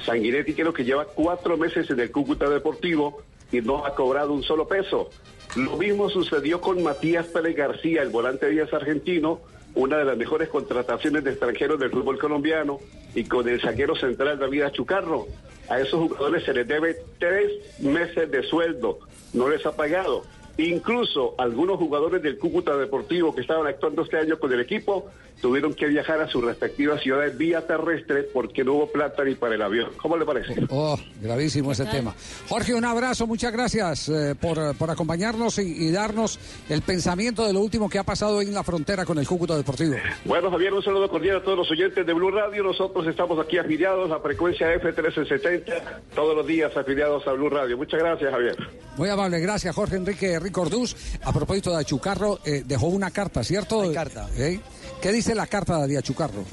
[0.06, 3.22] Sanguinetti creo que lleva cuatro meses en el Cúcuta Deportivo
[3.52, 5.10] y no ha cobrado un solo peso.
[5.56, 9.42] Lo mismo sucedió con Matías Pérez García, el volante de Díaz argentino,
[9.76, 12.80] una de las mejores contrataciones de extranjeros del fútbol colombiano,
[13.16, 15.28] y con el saquero central David Achucarro.
[15.70, 19.00] A esos jugadores se les debe tres meses de sueldo,
[19.34, 20.24] no les ha pagado.
[20.58, 25.10] Incluso algunos jugadores del Cúcuta Deportivo que estaban actuando este año con el equipo
[25.42, 29.56] tuvieron que viajar a sus respectivas ciudades vía terrestre porque no hubo plata ni para
[29.56, 29.90] el avión.
[29.98, 30.56] ¿Cómo le parece?
[30.70, 32.16] Oh, gravísimo ese tema.
[32.48, 36.40] Jorge, un abrazo, muchas gracias eh, por, por acompañarnos y, y darnos
[36.70, 39.96] el pensamiento de lo último que ha pasado en la frontera con el Cúcuta Deportivo.
[40.24, 42.64] Bueno, Javier, un saludo cordial a todos los oyentes de Blue Radio.
[42.64, 45.82] Nosotros estamos aquí afiliados a frecuencia F1370,
[46.16, 47.76] todos los días afiliados a Blue Radio.
[47.76, 48.56] Muchas gracias, Javier.
[48.96, 50.96] Muy amable, gracias Jorge Enrique Ricordús.
[51.24, 53.92] A propósito de Achucarro, eh, dejó una carta, ¿cierto?
[53.94, 54.30] carta.
[54.38, 54.60] ¿Eh?
[55.02, 56.44] ¿Qué dice la carta de Achucarro?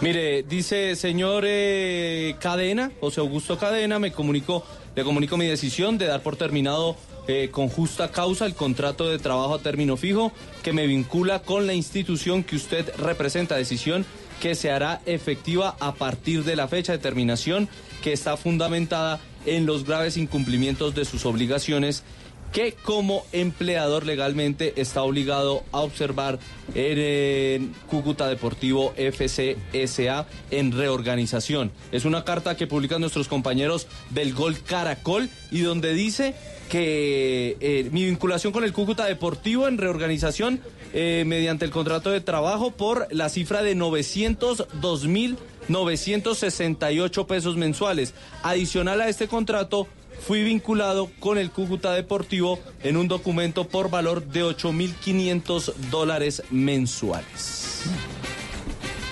[0.00, 4.64] Mire, dice señor eh, Cadena, José Augusto Cadena, me comunicó,
[4.96, 6.96] le comunico mi decisión de dar por terminado
[7.28, 10.32] eh, con justa causa el contrato de trabajo a término fijo
[10.62, 14.06] que me vincula con la institución que usted representa, decisión
[14.40, 17.68] que se hará efectiva a partir de la fecha de terminación
[18.02, 22.04] que está fundamentada en los graves incumplimientos de sus obligaciones
[22.52, 26.38] que como empleador legalmente está obligado a observar
[26.74, 31.70] en, Cúcuta Deportivo FCSA en reorganización.
[31.92, 36.34] Es una carta que publican nuestros compañeros del Gol Caracol y donde dice
[36.68, 40.60] que eh, mi vinculación con el Cúcuta Deportivo en reorganización
[40.92, 45.36] eh, mediante el contrato de trabajo por la cifra de 902 mil
[45.68, 48.14] 968 pesos mensuales.
[48.42, 49.86] Adicional a este contrato,
[50.26, 57.82] fui vinculado con el Cúcuta Deportivo en un documento por valor de 8.500 dólares mensuales.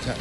[0.09, 0.15] Eh,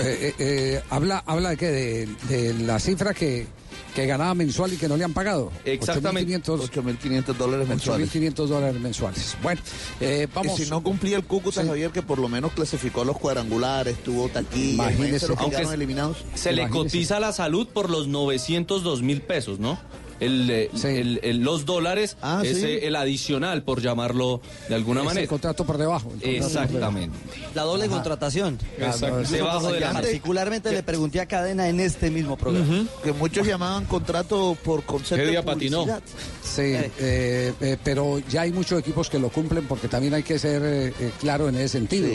[0.00, 1.66] eh, eh, habla, habla de qué?
[1.68, 3.46] De, de la cifra que,
[3.94, 5.50] que ganaba mensual y que no le han pagado.
[5.64, 6.38] Exactamente.
[6.38, 8.10] 8.500 dólares mensuales.
[8.14, 9.36] 8.500 dólares mensuales.
[9.42, 9.60] Bueno,
[10.00, 10.58] eh, vamos.
[10.58, 14.28] Y si no cumplía el Cúcuta, Javier, que por lo menos clasificó los cuadrangulares, tuvo
[14.28, 14.98] taquilla, Imagínese.
[14.98, 16.16] imagínese los que Aunque es- eliminados.
[16.34, 19.78] Se le cotiza la salud por los 902 mil pesos, ¿no?
[20.20, 22.64] El, eh, el- el- los dólares Ah, es sí.
[22.66, 25.26] eh, el adicional, por llamarlo de alguna Es el manera.
[25.28, 26.08] contrato por debajo.
[26.08, 27.18] el contrato por Exactamente.
[27.54, 28.58] La doble contratación.
[28.78, 29.22] Exacto.
[29.30, 32.86] Debajo de la Particularmente le pregunté a Cadena en este mismo programa.
[33.02, 36.02] Que muchos llamaban contrato por concepto de publicidad.
[36.42, 40.38] Sí, eh, eh, pero ya hay muchos equipos que lo cumplen porque también hay que
[40.38, 42.08] ser eh, eh, claro en ese sentido.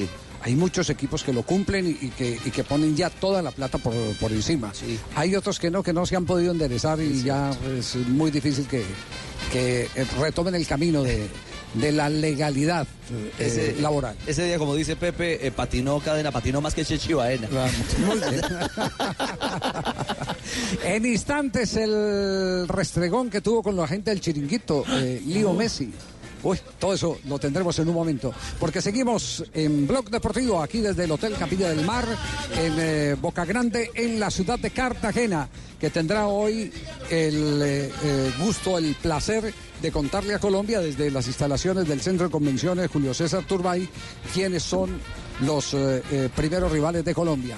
[0.43, 3.51] Hay muchos equipos que lo cumplen y, y que, y que ponen ya toda la
[3.51, 4.71] plata por, por encima.
[5.15, 8.67] Hay otros que no, que no se han podido enderezar y ya es muy difícil
[8.67, 8.83] que,
[9.51, 11.29] que eh, retomen el camino de,
[11.73, 12.85] de la legalidad
[13.39, 14.15] eh, laboral.
[14.27, 17.47] Ese día, como dice Pepe, eh, patinó cadena, patinó más que Chechi Baena.
[18.05, 18.41] Muy bien.
[20.83, 25.91] En instantes el restregón que tuvo con la gente del chiringuito, eh, Lío Messi.
[26.43, 28.33] Uy, todo eso lo tendremos en un momento.
[28.59, 32.05] Porque seguimos en Blog Deportivo, aquí desde el Hotel Capilla del Mar,
[32.57, 35.47] en eh, Boca Grande, en la ciudad de Cartagena,
[35.79, 36.71] que tendrá hoy
[37.09, 42.27] el eh, eh, gusto, el placer de contarle a Colombia desde las instalaciones del Centro
[42.27, 43.89] de Convenciones Julio César Turbay
[44.33, 44.97] quiénes son
[45.41, 45.75] los
[46.35, 47.57] primeros rivales de Colombia.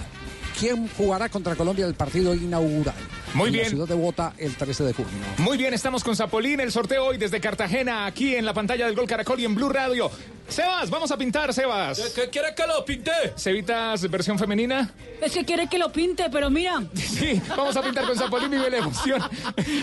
[0.59, 2.95] ¿Quién jugará contra Colombia el partido inaugural?
[3.33, 3.65] Muy en bien.
[3.65, 5.11] La ciudad de Bogotá el 13 de junio.
[5.37, 8.95] Muy bien, estamos con Zapolín, el sorteo hoy desde Cartagena, aquí en la pantalla del
[8.95, 10.09] Gol Caracol y en Blue Radio.
[10.47, 11.99] Sebas, vamos a pintar, Sebas.
[12.13, 13.11] ¿Qué quiere que lo pinte?
[13.35, 14.93] Cevitas, versión femenina.
[15.21, 16.83] Es que quiere que lo pinte, pero mira.
[16.93, 19.23] Sí, vamos a pintar con Zapolín, vive la emoción.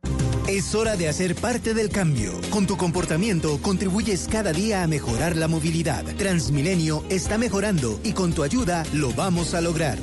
[0.47, 2.33] Es hora de hacer parte del cambio.
[2.51, 6.05] Con tu comportamiento contribuyes cada día a mejorar la movilidad.
[6.17, 9.99] Transmilenio está mejorando y con tu ayuda lo vamos a lograr.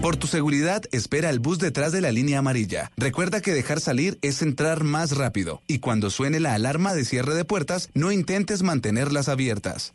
[0.00, 2.90] Por tu seguridad, espera el bus detrás de la línea amarilla.
[2.96, 5.60] Recuerda que dejar salir es entrar más rápido.
[5.66, 9.92] Y cuando suene la alarma de cierre de puertas, no intentes mantenerlas abiertas.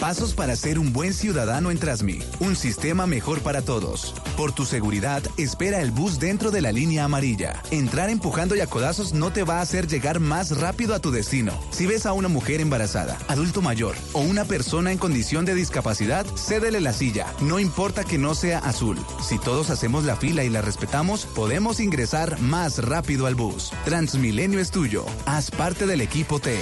[0.00, 2.20] Pasos para ser un buen ciudadano en Trasmi.
[2.40, 4.14] Un sistema mejor para todos.
[4.34, 7.62] Por tu seguridad, espera el bus dentro de la línea amarilla.
[7.70, 11.10] Entrar empujando y a codazos no te va a hacer llegar más rápido a tu
[11.10, 11.52] destino.
[11.70, 16.24] Si ves a una mujer embarazada, adulto mayor o una persona en condición de discapacidad,
[16.34, 17.26] cédele la silla.
[17.42, 18.96] No importa que no sea azul.
[19.22, 23.70] Si todos hacemos la fila y la respetamos, podemos ingresar más rápido al bus.
[23.84, 25.04] Transmilenio es tuyo.
[25.26, 26.58] Haz parte del equipo T.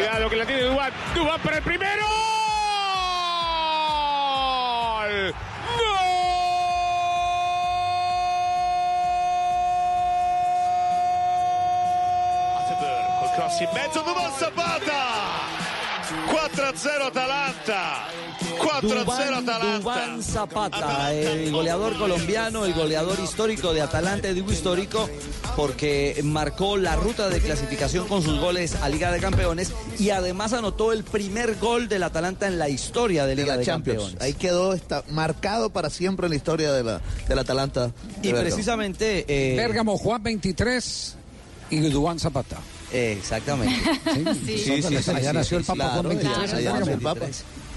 [0.00, 0.90] Cuidado que la tiene Dubán.
[1.14, 2.06] Dubán para el primero.
[4.96, 5.34] ¡Gol!
[12.56, 15.59] Attenborough col cross in mezzo, Duvon Zapata!
[16.28, 18.08] 4-0 Atalanta!
[18.58, 19.78] 4-0 Dubán, Atalanta!
[19.78, 25.08] Dubán Zapata, el goleador colombiano, el goleador histórico de Atalanta, digo histórico
[25.56, 30.52] porque marcó la ruta de clasificación con sus goles a Liga de Campeones y además
[30.52, 33.98] anotó el primer gol del Atalanta en la historia de Liga de, Champions.
[34.02, 34.22] Campeones.
[34.22, 37.86] Ahí quedó está marcado para siempre en la historia de la, del Atalanta.
[37.88, 37.92] de
[38.22, 38.42] Y Bergamo.
[38.42, 39.24] precisamente...
[39.28, 41.16] eh, Bérgamo, Juan 23
[41.70, 42.58] y Dubán Zapata.
[42.92, 43.74] Exactamente.
[44.44, 47.20] Sí, sí, sí, allá nació el Papa claro, Juan 23, allá en nació el Bérgamo.
[47.20, 47.26] Papa.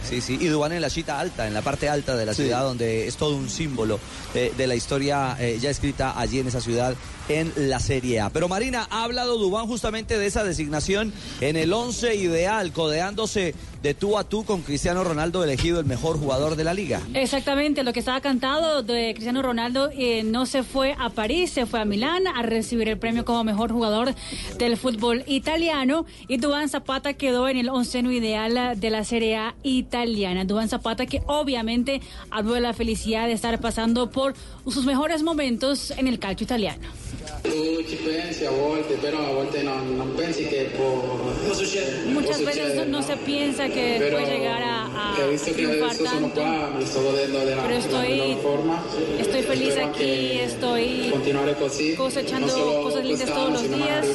[0.09, 2.43] Sí, sí, y Dubán en la chita alta, en la parte alta de la Sí.
[2.43, 3.99] ciudad, donde es todo un símbolo
[4.35, 6.93] eh, de la historia eh, ya escrita allí en esa ciudad,
[7.29, 8.29] en la Serie A.
[8.29, 13.93] Pero Marina, ha hablado Dubán justamente de esa designación en el 11 ideal, codeándose de
[13.93, 17.01] tú a tú con Cristiano Ronaldo, elegido el mejor jugador de la liga.
[17.13, 21.65] Exactamente, lo que estaba cantado de Cristiano Ronaldo eh, no se fue a París, se
[21.65, 24.15] fue a Milán a recibir el premio como mejor jugador
[24.57, 29.55] del fútbol italiano y Duván Zapata quedó en el onceno ideal de la Serie A
[29.63, 30.45] italiana.
[30.45, 34.33] Duván Zapata que obviamente habló de la felicidad de estar pasando por
[34.65, 37.02] sus mejores momentos en el calcio italiano.
[37.43, 41.19] Tu ci pensi a volte, però a volte non, non pensi che può...
[41.43, 43.03] Muchas può veces succedere, no no?
[43.03, 46.39] se piensa que Pero puede llegar a, a che visto adesso sono tanto.
[46.41, 48.81] qua, mi sto godendo della, Pero estoy- miglior forma.
[49.19, 54.07] Estoy feliz Spero aquí, estoy continuare così, cosechando solo cosas lindas todos los días.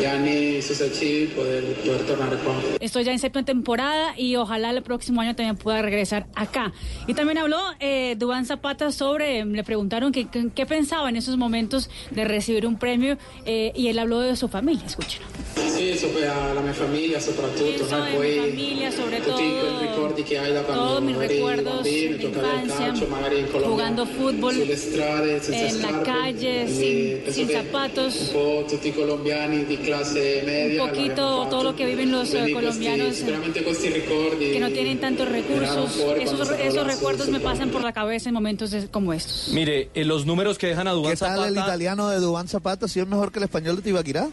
[0.00, 2.54] gli anni successivi poter, poter tornare qua.
[2.80, 6.72] Estoy ya en séptima temporada y ojalá el próximo año también pueda regresar acá.
[7.06, 11.36] Y también habló eh, Duván Zapata sobre, le preguntaron que- que- qué pensaba en esos
[11.36, 15.20] momentos de recibir un premio eh, y él habló de su familia, escuchen.
[15.54, 18.04] Sì, so- alla mia famiglia soprattutto, Penso no?
[18.14, 22.22] poi mi familia, sobre tutti todo, ricordi che hai da todos mis recuerdos bambino, de
[22.24, 27.20] infancia, calcio, magari in Colombia, jugando fútbol sulle strade, senza en la scarpe, calle, quindi
[27.24, 28.20] sin, sin zapatos.
[28.20, 30.82] Un po' tutti i colombiani di classe media.
[30.82, 34.50] Un poquito todo lo que viven los, Quindi eh, questi- colombianos, eh, sicuramente questi ricordi
[34.52, 35.92] que no tienen tantos recursos.
[35.92, 39.48] fuori Esos, esos recuerdos me pasan por la cabeza en momentos de- como estos.
[39.54, 41.48] Mire, eh, los números que dejan a Duván ¿Qué tal Zapata...
[41.48, 42.59] el italiano de Dubán Zapata?
[42.88, 44.28] ¿Si es mejor que el español de Tibaquirá?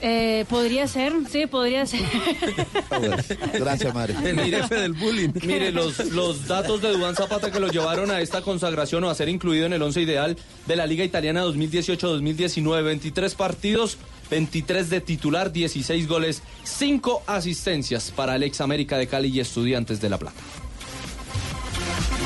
[0.00, 2.00] Eh, podría ser, sí, podría ser.
[3.54, 4.14] Gracias, Mari.
[4.14, 5.30] del bullying.
[5.42, 9.14] Mire, los, los datos de Duván Zapata que lo llevaron a esta consagración o a
[9.14, 10.36] ser incluido en el once ideal
[10.66, 12.84] de la Liga Italiana 2018-2019.
[12.84, 13.98] 23 partidos,
[14.30, 20.00] 23 de titular, 16 goles, 5 asistencias para el ex América de Cali y Estudiantes
[20.00, 20.40] de La Plata.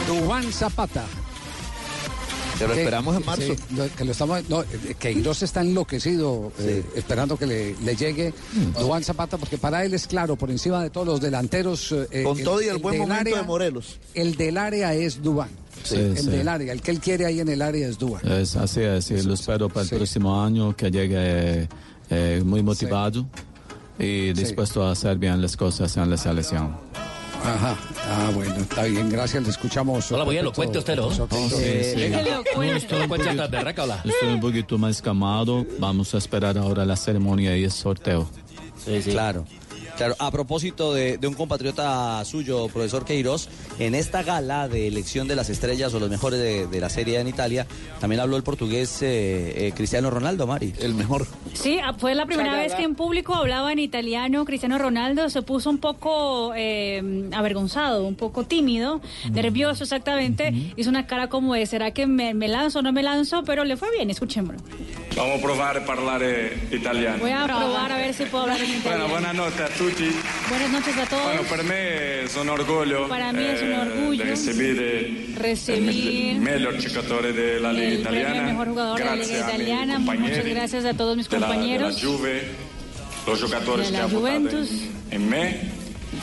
[0.06, 1.06] Dubán Zapata.
[2.58, 3.42] Que lo esperamos en marzo.
[3.54, 7.96] sí, lo- que lo estamos, no, eh, Queiroz está enloquecido eh, esperando que le, le
[7.96, 8.78] llegue Mm.
[8.80, 11.92] Dubán Zapata, porque para él es claro, por encima de todos los delanteros.
[12.10, 13.98] eh, Con todo y el buen del momento de Morelos.
[14.14, 15.48] El del área es Dubán.
[15.82, 16.26] Sí, el sí.
[16.30, 18.22] del área, el que él quiere ahí en el área es Dubán.
[18.30, 21.68] Es así es, lo espero para el próximo año que llegue
[22.10, 23.26] eh, muy motivado
[23.98, 26.76] y dispuesto a hacer bien las cosas en la selección.
[27.44, 27.76] Ajá.
[28.08, 30.10] Ah, bueno, está bien, gracias, le escuchamos.
[30.12, 31.08] Hola, muy elocuente usted, ¿no?
[31.08, 31.60] profesor Queiroz.
[31.60, 31.64] Sí,
[31.94, 32.12] sí.
[34.04, 35.66] Estoy un poquito más calmado.
[35.78, 38.28] Vamos a esperar ahora la ceremonia y el sorteo.
[39.10, 39.44] Claro.
[40.02, 43.48] Claro, a propósito de, de un compatriota suyo, profesor Queiroz,
[43.78, 47.20] en esta gala de elección de las estrellas o los mejores de, de la Serie
[47.20, 47.68] en Italia,
[48.00, 50.72] también habló el portugués eh, eh, Cristiano Ronaldo, Mari.
[50.80, 51.28] El mejor.
[51.54, 54.44] Sí, ah, fue la primera vez que en público hablaba en italiano.
[54.44, 59.00] Cristiano Ronaldo se puso un poco eh, avergonzado, un poco tímido,
[59.30, 60.52] nervioso exactamente.
[60.76, 63.44] Hizo una cara como de, ¿será que me, me lanzo o no me lanzo?
[63.44, 64.60] Pero le fue bien, escuchémoslo.
[65.16, 67.18] Vamos a provare a parlare italiano.
[67.20, 69.44] Voy a probar a ver si puedo hablar en Bueno, italiano.
[69.44, 69.50] a
[69.92, 70.10] tutti.
[70.48, 71.24] Buenas noches a todos.
[71.24, 71.42] Bueno,
[72.36, 72.48] un
[73.08, 76.36] Para mí es un eh, orgullo di ricevere Recibir
[77.72, 78.42] Liga el Italiana.
[78.42, 79.98] mejor jugador de la Liga Italiana.
[79.98, 82.42] Muchas gracias a todos mis compañeros, Juve,
[83.26, 84.70] los giocatori de la Juventus,
[85.28, 85.60] me.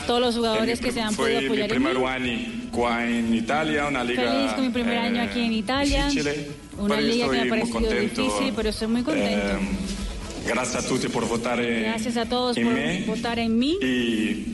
[0.06, 1.68] todos los jugadores mi- que se han fue podido apoyar
[3.08, 6.08] en Italia, una liga Feliz con mi primer eh, año aquí en Italia.
[6.78, 8.22] Una liga que me ha estoy muy parecido contento.
[8.22, 9.58] difícil, pero estoy muy contento.
[10.52, 13.76] Grazie a tutti por votare Gracias a todos por me votar en mí.
[13.80, 14.46] y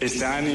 [0.00, 0.52] este año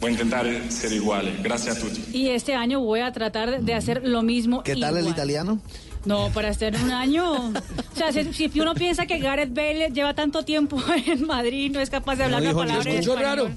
[0.00, 1.38] voy a intentar ser igual.
[1.42, 2.02] Gracias a tutti.
[2.16, 4.62] Y este año voy a tratar de hacer lo mismo.
[4.62, 5.60] ¿Qué tal el italiano?
[6.04, 7.32] No, para hacer un año.
[7.32, 11.80] O sea, si, si uno piensa que Gareth Bale lleva tanto tiempo en Madrid, no
[11.80, 13.22] es capaz de hablar No la palabra en español.
[13.22, 13.50] raro.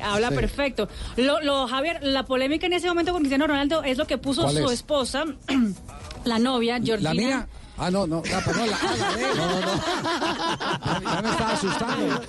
[0.00, 0.34] Habla Sí.
[0.34, 0.88] perfecto.
[1.16, 4.42] Lo, lo, Javier, la polémica en ese momento con Cristiano Ronaldo es lo que puso
[4.42, 4.72] ¿Cuál su es?
[4.72, 5.24] esposa,
[6.24, 7.14] la novia, Georgina.
[7.14, 7.48] ¿La mía?
[7.80, 9.36] Ah, no, no, ah, perdón, la, ah, la de él.
[9.36, 11.12] No, no, no.
[11.12, 12.20] Ya, me estaba asustando.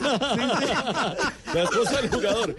[1.53, 2.55] La esposa del jugador.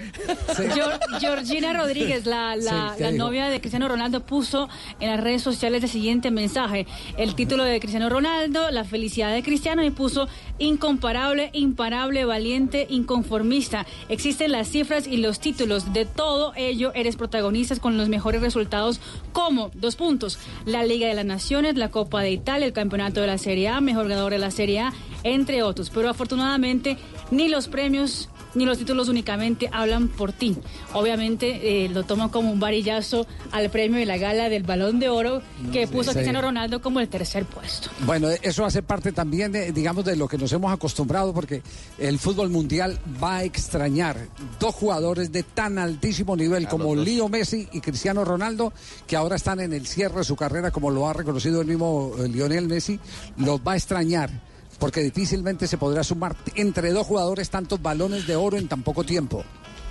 [0.75, 4.69] Gior- Georgina Rodríguez, la, la- Sí, ¿qué la novia de Cristiano Ronaldo, puso
[4.99, 6.87] en las redes sociales el siguiente mensaje.
[7.17, 10.29] El título de Cristiano Ronaldo, la felicidad de Cristiano, y puso
[10.61, 13.87] incomparable, imparable, valiente, inconformista.
[14.09, 15.93] Existen las cifras y los títulos.
[15.93, 19.01] De todo ello, eres protagonista con los mejores resultados
[19.33, 23.27] como, dos puntos, la Liga de las Naciones, la Copa de Italia, el Campeonato de
[23.27, 24.93] la Serie A, mejor ganador de la Serie A,
[25.25, 25.91] entre otros.
[25.91, 26.97] Pero afortunadamente,
[27.31, 30.57] ni los premios ni los títulos únicamente hablan por ti.
[30.93, 35.09] Obviamente eh, lo toman como un varillazo al premio de la gala del Balón de
[35.09, 36.19] Oro que puso a sí.
[36.19, 37.91] Cristiano Ronaldo como el tercer puesto.
[38.01, 41.63] Bueno, eso hace parte también, de, digamos, de lo que nos hemos acostumbrado, porque
[41.99, 44.17] el fútbol mundial va a extrañar
[44.59, 48.73] dos jugadores de tan altísimo nivel como Leo Messi y Cristiano Ronaldo,
[49.07, 52.13] que ahora están en el cierre de su carrera, como lo ha reconocido el mismo
[52.19, 52.99] eh, Lionel Messi,
[53.37, 54.50] los va a extrañar.
[54.81, 59.05] Porque difícilmente se podrá sumar entre dos jugadores tantos balones de oro en tan poco
[59.05, 59.45] tiempo.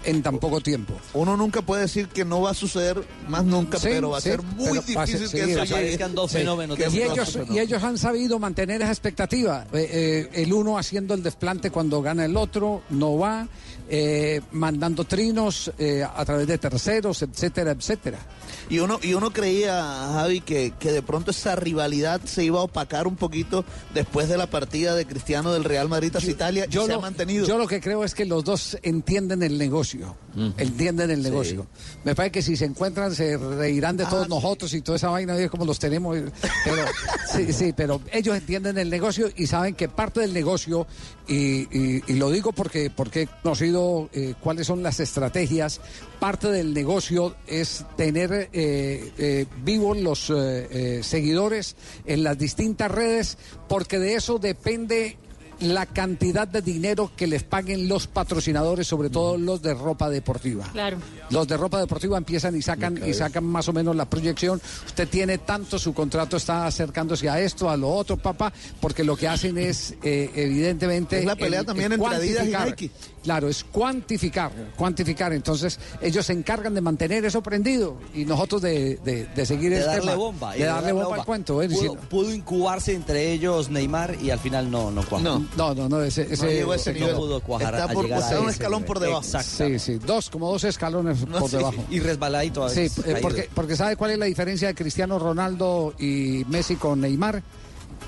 [0.05, 0.93] en tan poco tiempo.
[1.13, 4.21] Uno nunca puede decir que no va a suceder más nunca, Sí, pero va a
[4.21, 5.91] ser muy ser- difícil sí, que eso sí, llegue.
[6.29, 6.37] sí.
[6.77, 9.65] Que y eso ellos, y ellos han sabido mantener esa expectativa.
[9.73, 13.49] Eh, eh, el uno haciendo el desplante cuando gana el otro, no va,
[13.89, 18.19] eh, mandando trinos eh, a través de terceros, etcétera, etcétera.
[18.69, 19.81] Y uno, y uno creía,
[20.13, 24.37] Javi, que, que de pronto esa rivalidad se iba a opacar un poquito después de
[24.37, 27.47] la partida de Cristiano del Real Madrid hacia Italia y Yo se ha lo, mantenido.
[27.47, 30.15] yo lo que creo es que los dos entienden el negocio.
[30.57, 31.65] Entienden el negocio.
[32.03, 35.35] Me parece que si se encuentran se reirán de todos nosotros y toda esa vaina
[35.37, 36.15] es como los tenemos.
[36.63, 36.83] Pero
[37.33, 40.85] sí, sí, pero ellos entienden el negocio y saben que parte del negocio,
[41.27, 43.78] y, y- y lo digo porque, porque he conocido
[44.13, 45.81] eh, cuáles son las estrategias,
[46.19, 48.49] parte del negocio es tener eh,
[49.17, 51.75] eh, vivos los eh, eh, seguidores
[52.05, 53.37] en las distintas redes,
[53.67, 55.17] porque de eso depende
[55.61, 60.65] la cantidad de dinero que les paguen los patrocinadores, sobre todo los de ropa deportiva.
[60.71, 60.97] Claro.
[61.29, 64.61] Los de ropa deportiva empiezan y sacan y sacan más o menos la proyección.
[64.85, 69.17] Usted tiene tanto, su contrato está acercándose a esto, a lo otro, papá, porque lo
[69.17, 72.55] que hacen es eh, evidentemente Es la pelea también entre Adidas y.
[72.55, 72.91] Nike.
[73.23, 75.33] Claro, es cuantificar, cuantificar.
[75.33, 79.79] Entonces ellos se encargan de mantener eso prendido y nosotros de, de- de seguir de
[79.79, 80.53] el darle tema, bomba.
[80.53, 81.61] de darle bomba al cuento.
[81.61, 85.23] es Pudo, decir, pudo incubarse entre ellos Neymar y al final no, no cuajó.
[85.23, 87.15] No, no, no, no, ese, ese- llegó a ese no nivel.
[87.15, 88.87] pudo cuajar Está a por- llegar a está un escalón nivel.
[88.87, 89.21] por debajo.
[89.25, 89.65] Exacto.
[89.67, 91.83] Sí, sí, dos, como dos escalones No, por sí, debajo.
[91.89, 93.21] Y resbaladito a Sí, veces, eh, caído.
[93.21, 97.43] porque, porque ¿sabe cuál es la diferencia de Cristiano Ronaldo y Messi con Neymar?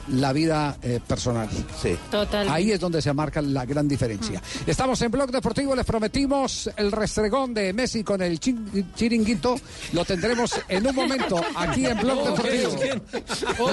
[0.09, 1.47] La vida eh, personal.
[1.81, 1.97] Sí.
[2.09, 2.47] Total.
[2.49, 4.41] Ahí es donde se marca la gran diferencia.
[4.65, 9.55] Estamos en Blog Deportivo, les prometimos el restregón de Messi con el chiringuito.
[9.93, 12.71] Lo tendremos en un momento aquí en Blog Oh, Deportivo.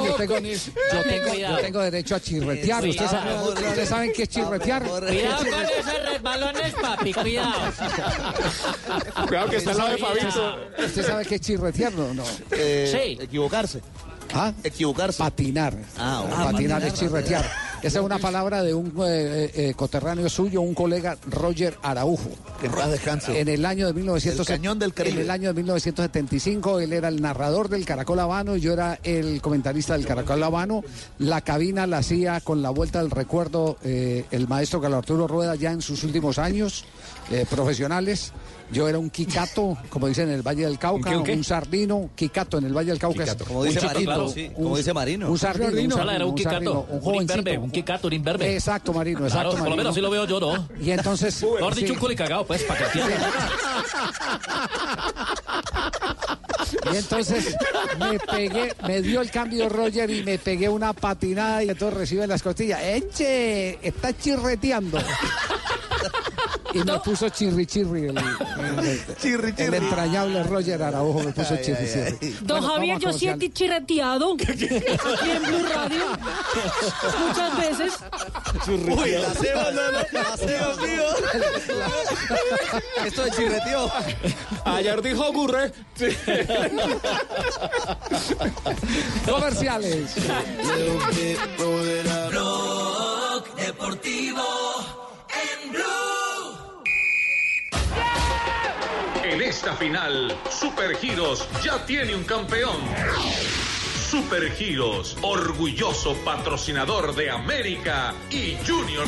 [0.06, 2.84] yo, tengo, yo yo derecho a chirretear.
[2.84, 3.46] Eh, ¿Ustedes cuidado.
[3.54, 4.82] saben, ustedes saben qué es chirretear?
[4.82, 7.52] Cuidado con esos resbalones, papi, cuidado.
[9.26, 10.56] Cuidado que está al lado de Fabito.
[10.86, 11.92] ¿Usted sabe qué es chirretear?
[11.94, 12.24] No, no.
[12.50, 13.18] Eh, Sí.
[13.22, 13.80] Equivocarse.
[14.34, 14.52] ¿Ah?
[14.62, 15.18] Equivocarse.
[15.18, 15.76] Patinar.
[15.98, 16.44] Ah, bueno.
[16.44, 17.44] patinar es chirretear.
[17.80, 22.30] Esa es una palabra de un eh, eh, coterráneo suyo, un colega Roger Araujo.
[22.60, 23.38] Que en paz descanse.
[23.40, 25.16] En el año de 1900, El cañón del Caribe.
[25.16, 28.98] En el año de 1975, él era el narrador del Caracol Habano y yo era
[29.04, 30.82] el comentarista del Caracol Habano.
[31.18, 35.54] La cabina la hacía con la vuelta del recuerdo eh, el maestro Carlos Arturo Rueda
[35.54, 36.84] ya en sus últimos años
[37.30, 38.32] eh, profesionales.
[38.70, 41.44] Yo era un quicato, como dicen en el Valle del Cauca, ¿Un qué, un qué?
[41.44, 43.24] sardino, quicato en el Valle del Cauca.
[43.36, 45.30] Como un dice chiquito, Marino, sí, como dice Marino.
[45.30, 46.10] Un sardino, un Sardino.
[46.12, 47.38] era un quicato, un jovencito.
[47.38, 48.52] imberbe, un quicato, un imberbe.
[48.54, 50.68] Exacto, Marino, exacto, Claro, por lo menos así lo veo yo, ¿no?
[50.82, 51.42] Y entonces...
[51.42, 53.00] Mejor dicho, un culicagao, pues, para que.
[56.92, 57.56] Y entonces
[57.98, 62.26] me pegué, me dio el cambio Roger y me pegué una patinada y entonces recibe
[62.26, 62.80] las costillas.
[62.82, 63.78] ¡Eche!
[63.86, 64.98] Está chirreteando.
[66.74, 68.08] Y me puso chirri chirri.
[68.08, 69.76] El, el- Chirri, el chirri.
[69.78, 72.16] entrañable Roger Araujo me puso Ay, chirri ay, chirri.
[72.20, 72.36] ay.
[72.42, 73.38] Don Bueno, Javier, yo comercial.
[73.54, 76.04] chirreteado aquí en Blue Radio
[77.26, 77.92] muchas veces.
[78.68, 81.08] Uy, la ceba, no, la ceba, tío.
[83.06, 83.90] Esto de chirreteo.
[84.66, 85.72] Ayer dijo Gurre.
[89.28, 90.14] Comerciales.
[92.28, 94.42] Blog Deportivo
[95.30, 96.82] en Blue.
[99.24, 102.76] En esta final, Super Giros ya tiene un campeón.
[104.10, 109.06] Super Giros, orgulloso patrocinador de América y Junior.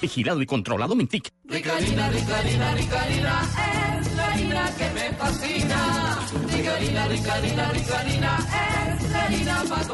[0.00, 1.30] Vigilado y controlado Mintic.
[1.44, 3.42] Ricarina, Ricarina, Ricarina,
[4.00, 4.07] es
[6.80, 7.04] Es la
[9.24, 9.88] harina para.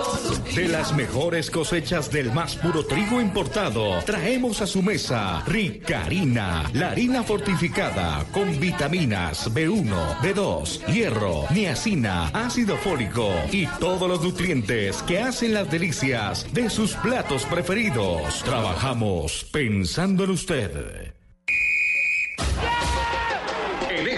[0.55, 6.91] De las mejores cosechas del más puro trigo importado, traemos a su mesa Ricarina, la
[6.91, 15.21] harina fortificada con vitaminas B1, B2, hierro, niacina, ácido fólico y todos los nutrientes que
[15.21, 18.43] hacen las delicias de sus platos preferidos.
[18.45, 21.14] Trabajamos pensando en usted.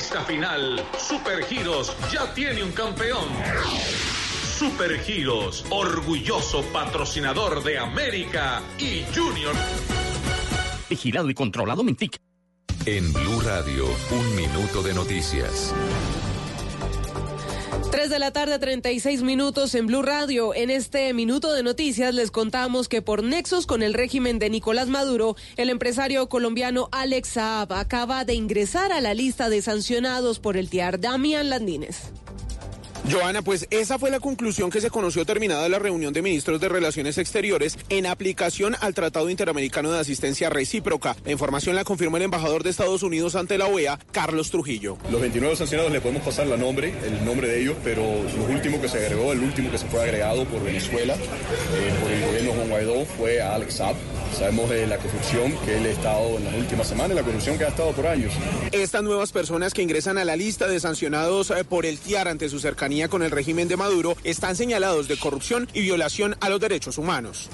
[0.07, 3.24] Esta final, Super Giros ya tiene un campeón.
[4.57, 9.53] Super Giros, orgulloso patrocinador de América y Junior.
[10.89, 12.20] Vigilado y controlado Mintic.
[12.85, 15.74] En Blue Radio, un minuto de noticias.
[17.91, 20.55] 3 de la tarde, 36 minutos en Blue Radio.
[20.55, 24.89] En este minuto de noticias les contamos que por nexos con el régimen de Nicolás
[24.89, 30.57] Maduro, el empresario colombiano Alex Saab acaba de ingresar a la lista de sancionados por
[30.57, 32.13] el TIAR Damián Landines.
[33.11, 36.69] Joana, pues esa fue la conclusión que se conoció terminada la reunión de ministros de
[36.69, 41.16] Relaciones Exteriores en aplicación al Tratado Interamericano de Asistencia Recíproca.
[41.24, 44.99] La información la confirmó el embajador de Estados Unidos ante la OEA, Carlos Trujillo.
[45.11, 48.81] Los 29 sancionados le podemos pasar la nombre, el nombre de ellos, pero lo último
[48.81, 52.53] que se agregó, el último que se fue agregado por Venezuela, eh, por el gobierno
[52.55, 53.95] Juan Guaidó, fue Alex Saab.
[54.35, 57.65] Sabemos de la corrupción que él ha estado en las últimas semanas, la corrupción que
[57.65, 58.32] ha estado por años.
[58.73, 62.48] Estas nuevas personas que ingresan a la lista de sancionados eh, por el TIAR ante
[62.48, 66.61] su cercanía con el régimen de Maduro están señalados de corrupción y violación a los
[66.61, 67.48] derechos humanos.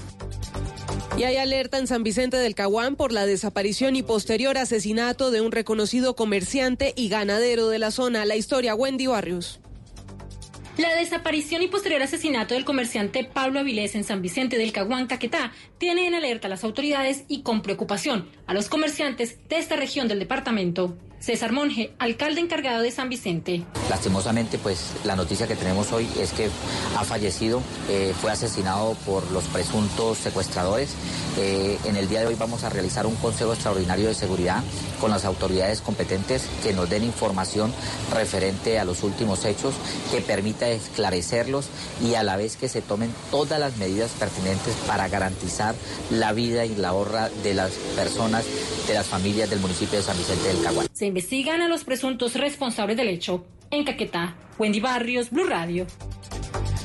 [1.16, 5.42] Y hay alerta en San Vicente del Caguán por la desaparición y posterior asesinato de
[5.42, 8.24] un reconocido comerciante y ganadero de la zona.
[8.24, 9.60] La historia, Wendy Barrios.
[10.78, 15.52] La desaparición y posterior asesinato del comerciante Pablo Avilés en San Vicente del Caguán, Caquetá,
[15.76, 20.08] tiene en alerta a las autoridades y con preocupación a los comerciantes de esta región
[20.08, 20.96] del departamento.
[21.22, 23.62] César Monge, alcalde encargado de San Vicente.
[23.88, 26.48] Lastimosamente, pues la noticia que tenemos hoy es que
[26.96, 30.96] ha fallecido, eh, fue asesinado por los presuntos secuestradores.
[31.38, 34.64] Eh, en el día de hoy vamos a realizar un consejo extraordinario de seguridad
[35.00, 37.72] con las autoridades competentes que nos den información
[38.12, 39.74] referente a los últimos hechos,
[40.10, 41.66] que permita esclarecerlos
[42.04, 45.76] y a la vez que se tomen todas las medidas pertinentes para garantizar
[46.10, 48.44] la vida y la honra de las personas,
[48.88, 50.88] de las familias del municipio de San Vicente del Caguán.
[51.12, 53.44] Investigan a los presuntos responsables del hecho.
[53.70, 55.86] En Caquetá, Wendy Barrios, Blue Radio.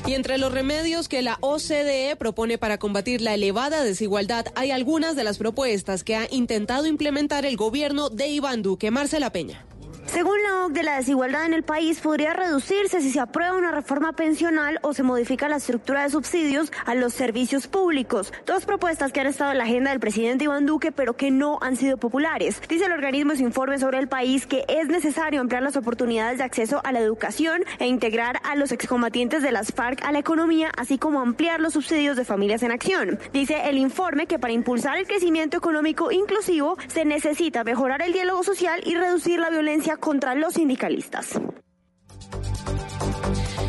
[0.06, 5.16] Y entre los remedios que la OCDE propone para combatir la elevada desigualdad, hay algunas
[5.16, 8.90] de las propuestas que ha intentado implementar el gobierno de Iván Duque.
[8.90, 9.64] Marcela Peña.
[10.12, 14.14] Según la OCDE, la desigualdad en el país podría reducirse si se aprueba una reforma
[14.14, 18.32] pensional o se modifica la estructura de subsidios a los servicios públicos.
[18.46, 21.58] Dos propuestas que han estado en la agenda del presidente Iván Duque, pero que no
[21.60, 22.62] han sido populares.
[22.70, 26.38] Dice el organismo en su informe sobre el país que es necesario ampliar las oportunidades
[26.38, 30.20] de acceso a la educación e integrar a los excombatientes de las FARC a la
[30.20, 33.18] economía, así como ampliar los subsidios de familias en acción.
[33.34, 38.42] Dice el informe que para impulsar el crecimiento económico inclusivo se necesita mejorar el diálogo
[38.42, 41.40] social y reducir la violencia contra los sindicalistas.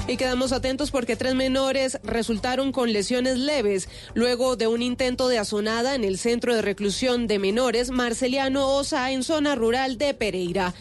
[0.09, 5.37] Y quedamos atentos porque tres menores resultaron con lesiones leves luego de un intento de
[5.37, 10.73] azonada en el centro de reclusión de menores Marceliano Osa en zona rural de Pereira.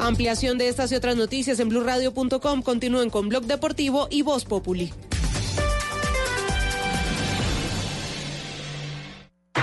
[0.00, 2.62] Ampliación de estas y otras noticias en blurradio.com.
[2.62, 4.92] Continúen con Blog Deportivo y Voz Populi.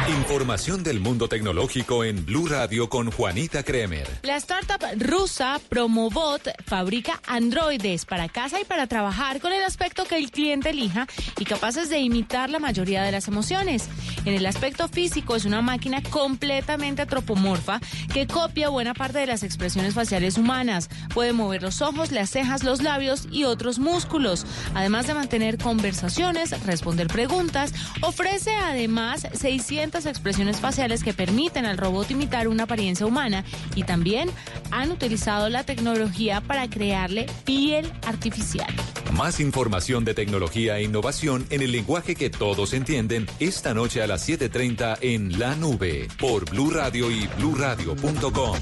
[0.09, 4.07] Información del mundo tecnológico en Blue Radio con Juanita Kremer.
[4.23, 10.17] La startup rusa Promobot fabrica androides para casa y para trabajar con el aspecto que
[10.17, 11.07] el cliente elija
[11.37, 13.87] y capaces de imitar la mayoría de las emociones.
[14.25, 17.79] En el aspecto físico es una máquina completamente antropomorfa
[18.11, 20.89] que copia buena parte de las expresiones faciales humanas.
[21.13, 24.47] Puede mover los ojos, las cejas, los labios y otros músculos.
[24.73, 27.71] Además de mantener conversaciones, responder preguntas,
[28.01, 33.43] ofrece además 600 expresiones faciales que permiten al robot imitar una apariencia humana
[33.75, 34.29] y también
[34.71, 38.73] han utilizado la tecnología para crearle piel artificial.
[39.13, 44.07] Más información de tecnología e innovación en el lenguaje que todos entienden esta noche a
[44.07, 48.57] las 7:30 en La Nube por Blue Radio y bluradio.com.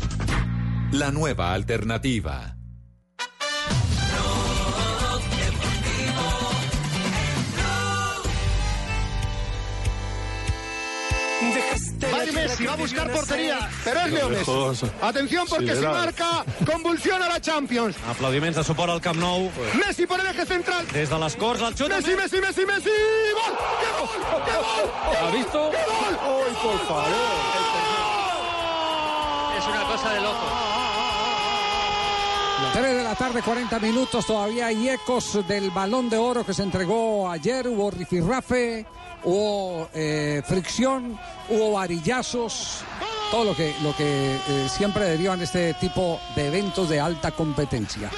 [0.91, 2.58] La nueva alternativa.
[12.31, 14.85] Messi, va a buscar portería, pero es Leo Messi.
[15.01, 17.95] Atención porque si marca, convulsiona la Champions.
[18.09, 19.51] Aplaudiments de suport al Camp Nou.
[19.85, 20.87] Messi por el eje central.
[20.93, 21.89] Des de les Corts, el xut...
[21.89, 22.89] Messi, Messi, Messi, Messi.
[23.35, 23.57] ¡Gol!
[23.79, 24.09] ¡Qué gol!
[24.45, 24.89] ¡Qué gol!
[25.17, 25.71] ¿Ha visto?
[25.71, 26.17] ¡Qué gol!
[26.21, 27.05] ¡Ay, por favor!
[29.57, 30.68] Es una cosa de loco.
[32.73, 34.25] 3 de la tarde, 40 minutos.
[34.25, 37.67] Todavía hay ecos del balón de oro que se entregó ayer.
[37.67, 38.85] Hubo rifirrafe,
[39.23, 41.19] hubo eh, fricción,
[41.49, 42.79] hubo varillazos.
[43.31, 48.09] Todo lo que, lo que eh, siempre derivan este tipo de eventos de alta competencia.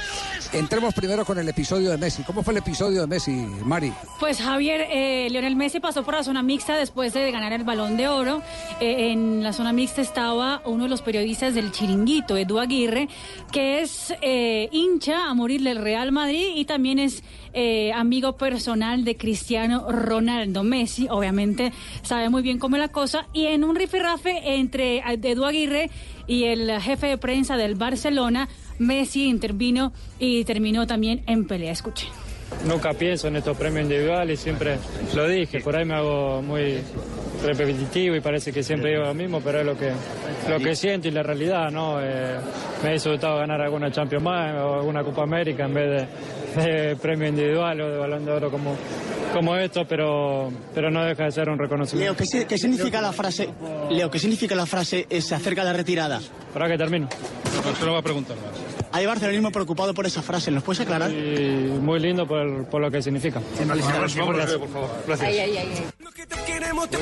[0.54, 2.24] Entremos primero con el episodio de Messi.
[2.24, 3.32] ¿Cómo fue el episodio de Messi,
[3.64, 3.94] Mari?
[4.20, 7.96] Pues Javier, eh, Lionel Messi pasó por la zona mixta después de ganar el balón
[7.96, 8.42] de oro.
[8.82, 13.08] Eh, en la zona mixta estaba uno de los periodistas del chiringuito, Edu Aguirre,
[13.54, 17.24] que es eh, hincha a morir del Real Madrid y también es
[17.54, 20.64] eh, amigo personal de Cristiano Ronaldo.
[20.64, 21.72] Messi, obviamente,
[22.02, 23.26] sabe muy bien cómo es la cosa.
[23.32, 25.90] Y en un rifirrafe entre Edu Aguirre
[26.28, 28.50] y el jefe de prensa del Barcelona,
[28.80, 31.72] Messi intervino y terminó también en pelea.
[31.72, 32.10] Escuchen.
[32.66, 34.78] Nunca pienso en estos premios individuales, siempre
[35.16, 36.80] lo dije, por ahí me hago muy
[37.44, 39.92] repetitivo y parece que siempre digo lo mismo, pero es lo que,
[40.48, 42.00] lo que siento y la realidad, ¿no?
[42.00, 42.38] Eh,
[42.84, 46.08] me he disfrutado ganar alguna Champions más o alguna Copa América en vez
[46.56, 48.76] de, de premio individual o de balón de oro como,
[49.34, 52.14] como esto, pero, pero no deja de ser un reconocimiento.
[52.14, 53.50] Leo, ¿qué, qué significa la frase?
[53.90, 56.22] Leo, ¿qué significa la frase se acerca la retirada?
[56.54, 57.10] ¿Para que termino?
[57.66, 58.81] No se lo va a preguntar más.
[58.94, 61.12] Hay barcelonismo preocupado por esa frase, ¿nos puedes aclarar?
[61.12, 63.42] Y muy lindo por, por lo que significa.
[65.08, 65.30] Gracias.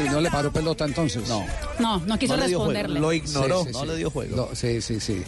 [0.02, 1.28] Uy, no le paró pelota entonces.
[1.28, 1.46] No.
[1.80, 3.00] No, no quiso No responderle.
[3.00, 3.88] Lo ignoró, Sí, sí, no sí.
[3.88, 4.36] le dio juego.
[4.36, 5.24] No, sí, sí, sí.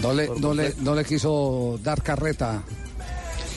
[0.00, 2.62] No le, no, le, no le quiso dar carreta.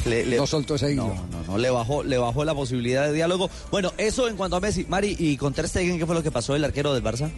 [0.05, 1.07] Le- le- no soltó ese hilo.
[1.07, 3.49] No, no, no, le bajó, le bajó la posibilidad de diálogo.
[3.72, 4.85] Bueno, eso en cuanto a Messi.
[4.89, 7.30] Mari, ¿y con Ter Stegen qué fue lo que pasó el arquero del Barça?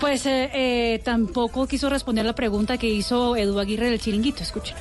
[0.00, 4.42] Pues eh, eh, tampoco quiso responder la pregunta que hizo Edu Aguirre del Chiringuito.
[4.42, 4.76] Escuchen.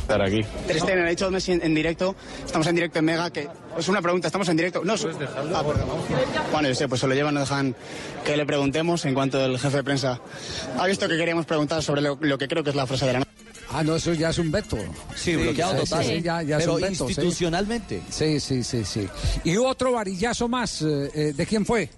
[0.00, 0.40] Estar aquí.
[0.66, 3.46] Ter Stegen ha dicho Messi en, en directo, estamos en directo en Mega, que
[3.78, 4.82] es una pregunta, estamos en directo.
[4.82, 5.62] No, su- Ah,
[6.50, 7.76] bueno, yo sé, pues se lo llevan, no dejan
[8.24, 10.18] que le preguntemos en cuanto el jefe de prensa
[10.78, 13.12] ha visto que queríamos preguntar sobre lo, lo que creo que es la frase de
[13.12, 13.30] la noche.
[13.70, 14.78] Ah, no, eso ya es un veto.
[15.14, 16.02] Sí, bloqueado total.
[16.02, 16.94] Sí, ya, ya Pero es un veto.
[17.06, 17.10] sí.
[17.10, 18.02] institucionalmente.
[18.08, 19.06] Sí, sí, sí, sí.
[19.44, 20.80] Y otro varillazo más.
[20.80, 21.90] eh, eh, ¿De quién fue?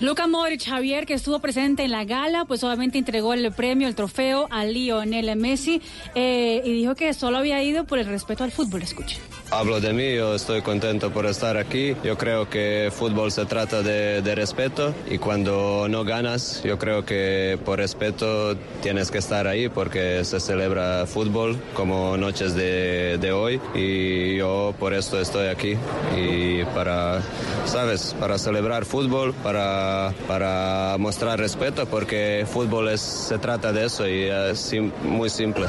[0.00, 3.94] Luca Modric Javier, que estuvo presente en la gala, pues obviamente entregó el premio, el
[3.94, 5.82] trofeo a Lionel Messi
[6.14, 8.82] eh, y dijo que solo había ido por el respeto al fútbol.
[8.82, 9.20] Escuchen.
[9.50, 11.94] Hablo de mí, yo estoy contento por estar aquí.
[12.02, 17.58] Yo creo que fútbol se trata de, respeto y cuando no ganas, yo creo que
[17.64, 23.60] por respeto tienes que estar ahí porque se celebra fútbol como noches de, de hoy
[23.74, 25.76] y yo por esto estoy aquí
[26.16, 27.20] y para,
[27.66, 29.89] sabes, para celebrar fútbol, para,
[30.26, 35.66] para mostrar respeto porque fútbol es, se trata de eso y es sim- muy simple.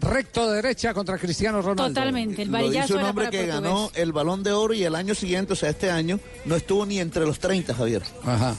[0.00, 1.86] Recto derecha contra Cristiano Ronaldo.
[1.94, 3.54] Totalmente, el Lo dice varillazo un hombre que portugués.
[3.62, 6.84] ganó el balón de oro y el año siguiente, o sea, este año, no estuvo
[6.84, 8.02] ni entre los 30, Javier.
[8.24, 8.54] Ajá.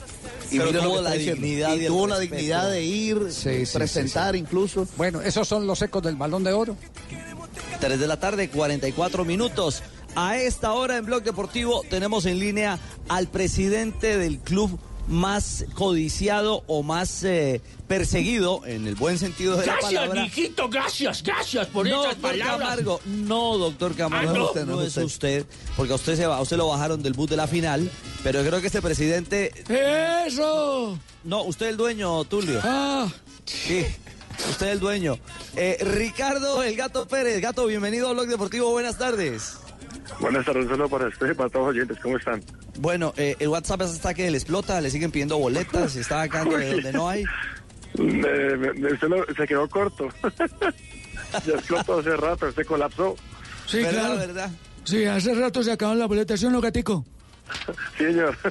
[0.49, 4.39] Y Pero tuvo la dignidad y tuvo la dignidad de ir, Sí, sí, presentar sí,
[4.39, 4.43] sí.
[4.43, 4.87] incluso.
[4.97, 6.77] Bueno, esos son los ecos del balón de oro.
[7.79, 9.83] 3 de la tarde, 44 minutos.
[10.15, 12.79] A esta hora en Blog Deportivo tenemos en línea
[13.09, 19.65] al presidente del club más codiciado o más eh, perseguido, en el buen sentido de
[19.65, 22.59] la Gracias, mijito, gracias, gracias por no, esas doctor palabras.
[22.69, 24.45] Camargo, no, doctor Camargo, Ah, no, no.
[24.47, 25.45] usted, no es usted,
[25.77, 27.89] porque a usted se va, a usted lo bajaron del bus de la final,
[28.23, 29.51] pero creo que este presidente,
[30.25, 30.97] ¡Eso!
[31.23, 32.59] no, usted el dueño, Tulio.
[32.63, 33.07] Ah,
[33.45, 33.85] Sí,
[34.49, 35.19] usted el dueño.
[35.55, 39.57] Eh, Ricardo El Gato Pérez, Gato, bienvenido a Blog Deportivo, buenas tardes.
[40.19, 42.41] Buenas tardes, solo para usted y para todos los oyentes, ¿cómo están?
[42.79, 46.73] Bueno, eh, el WhatsApp está que le explota, le siguen pidiendo boletas, está sacando de
[46.73, 47.23] donde no hay.
[47.97, 50.07] Me- me- me- usted lo- se quedó corto.
[51.45, 53.15] ya explotó hace rato, se colapsó.
[53.67, 54.17] sí, ¿Verdad, claro.
[54.17, 54.49] verdad?
[54.83, 57.05] Sí, hace rato se acaban la boleta, ¿sí o no, gatico?
[57.97, 58.37] Sí, señor.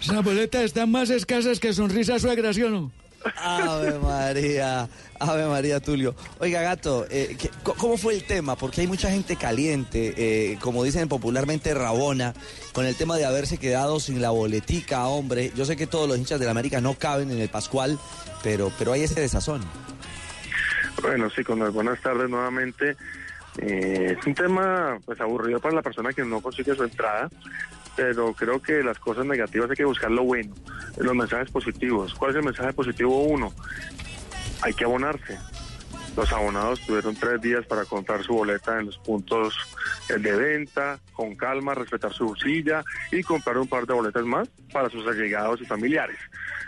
[0.00, 2.90] Esas boletas están más escasas que sonrisas suegras, ¿sí o no?
[3.36, 4.88] Ave María,
[5.18, 6.14] Ave María Tulio.
[6.38, 8.56] Oiga, gato, eh, ¿qué- co- ¿cómo fue el tema?
[8.56, 12.34] Porque hay mucha gente caliente, eh, como dicen popularmente, rabona,
[12.72, 15.52] con el tema de haberse quedado sin la boletica, hombre.
[15.54, 17.98] Yo sé que todos los hinchas de la América no caben en el Pascual,
[18.42, 19.62] pero, pero hay ese desazón.
[21.02, 22.96] Bueno, sí, con las buenas tardes nuevamente.
[23.58, 27.28] Eh, es un tema pues aburrido para la persona que no consigue su entrada,
[27.96, 30.54] pero creo que las cosas negativas hay que buscar lo bueno,
[30.96, 32.14] los mensajes positivos.
[32.14, 33.52] ¿Cuál es el mensaje positivo uno?
[34.62, 35.38] Hay que abonarse.
[36.16, 39.54] Los abonados tuvieron tres días para comprar su boleta en los puntos
[40.08, 44.90] de venta, con calma, respetar su silla y comprar un par de boletas más para
[44.90, 46.18] sus allegados y familiares.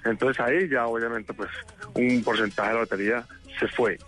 [0.05, 1.51] Entonces ahí ya obviamente pues
[1.95, 3.27] un porcentaje de la lotería
[3.59, 3.99] se fue.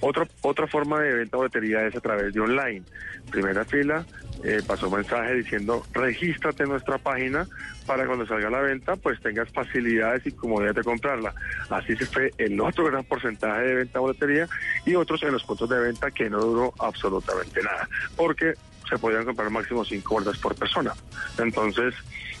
[0.00, 2.82] Otra, otra forma de venta boletería es a través de online.
[3.30, 4.04] Primera fila,
[4.44, 7.46] eh, pasó un mensaje diciendo regístrate en nuestra página
[7.86, 11.34] para cuando salga la venta pues tengas facilidades y comodidad de comprarla.
[11.70, 14.48] Así se fue el otro gran porcentaje de venta boletería
[14.84, 18.54] y otros en los puntos de venta que no duró absolutamente nada, porque
[18.88, 20.92] se podían comprar máximo cinco boletas por persona.
[21.38, 21.94] Entonces,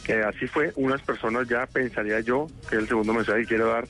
[0.08, 0.72] eh, así fue.
[0.76, 3.86] Unas personas ya pensaría yo, que el segundo mensaje que quiero dar,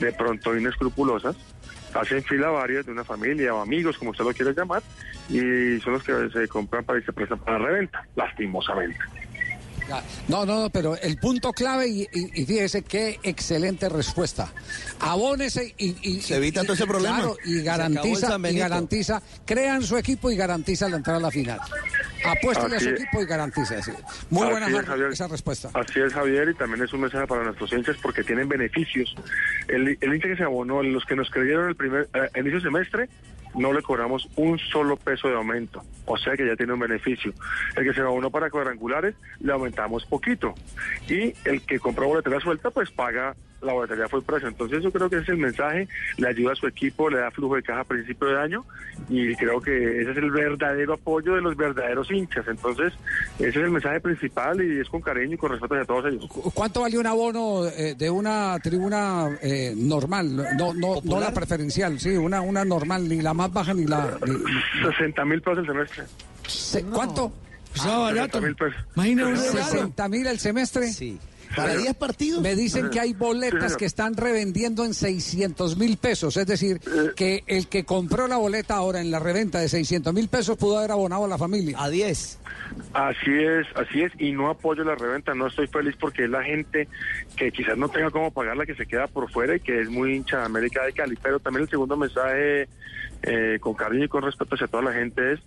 [0.00, 1.36] de pronto inescrupulosas,
[1.94, 4.82] hacen fila varias de una familia o amigos, como usted lo quiere llamar,
[5.28, 8.98] y son los que se compran para y se prestan para reventa, lastimosamente.
[10.28, 14.50] No, no, no, pero el punto clave, y, y- y fíjese qué excelente respuesta.
[15.00, 17.16] Abónese y, y- Se evita y- todo ese problema.
[17.16, 21.60] claro, y garantiza, y garantiza, crean su equipo y garantiza la entrada a la final.
[22.24, 23.82] Apuéstale a su equipo y garantiza.
[23.82, 23.92] sí.
[24.30, 25.08] Muy buena es, Javier.
[25.12, 25.68] esa respuesta.
[25.74, 29.14] Así es, Javier, y también es un mensaje para nuestros hinchas porque tienen beneficios.
[29.68, 32.62] El, el hincha que se abonó, los que nos creyeron el primer eh, inicio de
[32.62, 33.08] semestre,
[33.54, 37.32] no le cobramos un solo peso de aumento, o sea que ya tiene un beneficio.
[37.76, 40.54] El que se abonó para cuadrangulares, le aumentamos poquito.
[41.08, 43.34] Y el que compró boletera suelta, pues paga
[43.64, 44.48] la boletería fue precio.
[44.48, 45.88] Entonces yo creo que ese es el mensaje,
[46.18, 48.64] le ayuda a su equipo, le da flujo de caja a principio de año
[49.08, 52.46] y creo que ese es el verdadero apoyo de los verdaderos hinchas.
[52.48, 52.92] Entonces
[53.38, 56.26] ese es el mensaje principal y es con cariño y con respeto hacia todos ellos.
[56.54, 60.36] ¿Cuánto vale un abono eh, de una tribuna eh, normal?
[60.58, 64.18] No, no, no la preferencial, sí, una, una normal, ni la más baja ni la...
[64.26, 66.04] ni- 60 mil pesos el semestre.
[66.46, 67.32] se- ¿Cuánto?
[67.74, 68.38] Estaba barato.
[68.38, 68.74] 60 mil pesos.
[68.94, 69.52] Imagina un regalo.
[69.64, 70.86] 60 mil el semestre.
[70.92, 71.18] Sí.
[71.56, 72.42] ¿Para 10 partidos?
[72.42, 76.36] Me dicen que hay boletas que están revendiendo en 600 mil pesos.
[76.36, 76.80] Es decir,
[77.16, 80.78] que el que compró la boleta ahora en la reventa de 600 mil pesos pudo
[80.78, 81.76] haber abonado a la familia.
[81.80, 82.38] A 10.
[82.92, 86.42] Así es, así es, y no apoyo la reventa, no estoy feliz porque es la
[86.42, 86.88] gente
[87.36, 90.14] que quizás no tenga cómo pagarla, que se queda por fuera y que es muy
[90.14, 91.18] hincha de América de Cali.
[91.20, 92.68] Pero también el segundo mensaje,
[93.22, 95.40] eh, con cariño y con respeto hacia toda la gente, es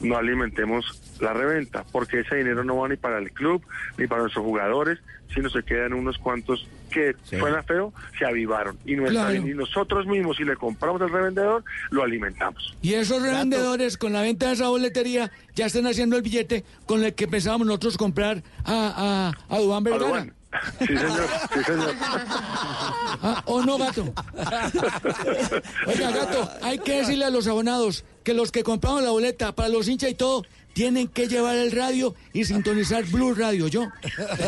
[0.00, 3.62] no alimentemos la reventa, porque ese dinero no va ni para el club,
[3.98, 4.98] ni para nuestros jugadores,
[5.34, 8.76] sino se quedan unos cuantos que, suena feo, se avivaron.
[8.84, 9.46] Y, nuestra- Claro.
[9.46, 12.76] y nosotros mismos, si le compramos al revendedor, lo alimentamos.
[12.82, 17.04] Y esos revendedores con la venta de esa boletería ya están haciendo el billete con
[17.04, 20.04] el que pensábamos nosotros comprar a, a, a Dubán Vergara.
[20.06, 20.34] Dubán.
[20.80, 21.94] Sí, señor, sí, señor.
[22.02, 24.12] Ah, ¿O no, gato?
[25.86, 29.68] Oiga, gato, hay que decirle a los abonados que los que compraron la boleta para
[29.68, 33.88] los hinchas y todo, tienen que llevar el radio y sintonizar Blue Radio, ¿yo?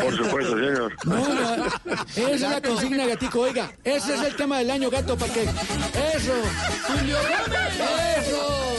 [0.03, 0.95] Por supuesto, señor.
[1.05, 1.81] No, la-
[2.17, 3.41] esa es la consigna, gatico.
[3.41, 5.43] Oiga, ese es el tema del año, gato, para que...
[5.43, 6.33] ¡Eso!
[6.89, 8.73] ¡Julio ¡Eso!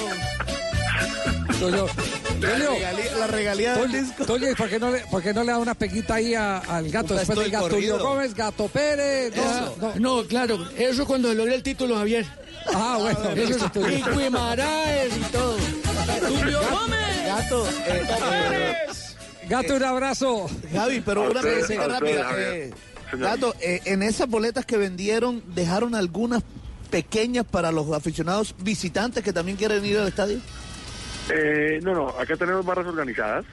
[3.19, 4.25] La regalía del Tulio, disco.
[4.25, 6.57] Tulio, ¿y por qué no le, por qué no le da una peguita ahí a-
[6.57, 7.13] al gato?
[7.15, 7.99] Después del Tulio corrido.
[7.99, 9.33] Gómez, Gato Pérez.
[9.35, 9.95] No, no.
[10.21, 12.25] No, claro, eso cuando se logre el título, Javier.
[12.73, 13.97] Ah, bueno, Eso es, Tulio.
[13.97, 15.57] y Guimaraes y todo.
[16.27, 17.25] Julio Gómez.
[17.27, 18.75] Gato, eh, eh,
[19.49, 20.49] Gato, un abrazo.
[20.71, 22.31] Javi, pero una pregunta rápida.
[22.37, 22.73] Eh.
[23.13, 26.43] Gato, eh, en esas boletas que vendieron, ¿dejaron algunas
[26.89, 30.39] pequeñas para los aficionados visitantes que también quieren ir al estadio?
[31.29, 33.45] Eh, no, no, acá tenemos barras organizadas.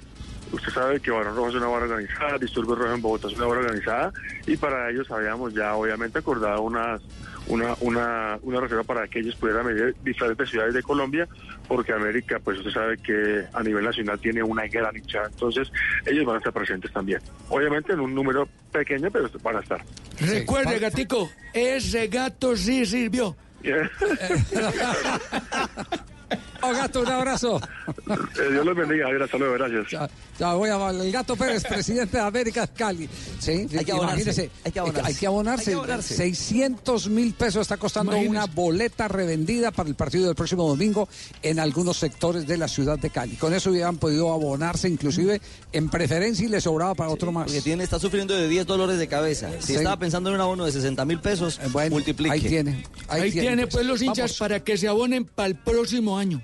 [0.53, 3.47] Usted sabe que Barón Rojo es una barra organizada, Disturbios Rojo en Bogotá es una
[3.47, 4.13] barra organizada
[4.47, 7.01] y para ellos habíamos ya obviamente acordado unas,
[7.47, 11.29] una, una, una reserva para que ellos pudieran venir de diferentes ciudades de Colombia
[11.69, 15.71] porque América, pues usted sabe que a nivel nacional tiene una gran hinchada, entonces
[16.05, 17.21] ellos van a estar presentes también.
[17.49, 19.85] Obviamente en un número pequeño, pero van a estar.
[20.19, 23.37] Recuerde, gatico, ese gato sí sirvió.
[26.63, 27.61] Oh, gato, un abrazo.
[27.87, 29.91] Eh, Dios los bendiga, Javier, hasta luego, gracias.
[29.91, 33.09] Ya, ya voy a el Gato Pérez, presidente de América Cali.
[33.39, 35.09] Sí, Hay que abonarse, hay que abonarse.
[35.09, 35.63] Hay que abonarse.
[35.71, 36.15] Hay que abonarse.
[36.15, 38.31] 600 mil pesos está costando Imagínese.
[38.37, 41.09] una boleta revendida para el partido del próximo domingo
[41.43, 43.37] en algunos sectores de la ciudad de Cali.
[43.37, 45.41] Con eso hubieran podido abonarse inclusive
[45.73, 47.45] en preferencia y le sobraba para otro más.
[47.47, 49.51] Porque tiene, está sufriendo de 10 dolores de cabeza.
[49.61, 49.75] Si Sí.
[49.77, 52.33] estaba pensando en un abono de 60 mil pesos, Eh, Bueno, multiplique.
[52.35, 52.85] ahí tiene.
[53.09, 54.39] Ahí, tiene pues los hinchas Vamos.
[54.39, 56.43] para que se abonen para el próximo año.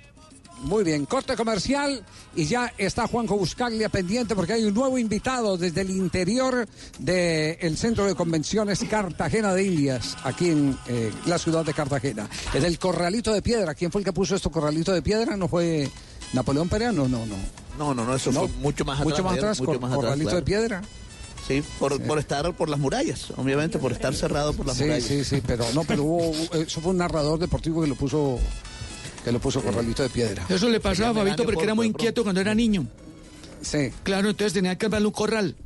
[0.62, 2.02] Muy bien, corte comercial
[2.34, 6.66] y ya está Juanjo Buscaglia pendiente porque hay un nuevo invitado desde el interior
[6.98, 12.28] del Centro de Convenciones Cartagena de Indias, aquí en eh, la ciudad de Cartagena.
[12.54, 13.74] Es el Corralito de Piedra.
[13.74, 15.36] ¿Quién fue el que puso esto Corralito de Piedra?
[15.36, 15.90] ¿No fue
[16.32, 17.06] Napoleón Pereano?
[17.06, 17.36] No, no.
[17.78, 19.12] No, no, no, eso No, fue mucho más atrás.
[19.12, 20.36] Mucho más atrás, mucho Cor- más atrás, Corralito claro.
[20.40, 20.82] de Piedra.
[21.46, 25.04] Sí, por, por estar por las murallas, obviamente, por estar cerrado por las Sí, murallas.
[25.06, 28.40] sí, sí, pero no, pero hubo, eso fue un narrador deportivo que lo puso,
[29.26, 30.46] que lo puso Corralito de Piedra.
[30.48, 32.86] Eso le pasaba a Fabito porque era muy inquieto cuando era niño.
[33.60, 33.90] Sí.
[34.04, 35.56] Claro, entonces tenía que armarle un corral.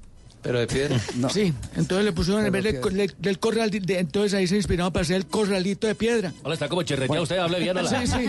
[0.40, 0.98] Pero de piedra.
[1.16, 1.28] No.
[1.28, 2.90] Sí, entonces le pusieron en vez de- piedra.
[2.90, 6.32] le- del corral, de- entonces ahí se inspiraba para hacer el corralito de piedra.
[6.42, 7.76] Hola, está como chirreteado usted, hable bien.
[7.76, 7.90] hola.
[7.90, 8.24] Sí, sí,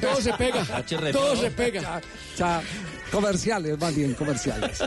[0.00, 0.64] todo se pega,
[1.10, 2.00] todo se pega.
[2.38, 2.62] Ya,
[3.10, 4.82] comerciales, más bien, comerciales.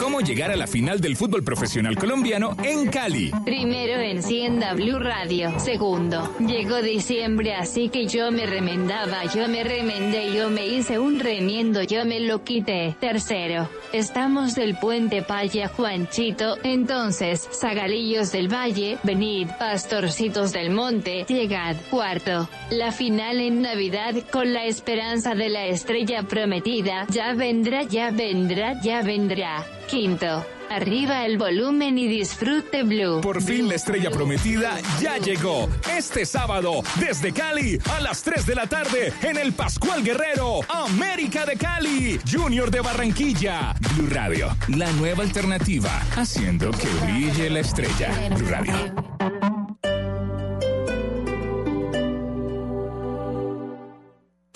[0.00, 3.30] ¿Cómo llegar a la final del fútbol profesional colombiano en Cali?
[3.44, 5.58] Primero encienda Blue Radio.
[5.58, 11.18] Segundo, llegó diciembre, así que yo me remendaba, yo me remendé, yo me hice un
[11.18, 12.96] remiendo, yo me lo quité.
[13.00, 21.76] Tercero, estamos del puente Paya Juanchito, entonces, Zagalillos del Valle, venid, pastorcitos del monte, llegad.
[21.90, 28.10] Cuarto, la final en Navidad con la esperanza de la estrella prometida, ya vendrá, ya
[28.10, 29.64] vendrá, ya vendrá.
[29.88, 33.22] Quinto, arriba el volumen y disfrute Blue.
[33.22, 35.68] Por fin la estrella prometida ya llegó.
[35.96, 41.46] Este sábado, desde Cali, a las 3 de la tarde, en el Pascual Guerrero, América
[41.46, 43.74] de Cali, Junior de Barranquilla.
[43.94, 48.10] Blue Radio, la nueva alternativa, haciendo que brille la estrella.
[48.36, 49.55] Blue Radio.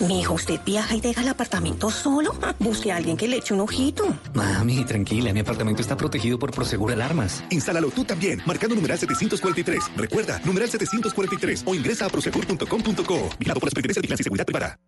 [0.07, 2.33] Mi hijo, ¿usted viaja y deja el apartamento solo?
[2.59, 4.03] Busque a alguien que le eche un ojito.
[4.33, 7.43] Mami, tranquila, mi apartamento está protegido por Prosegur Alarmas.
[7.51, 9.91] Instálalo tú también, marcando numeral 743.
[9.95, 13.29] Recuerda, numeral 743 o ingresa a prosegur.com.co.
[13.37, 14.79] Vigilado por las pertenencias de y Seguridad Privada.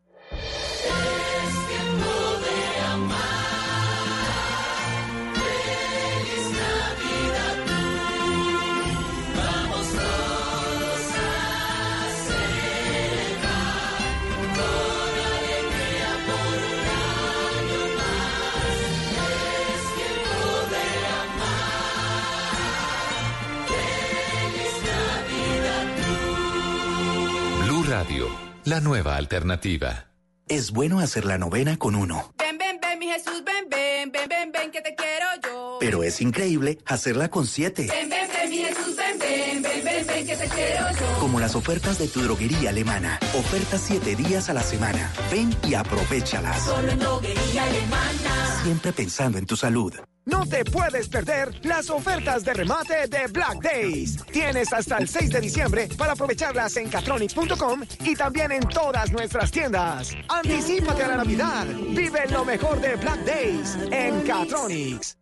[28.65, 30.07] La nueva alternativa.
[30.48, 34.27] Es bueno hacer la novena con uno, Ven, ven, ven, mi Jesús, ven, ven, ven,
[34.30, 35.77] ven, ven, que te quiero yo.
[35.80, 37.88] pero es increíble hacerla con siete.
[37.90, 41.19] Ven, ven, ven, mi Jesús, ven, ven, ven, ven, ven, que te quiero yo.
[41.19, 43.19] Como las ofertas de tu droguería alemana.
[43.38, 45.11] Ofertas siete días a la semana.
[45.31, 46.64] Ven y aprovechalas.
[46.64, 48.32] Solo en droguería alemana.
[48.64, 49.94] Siempre pensando en tu salud.
[50.26, 54.26] No te puedes perder las ofertas de remate de Black Days.
[54.31, 59.52] Tienes hasta el 6 de diciembre para aprovecharlas en catronics.com y también en todas nuestras
[59.52, 60.15] tiendas.
[60.30, 61.65] Anticípate a la Navidad.
[61.90, 65.18] Vive lo mejor de Black Days en Catronics.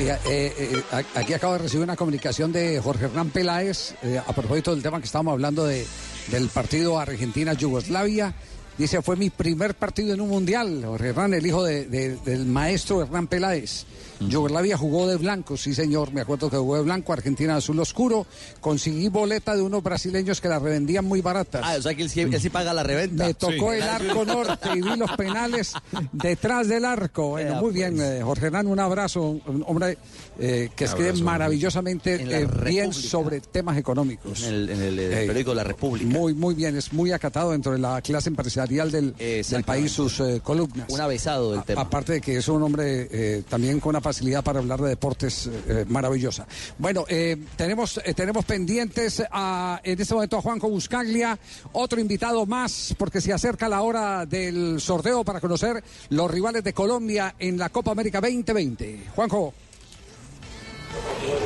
[0.00, 0.82] Eh, eh,
[1.16, 5.00] aquí acabo de recibir una comunicación de Jorge Hernán Peláez eh, a propósito del tema
[5.00, 5.84] que estábamos hablando de,
[6.28, 8.32] del partido Argentina-Yugoslavia.
[8.78, 10.82] Dice, fue mi primer partido en un mundial.
[10.84, 13.84] Jorge Hernán, el hijo de- de- del maestro Hernán Peláez.
[14.20, 17.78] Yugoslavia jugó de blanco, sí señor, me acuerdo que jugó de blanco, Argentina de azul
[17.78, 18.26] oscuro.
[18.60, 21.62] Conseguí boleta de unos brasileños que la revendían muy baratas.
[21.64, 23.26] Ah, o sea que él sí, él sí paga la reventa.
[23.26, 23.76] Me tocó Sí.
[23.76, 25.72] el arco norte y vi los penales
[26.12, 27.28] detrás del arco.
[27.38, 28.08] Bueno, muy bien, pues.
[28.10, 29.96] eh, Jorge Hernán, un abrazo, un hombre
[30.40, 31.24] eh, que escribe Abrazo.
[31.24, 34.42] maravillosamente eh, bien sobre temas económicos.
[34.42, 36.10] En el, en el, periódico La República.
[36.10, 40.20] Muy, muy bien, es muy acatado dentro de la clase empresarial del, del país, sus
[40.20, 40.88] eh, columnas.
[40.90, 41.80] Un avesado del A- tema.
[41.82, 45.48] Aparte de que es un hombre eh, también con una facilidad para hablar de deportes
[45.68, 46.46] eh, maravillosa.
[46.78, 51.38] Bueno, eh, tenemos, tenemos pendientes a- en este momento a Juanjo Buscaglia,
[51.72, 56.72] otro invitado más, porque se acerca la hora del sorteo para conocer los rivales de
[56.72, 59.00] Colombia en la Copa América 2020.
[59.16, 59.54] Juanjo.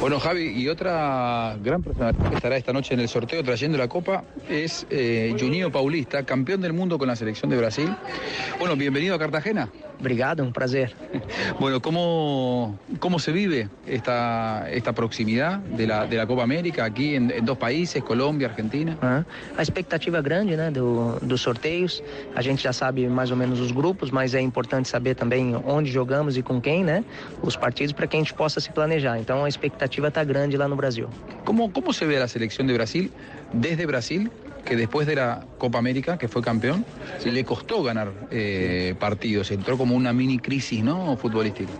[0.00, 3.88] Bueno, Javi, y otra gran personalidad que estará esta noche en el sorteo trayendo la
[3.88, 7.94] copa es eh, Juninho Paulista, campeón del mundo con la selección de Brasil.
[8.58, 9.70] Bueno, bienvenido a Cartagena.
[10.02, 10.96] Obrigado, un placer.
[11.60, 17.14] Bueno, ¿cómo, cómo se vive esta, esta proximidad de la, de la Copa América aquí
[17.14, 18.98] en, en dos países, Colombia, Argentina?
[19.00, 19.24] Aham.
[19.56, 22.02] A expectativa é grande né, do, dos sorteios.
[22.34, 25.92] A gente já sabe mais ou menos os grupos, mas é importante saber também onde
[25.92, 27.04] jogamos e com quem, né?
[27.40, 29.20] Os partidos para que a gente possa se planejar.
[29.20, 31.06] Então a expectativa está grande lá no Brasil.
[31.44, 33.12] ¿Cómo, ¿Cómo se ve la selección de Brasil
[33.52, 34.30] desde Brasil,
[34.64, 36.84] que después de la Copa América, que fue campeón,
[37.24, 39.50] le costó ganar eh, partidos?
[39.50, 41.16] Entró como una mini crisis ¿no?
[41.16, 41.72] futbolística.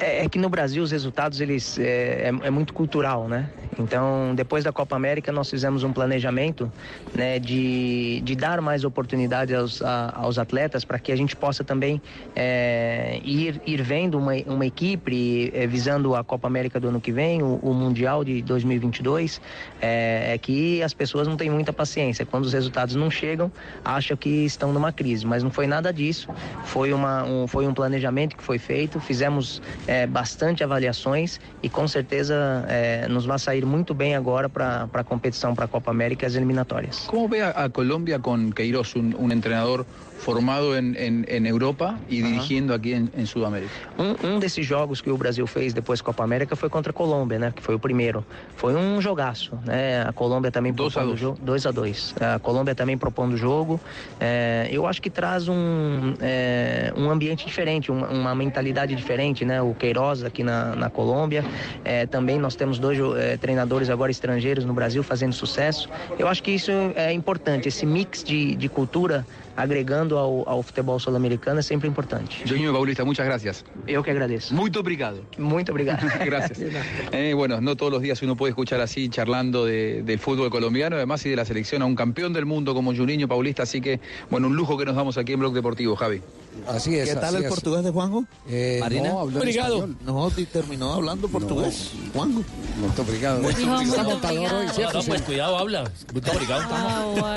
[0.00, 3.48] É, é que no Brasil os resultados eles é, é muito cultural, né?
[3.78, 6.70] Então, depois da Copa América, nós fizemos um planejamento
[7.14, 11.64] né, de, de dar mais oportunidade aos, a- aos atletas para que a gente possa
[11.64, 12.00] também
[12.36, 17.42] é, ir, ir vendo uma, uma equipe visando a Copa América do ano que vem,
[17.42, 19.40] o, o Mundial de 2022.
[19.80, 20.38] É, é
[20.82, 22.24] as pessoas não têm muita paciência.
[22.26, 23.50] Quando os resultados não chegam,
[23.84, 25.26] acham que estão numa crise.
[25.26, 26.28] Mas não foi nada disso.
[26.64, 29.00] Foi, uma, um, foi um planejamento que foi feito.
[29.00, 34.88] Fizemos é, bastante avaliações e com certeza é, nos vai sair muito bem agora para
[34.92, 37.04] a competição para a Copa América e as eliminatórias.
[37.06, 39.86] ¿Cómo ve a, a Colombia con Queiroz, un, un entrenador
[40.32, 43.72] formado en, en- en Europa y dirigiendo aquí en, en Sudamérica?
[43.98, 46.94] Um, um desses jogos que o Brasil fez depois da Copa América foi contra a
[46.94, 47.52] Colômbia, né?
[47.54, 48.24] Que foi o primeiro.
[48.54, 50.02] Foi um jogaço, né?
[50.02, 51.38] A Colômbia também propondo o jogo.
[51.42, 53.80] 2 a 2 A Colômbia também propondo o jogo.
[54.20, 59.60] É, eu acho que traz um, é, um ambiente diferente, uma, uma mentalidade diferente, né?
[59.60, 61.44] O Queiroz aqui na, na Colômbia.
[61.84, 65.88] É, também nós temos dois é, treinadores agora estrangeiros no Brasil fazendo sucesso.
[66.18, 70.98] Eu acho que isso é importante, esse mix de, de cultura agregando ao, ao futebol
[70.98, 72.42] sul-americano é sempre importante.
[72.46, 73.64] Juninho Paulista, muchas gracias.
[73.86, 74.54] Eu que agradeço.
[74.54, 75.24] Muito obrigado.
[75.38, 76.06] Muito obrigado.
[76.24, 76.58] Gracias.
[77.12, 80.96] Eh, bueno, no todos los días uno puede escuchar así charlando de- del fútbol colombiano,
[80.96, 84.00] además y de la selección a un campeón del mundo como Juninho Paulista, así que
[84.30, 86.22] bueno, un lujo que nos damos aquí en Blog Deportivo, Javi.
[86.68, 87.08] Así es.
[87.08, 87.48] ¿Qué tal el es.
[87.48, 88.24] portugués de Juanjo?
[88.48, 89.08] Eh, Marina.
[89.10, 89.88] no, Obrigado.
[90.04, 91.90] No, y terminó hablando portugués.
[92.14, 92.42] Juanjo.
[92.78, 93.42] Muy obrigado.
[93.42, 94.10] Muy está obrigado.
[94.10, 94.98] montador hoy, ¿cierto?
[94.98, 95.90] No, pues cuidado, habla.
[96.12, 96.62] Muy obrigado.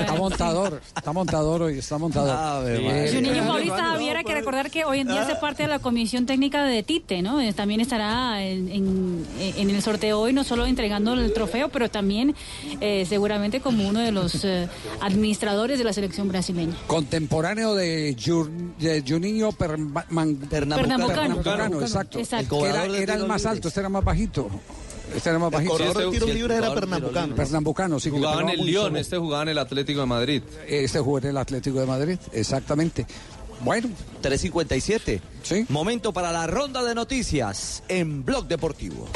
[0.00, 2.68] Está montador, está montador hoy, está montador.
[2.70, 5.68] Eh, Juninho eh, Paulista Javier, hay que recordar que hoy en día hace parte de
[5.68, 7.40] la comisión técnica de Tite, ¿no?
[7.40, 11.88] Eh, También estará en, en- en el sorteo hoy, no solo entregando el trofeo, pero
[11.90, 12.34] también
[12.80, 14.68] eh, seguramente como uno de los eh,
[15.00, 16.74] administradores de la selección brasileña.
[16.86, 20.48] Contemporáneo de, Jur- de Juninho Pernambucano.
[20.48, 22.18] Pernambucano, exacto.
[22.66, 24.48] Era, El era el más alto, este era más bajito.
[25.14, 25.72] Este era más El bajito.
[25.72, 27.34] corredor de tiros libres era pernambucano.
[27.36, 28.10] Pernambucano, sí.
[28.10, 30.42] Jugaba en el Lyon, este jugaba en el Atlético de Madrid.
[30.66, 33.06] Este jugó en el Atlético de Madrid, exactamente.
[33.60, 33.88] Bueno.
[34.22, 35.66] 3.57.
[35.68, 39.08] Momento para la ronda de noticias en Blog Deportivo.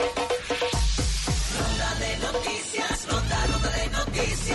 [1.58, 4.49] Ronda de noticias, ronda, ronda de noticias,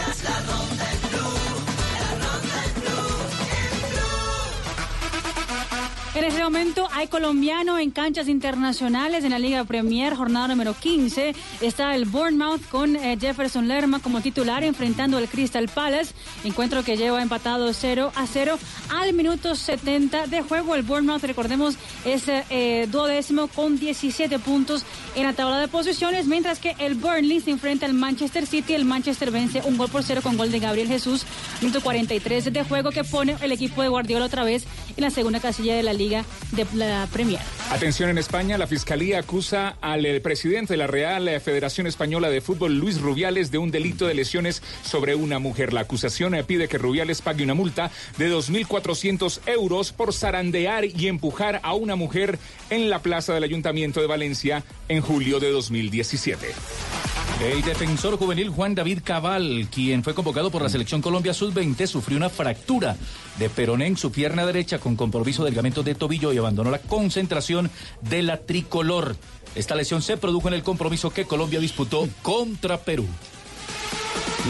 [6.15, 11.35] En este momento hay colombiano en canchas internacionales en la Liga Premier, jornada número 15.
[11.59, 16.13] Está el Bournemouth con eh, Jefferson Lerma como titular enfrentando al Crystal Palace.
[16.45, 18.57] Encuentro que lleva empatado 0 a 0
[18.91, 20.75] al minuto 70 de juego.
[20.75, 21.75] El Bournemouth, recordemos,
[22.05, 24.85] es eh, duodécimo con 17 puntos
[25.17, 28.73] en la tabla de posiciones, mientras que el Burnley se enfrenta al Manchester City.
[28.73, 31.25] El Manchester vence un gol por cero con gol de Gabriel Jesús,
[31.59, 34.65] minuto 43 de juego que pone el equipo de Guardiola otra vez
[34.97, 37.39] en la segunda casilla de la Liga de la Premier.
[37.71, 42.41] Atención en España, la Fiscalía acusa al eh, presidente de la Real Federación Española de
[42.41, 45.73] Fútbol, Luis Rubiales, de un delito de lesiones sobre una mujer.
[45.73, 51.07] La acusación eh, pide que Rubiales pague una multa de 2.400 euros por zarandear y
[51.07, 52.39] empujar a una mujer
[52.69, 57.14] en la plaza del Ayuntamiento de Valencia en julio de 2017.
[57.41, 62.17] El defensor juvenil Juan David Cabal, quien fue convocado por la selección Colombia Sub-20, sufrió
[62.17, 62.95] una fractura
[63.37, 66.79] de peroné en su pierna derecha con compromiso de ligamento de tobillo y abandonó la
[66.79, 67.69] concentración
[68.01, 69.17] de la tricolor.
[69.53, 73.05] Esta lesión se produjo en el compromiso que Colombia disputó contra Perú.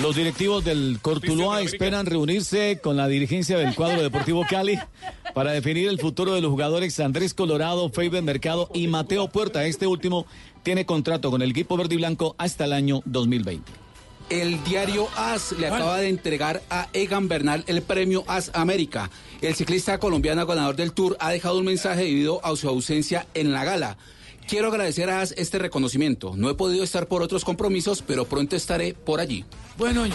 [0.02, 4.77] Los directivos del Cortuluá esperan reunirse con la dirigencia del cuadro deportivo Cali
[5.34, 9.65] para definir el futuro de los jugadores Andrés Colorado, Faber Mercado y Mateo Puerta.
[9.65, 10.26] Este último
[10.66, 13.72] tiene contrato con el equipo verde y blanco hasta el año 2020.
[14.32, 19.12] El diario AS le acaba de entregar a Egan Bernal el premio AS América.
[19.42, 23.54] El ciclista colombiano ganador del Tour ha dejado un mensaje debido a su ausencia en
[23.54, 23.98] la gala.
[24.48, 26.34] Quiero agradecer a AS este reconocimiento.
[26.36, 29.46] No he podido estar por otros compromisos, pero pronto estaré por allí.
[29.78, 30.08] Bueno,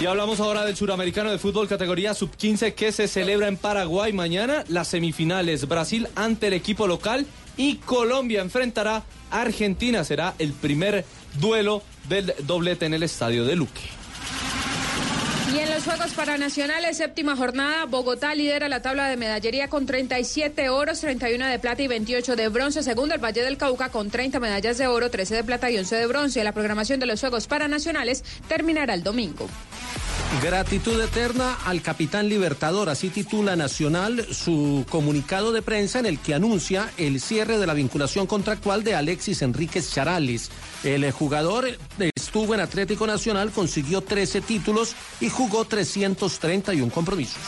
[0.00, 4.64] y hablamos ahora del suramericano de fútbol categoría sub-15 que se celebra en Paraguay mañana.
[4.68, 7.26] Las semifinales, Brasil ante el equipo local
[7.60, 10.02] y Colombia enfrentará a Argentina.
[10.02, 11.04] Será el primer
[11.38, 13.99] duelo del doblete en el estadio de Luque.
[15.80, 21.46] Los Juegos Paranacionales, séptima jornada, Bogotá lidera la tabla de medallería con 37 oros, 31
[21.46, 22.82] de plata y 28 de bronce.
[22.82, 25.96] Segundo, el Valle del Cauca con 30 medallas de oro, 13 de plata y 11
[25.96, 26.44] de bronce.
[26.44, 29.48] La programación de los Juegos Paranacionales terminará el domingo.
[30.42, 36.34] Gratitud eterna al capitán Libertador, así titula Nacional su comunicado de prensa en el que
[36.34, 40.50] anuncia el cierre de la vinculación contractual de Alexis Enríquez Charales.
[40.84, 41.66] El jugador
[42.16, 47.40] estuvo en Atlético Nacional, consiguió 13 títulos y jugó 331 compromisos.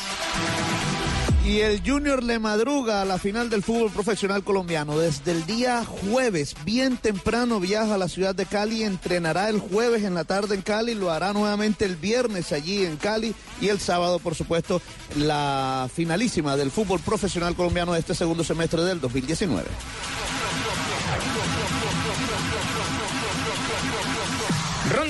[1.45, 4.97] Y el Junior le madruga a la final del fútbol profesional colombiano.
[4.97, 10.05] Desde el día jueves, bien temprano, viaja a la ciudad de Cali, entrenará el jueves
[10.05, 13.81] en la tarde en Cali, lo hará nuevamente el viernes allí en Cali y el
[13.81, 14.81] sábado, por supuesto,
[15.17, 19.69] la finalísima del fútbol profesional colombiano de este segundo semestre del 2019.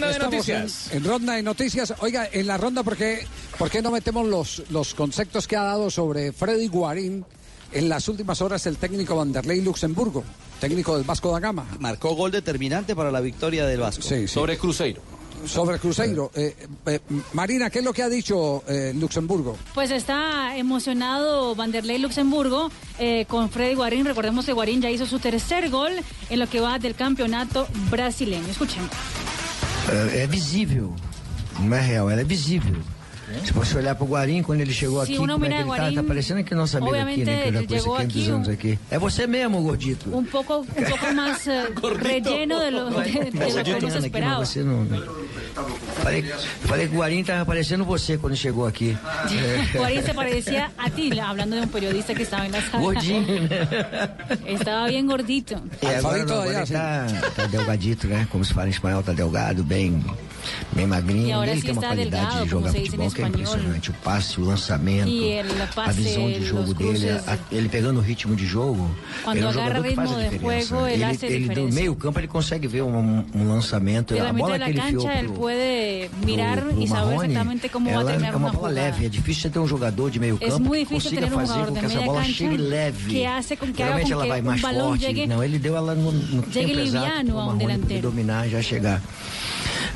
[0.03, 0.91] Ronda de noticias.
[0.91, 1.95] En, en ronda de noticias.
[2.01, 3.27] Oiga, en la ronda, ¿por qué,
[3.59, 7.25] por qué no metemos los, los conceptos que ha dado sobre Freddy Guarín
[7.73, 10.25] en las últimas horas el técnico Vanderlei Luxemburgo,
[10.61, 11.67] técnico del Vasco da Gama?
[11.79, 14.03] Marcó gol determinante para la victoria del Vasco.
[14.27, 15.01] Sobre Cruzeiro.
[15.47, 16.31] Sobre Cruzeiro.
[16.37, 16.55] Eh,
[16.87, 17.01] eh,
[17.33, 19.57] Marina, ¿qué es lo que ha dicho eh, Luxemburgo?
[19.75, 24.05] Pues está emocionado Vanderlei Luxemburgo eh, con Freddy Guarín.
[24.05, 25.93] Recordemos que Guarín ya hizo su tercer gol
[26.31, 28.47] en lo que va del campeonato brasileño.
[28.49, 28.89] Escuchen.
[29.89, 30.95] É, é visível,
[31.59, 32.77] não é real, ela é visível.
[33.45, 35.69] Se você olhar pro Guarim, quando ele chegou Se aqui, como é que ele tá?
[35.69, 37.43] Guarín, Tá parecendo aqui nosso amigo aqui, né?
[37.43, 38.79] Que eu já aqui aqui, muitos anos um- aqui.
[38.91, 40.11] É você mesmo, gordito.
[40.31, 41.69] Poco, un poco más eh,
[42.01, 44.47] relleno de lo, de, de lo que hemos Aqui, mas esperado.
[44.47, 44.87] você não...
[46.03, 48.97] Falei, falei que o Guarim tava parecendo você quando chegou aqui.
[49.33, 49.79] É.
[49.79, 52.83] Guarín se parecía a ti, hablando de un periodista que estaba en la sala.
[52.83, 53.69] Gordinho, né?
[54.47, 55.55] Estaba bien gordito.
[55.83, 57.07] E agora, não, agora ele tá,
[57.37, 58.27] tá delgadito, né?
[58.31, 60.05] Como se fala em espanhol, tá delgado, bem,
[60.73, 61.29] bem magrinho.
[61.29, 63.91] E agora ele tem uma está qualidade delgado, de jogar futebol que é impressionante.
[63.91, 65.11] O passe, o lançamento,
[65.77, 68.91] a visão de jogo dele, a- ele pegando o ritmo de jogo.
[69.25, 70.67] Quando ele é um jogador que faz a diferença.
[70.67, 74.27] juego, ele ele, hace ele do meio campo ele consegue ver um, um lançamento, Desde
[74.27, 77.41] a bola que ele cancha él pro, puede de mirar pro y saber Marrone, va
[77.41, 79.07] a ela terminar é uma bola leve.
[79.07, 82.01] É difícil você ter um jogador de meio campo que consiga fazer com que essa
[82.01, 83.11] bola chegue leve.
[83.11, 85.27] que hace con que ela vai mais forte.
[85.27, 86.13] Não, ele deu ela no,
[86.43, 89.03] tempo exato pro Marrone dominar e já chegar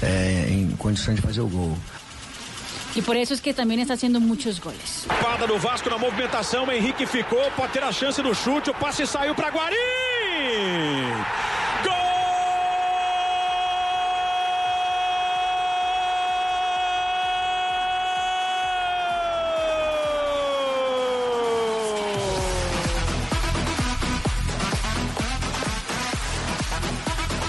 [0.02, 1.76] é, em condições de fazer o gol.
[2.96, 5.04] Y por eso es que también está haciendo muchos goles.
[5.04, 9.06] Espada do Vasco na movimentação, Henrique ficou, pode ter a chance do chute, o passe
[9.06, 9.76] saiu para Guarim!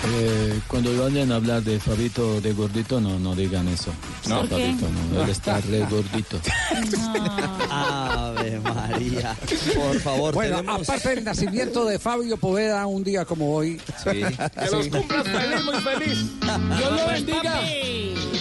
[0.10, 3.92] Eh, cuando vayan a hablar de Fabito de gordito, no, no digan eso.
[4.28, 4.44] No.
[4.44, 4.48] No.
[4.48, 6.40] Fabito, no, él está re gordito.
[7.70, 9.36] Ave María.
[9.76, 13.80] Por favor, Bueno, tenemos- aparte del nacimiento de Fabio Poveda, un día como hoy.
[14.04, 14.22] Sí.
[14.58, 16.26] Que los cumplas feliz, muy feliz.
[16.78, 17.62] Dios lo bendiga.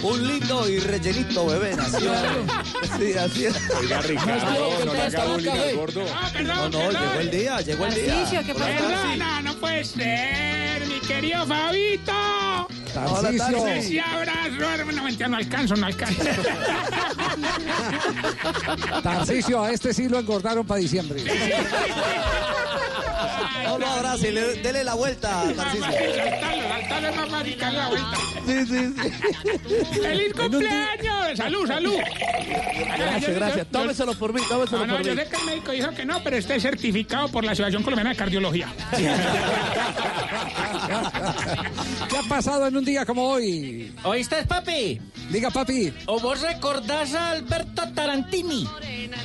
[0.03, 2.11] Un lindo y rellenito bebé nació.
[2.97, 3.55] Sí, así es.
[3.79, 6.01] Oiga, Ricardo, no le haga bullying al gordo.
[6.43, 8.43] No, no, llegó el día, llegó el día.
[8.45, 8.65] ¿qué pasó?
[8.65, 10.66] Perdona, no puede ser,
[11.07, 12.11] querido Fabito.
[12.93, 13.81] Tarcisio.
[13.81, 15.03] Sí, abrazo, hermano.
[15.03, 16.23] Mentira, no alcanzo, no alcanzo.
[19.03, 21.23] Tarcisio, a este sí lo engordaron para diciembre.
[23.65, 25.87] No lo abrace, le- dele la vuelta, Tarcisio.
[26.89, 27.29] Es más
[27.73, 28.17] la vuelta.
[28.45, 29.99] Sí, sí, sí.
[30.01, 31.37] ¡Feliz cumpleaños!
[31.37, 31.95] ¡Salud, salud!
[32.97, 33.67] Gracias, gracias.
[33.71, 35.21] Tómeselo por mí, tómeselo No, no, por yo mí.
[35.21, 38.11] sé que el médico dijo que no, pero este es certificado por la Asociación Colombiana
[38.11, 38.67] de Cardiología.
[42.09, 43.93] ¿Qué ha pasado en un día como hoy?
[44.03, 45.01] ¿Oíste, papi?
[45.29, 45.93] Diga, papi.
[46.05, 48.67] ¿O vos recordás a Alberto Tarantini?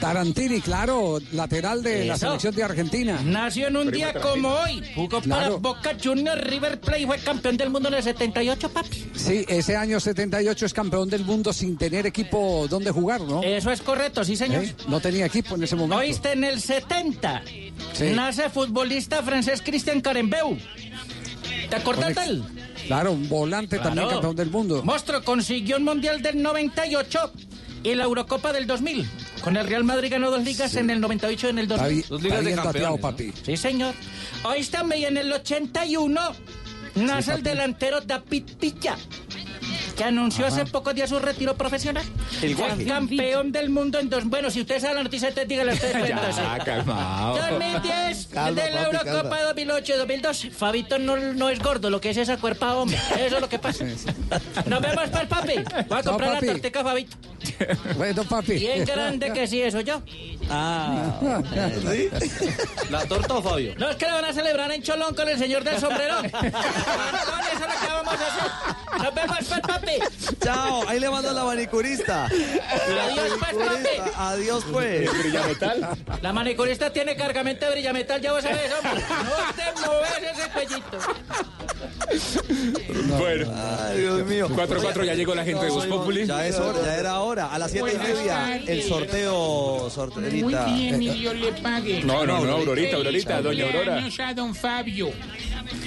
[0.01, 3.20] Tarantini, claro, lateral de la selección de Argentina.
[3.24, 4.83] Nació en un día como hoy.
[4.97, 5.51] Jugó para.
[5.51, 9.11] Boca Juniors, River Plate y fue campeón del mundo en el 78, papi.
[9.15, 13.43] Sí, ese año 78 es campeón del mundo sin tener equipo donde jugar, ¿no?
[13.43, 14.65] Eso es correcto, sí, señor.
[14.65, 14.74] ¿Eh?
[14.89, 15.99] No tenía equipo en ese momento.
[15.99, 17.43] Oíste, en el 70
[17.95, 18.11] Sí.
[18.15, 20.57] nace futbolista francés Christian Carembeu.
[21.73, 22.44] ¿Te acordás de él?
[22.86, 24.82] Claro, un volante también campeón del mundo.
[24.85, 27.32] Monstruo consiguió un mundial del 98
[27.85, 29.09] y la Eurocopa del 2000.
[29.43, 31.99] Con el Real Madrid ganó dos ligas en el 98 y en el 2000.
[32.01, 33.32] Está bi- está bien dateado, papi.
[33.44, 33.94] Sí, señor.
[34.44, 36.20] Hoy también en el 81
[36.97, 38.97] nace el delantero David Villa.
[39.97, 42.05] Que anunció hace pocos días su retiro profesional.
[42.40, 42.85] El guaje.
[42.86, 44.24] campeón del mundo en dos.
[44.24, 45.93] Bueno, si usted sabe la noticia, usted dígale a usted.
[46.12, 47.36] Ya, calmado.
[47.36, 49.43] 2010 Calma, de la papi, Eurocopa calma.
[49.43, 50.51] 2008 2012.
[50.51, 52.98] Fabito no, no es gordo, lo que es esa cuerpa hombre.
[53.19, 53.85] Eso es lo que pasa.
[54.66, 55.55] Nos vemos, pues, papi.
[55.89, 57.16] Voy a comprar la tortica, Fabito.
[57.97, 58.55] Bueno, papi.
[58.55, 60.01] Bien grande que sí, eso yo.
[60.51, 61.40] Ah,
[61.90, 62.09] ¿sí?
[62.90, 63.74] ¿La torta o Fabio?
[63.78, 66.19] No es que la van a celebrar en Cholón con el señor del sombrero.
[66.19, 69.02] Antonio, eso es lo que vamos a hacer.
[69.02, 69.82] Nos vemos, pues, papi.
[70.43, 72.29] Chao, ahí le mando la manicurista.
[72.89, 74.05] La Adiós, pues, manicurista.
[74.05, 74.11] papi.
[74.17, 75.19] Adiós, pues.
[75.19, 75.89] ¿Brillametal?
[76.23, 79.03] La manicurista tiene cargamento de brillametal, ya vos sabés, hombre.
[79.03, 80.99] No te mueves ese cuellito.
[83.19, 83.53] Bueno.
[83.81, 84.49] Ay, Dios mío.
[84.49, 86.27] 4-4 ya llegó la gente de Voz Populi.
[86.27, 87.47] Ya es hora, ya era hora.
[87.53, 90.65] A las siete y Buenas media, el sorteo, Muy sorteadita.
[90.67, 92.03] bien, y Dios le pague.
[92.05, 94.01] No, no, no, Aurorita, Aurorita, doña Aurora.
[94.29, 95.11] a don Fabio.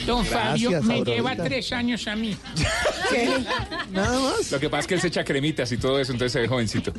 [0.06, 1.12] Don Gracias, Fabio me Aurorita.
[1.16, 2.36] lleva tres años a mí.
[3.92, 4.52] Nada más.
[4.52, 6.48] Lo que pasa es que él se echa cremitas y todo eso, entonces se ve
[6.48, 6.94] jovencito.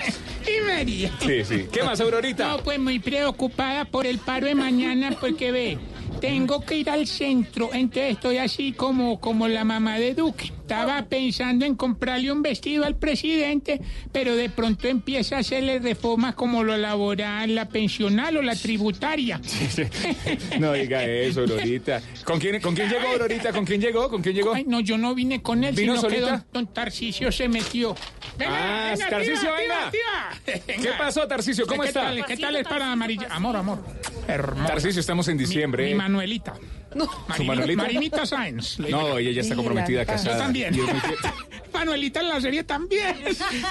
[0.46, 1.10] Y María.
[1.20, 1.66] Sí, sí.
[1.70, 2.48] ¿Qué más, Aurorita?
[2.48, 5.78] No, pues muy preocupada por el paro de mañana porque ve,
[6.20, 10.52] tengo que ir al centro, entonces estoy así como, como la mamá de Duque.
[10.66, 13.80] Estaba pensando en comprarle un vestido al presidente,
[14.10, 19.40] pero de pronto empieza a hacerle reformas como lo laboral, la pensional o la tributaria.
[20.58, 22.02] No diga eso, Aurorita.
[22.24, 23.52] ¿Con quién, ¿Con quién llegó, Aurorita?
[23.52, 24.08] ¿Con quién llegó?
[24.08, 24.54] ¿Con quién llegó?
[24.54, 27.94] Ay, no, yo no vine con él, ¿Vino sino que don, don Tarcisio se metió.
[28.40, 29.90] Ah, Tarcisio, venga.
[30.66, 31.66] ¿Qué pasó, Tarcisio?
[31.66, 32.02] ¿Cómo ¿Qué está?
[32.02, 33.28] Tal, ¿Qué tal es para amarilla?
[33.30, 33.78] Amor, amor.
[34.26, 34.66] Hermoso.
[34.66, 35.84] Tarcisio, estamos en diciembre.
[35.84, 35.94] Mi ¿eh?
[35.94, 36.54] Manuelita.
[37.36, 37.82] ¿Su Manuelita?
[37.82, 38.78] Marinita Sáenz.
[38.78, 40.36] le No, ella ya está comprometida, casada.
[40.36, 40.76] Yo también.
[41.72, 43.16] Manuelita en la serie también.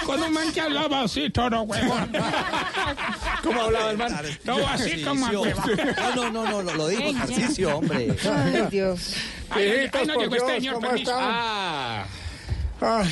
[0.04, 2.12] Con un man que hablaba así, toro huevón.
[3.42, 4.16] ¿Cómo hablaba el man?
[4.44, 5.26] Todo así como.
[5.32, 5.44] No,
[6.14, 8.14] no, no, no, lo, lo dijo Tarcicio, hombre.
[8.24, 9.14] Ay, Dios.
[9.50, 11.16] Ay, ay, ay, no por llegó este Dios, señor, ¿cómo están?
[11.18, 12.06] Ah,
[12.80, 13.08] Ay,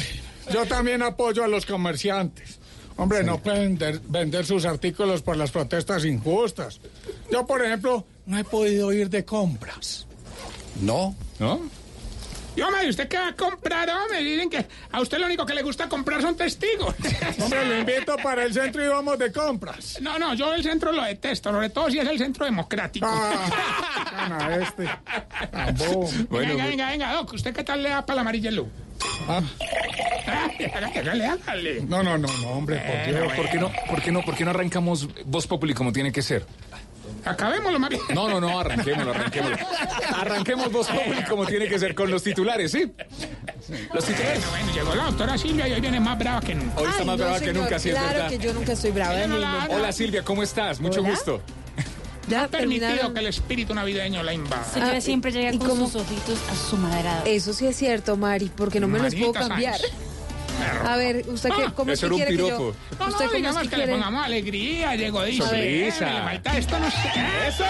[0.53, 2.61] yo también apoyo a los comerciantes.
[2.97, 6.81] Hombre, no pueden vender sus artículos por las protestas injustas.
[7.31, 10.07] Yo, por ejemplo, no he podido ir de compras.
[10.81, 11.15] No.
[11.39, 11.61] ¿no?
[12.57, 13.91] Y hombre, ¿y usted qué va a comprar?
[13.91, 16.95] Hombre, dicen que a usted lo único que le gusta comprar son testigos.
[17.41, 19.99] Hombre, lo invito para el centro y vamos de compras.
[20.01, 23.07] No, no, yo el centro lo detesto, sobre todo si es el centro democrático.
[23.09, 24.89] Ah, gana este.
[25.51, 26.09] Tan bobo.
[26.31, 28.69] venga, venga, venga, Doc, ¿usted qué tal le da para la amarilla luz?
[29.27, 29.43] Ah,
[30.95, 31.81] Hágale, hágale.
[31.83, 33.33] No, no, no, no, hombre, por Dios.
[33.35, 36.23] ¿Por qué no, por qué no, por qué no arrancamos Voz Populi como tiene que
[36.23, 36.47] ser?
[37.25, 38.03] Acabémoslo más bien.
[38.15, 39.57] No, no, no, arranquémoslo, arranquémoslo.
[40.17, 42.93] Arranquemos Populi como tiene que ser con los titulares, ¿sí?
[43.93, 44.41] Los titulares.
[44.51, 46.81] Bueno, bueno, llegó la doctora Silvia y hoy viene más brava que nunca.
[46.81, 48.29] Hoy está Ay, más no, brava que señor, nunca, sí es Claro verdad.
[48.29, 49.27] que yo nunca estoy brava.
[49.27, 49.37] No.
[49.75, 50.81] Hola Silvia, ¿cómo estás?
[50.81, 51.11] Mucho Hola.
[51.11, 51.41] gusto.
[52.27, 53.15] Ya Ha permitido terminaron.
[53.15, 54.65] que el espíritu navideño la invada.
[54.65, 55.87] Señora Ah, siempre llega ¿y con cómo?
[55.87, 57.23] sus ojitos a su madera.
[57.27, 59.77] Eso sí es cierto, Mari, porque no me los puedo Marita cambiar.
[59.79, 59.95] Sáenz.
[60.87, 62.59] A ver, usted qué, ¿cómo es que era un quiere que yo?
[62.59, 63.93] No, ¿Usted no, cómo digamos es que que le quiere?
[63.93, 65.43] pongamos alegría, llegó dice.
[65.43, 66.23] Sonrisa.
[66.25, 67.13] Falta esto, no sé.
[67.49, 67.65] ¡Eso!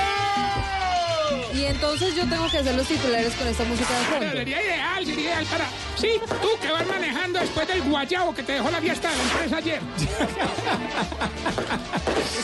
[1.55, 4.37] Y entonces yo tengo que hacer los titulares con esta música de Pero fondo.
[4.39, 5.65] Sería ideal, sería ideal para...
[5.97, 6.09] Sí,
[6.43, 9.57] tú que vas manejando después del guayabo que te dejó la fiesta de la empresa
[9.59, 9.81] ayer.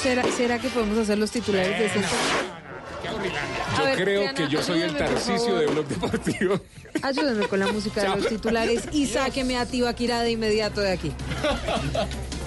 [0.01, 2.01] ¿Será, será que podemos hacer los titulares de este?
[3.77, 6.61] Yo ver, creo Diana, que yo soy el Tarcicio de Blog Deportivo.
[7.03, 11.13] Ayúdenme con la música de los titulares y sáqueme a Tibaquirá de inmediato de aquí.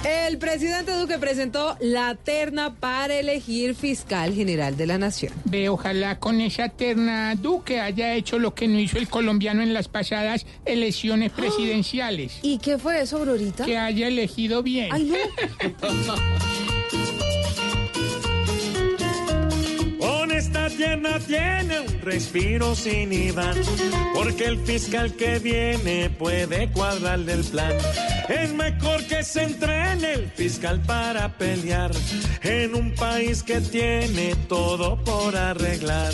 [0.03, 5.31] El presidente Duque presentó la terna para elegir fiscal general de la nación.
[5.45, 9.73] Ve, ojalá con esa terna Duque haya hecho lo que no hizo el colombiano en
[9.73, 12.39] las pasadas elecciones presidenciales.
[12.41, 13.63] ¿Y qué fue eso, Aurorita?
[13.63, 14.89] Que haya elegido bien.
[14.91, 16.15] Ay, no.
[20.03, 23.55] Con esta tierna tiene un respiro sin Iván,
[24.13, 27.71] porque el fiscal que viene puede cuadrarle el plan.
[28.27, 31.91] Es mejor que se entrene el fiscal para pelear
[32.41, 36.11] en un país que tiene todo por arreglar.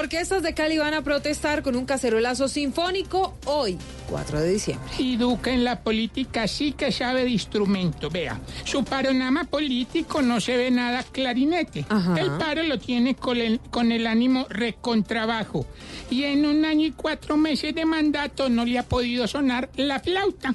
[0.00, 3.76] Orquestas de Cali van a protestar con un cacerolazo sinfónico hoy,
[4.08, 4.90] 4 de diciembre.
[4.96, 8.08] Y Duque en la política sí que sabe de instrumento.
[8.08, 11.84] Vea, su panorama político no se ve nada clarinete.
[12.16, 15.66] El paro lo tiene con el, con el ánimo recontrabajo.
[16.08, 20.00] Y en un año y cuatro meses de mandato no le ha podido sonar la
[20.00, 20.54] flauta.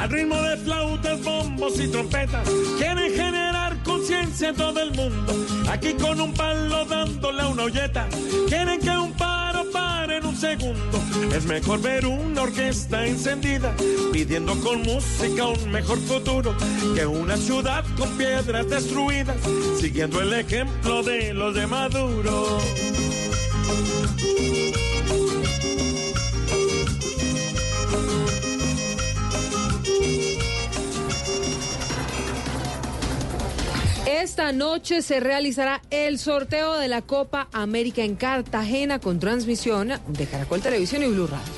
[0.00, 2.48] Al ritmo de flautas, bombos y trompetas,
[2.78, 5.34] quieren generar conciencia en todo el mundo.
[5.68, 8.08] Aquí con un palo dándole una olleta,
[8.48, 10.98] quieren que un paro pare en un segundo.
[11.36, 13.74] Es mejor ver una orquesta encendida,
[14.10, 16.56] pidiendo con música un mejor futuro,
[16.94, 19.36] que una ciudad con piedras destruidas,
[19.78, 22.58] siguiendo el ejemplo de los de Maduro.
[34.20, 40.26] Esta noche se realizará el sorteo de la Copa América en Cartagena con transmisión de
[40.26, 41.54] Caracol Televisión y Blue Radio.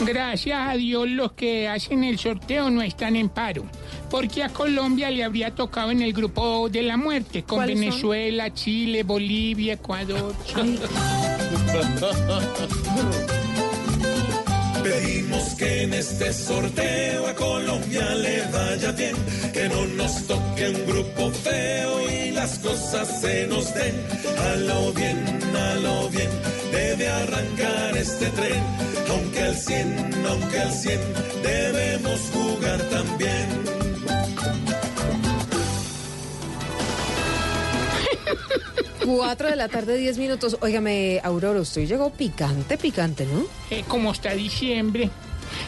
[0.00, 3.64] Gracias a Dios los que hacen el sorteo no están en paro,
[4.08, 7.66] porque a Colombia le habría tocado en el grupo de la muerte, con.
[7.66, 10.34] Venezuela, Chile, Bolivia, Ecuador.
[14.86, 19.16] Pedimos que en este sorteo a Colombia le vaya bien,
[19.52, 23.96] que no nos toque un grupo feo y las cosas se nos den.
[24.38, 25.18] A lo bien,
[25.56, 26.30] a lo bien,
[26.70, 28.62] debe arrancar este tren,
[29.10, 31.00] aunque al 100, aunque al 100,
[31.42, 33.48] debemos jugar también.
[39.06, 40.56] 4 de la tarde, 10 minutos.
[40.60, 43.44] Óigame, Aurora, usted llegó picante, picante, ¿no?
[43.70, 45.10] Eh, como está diciembre,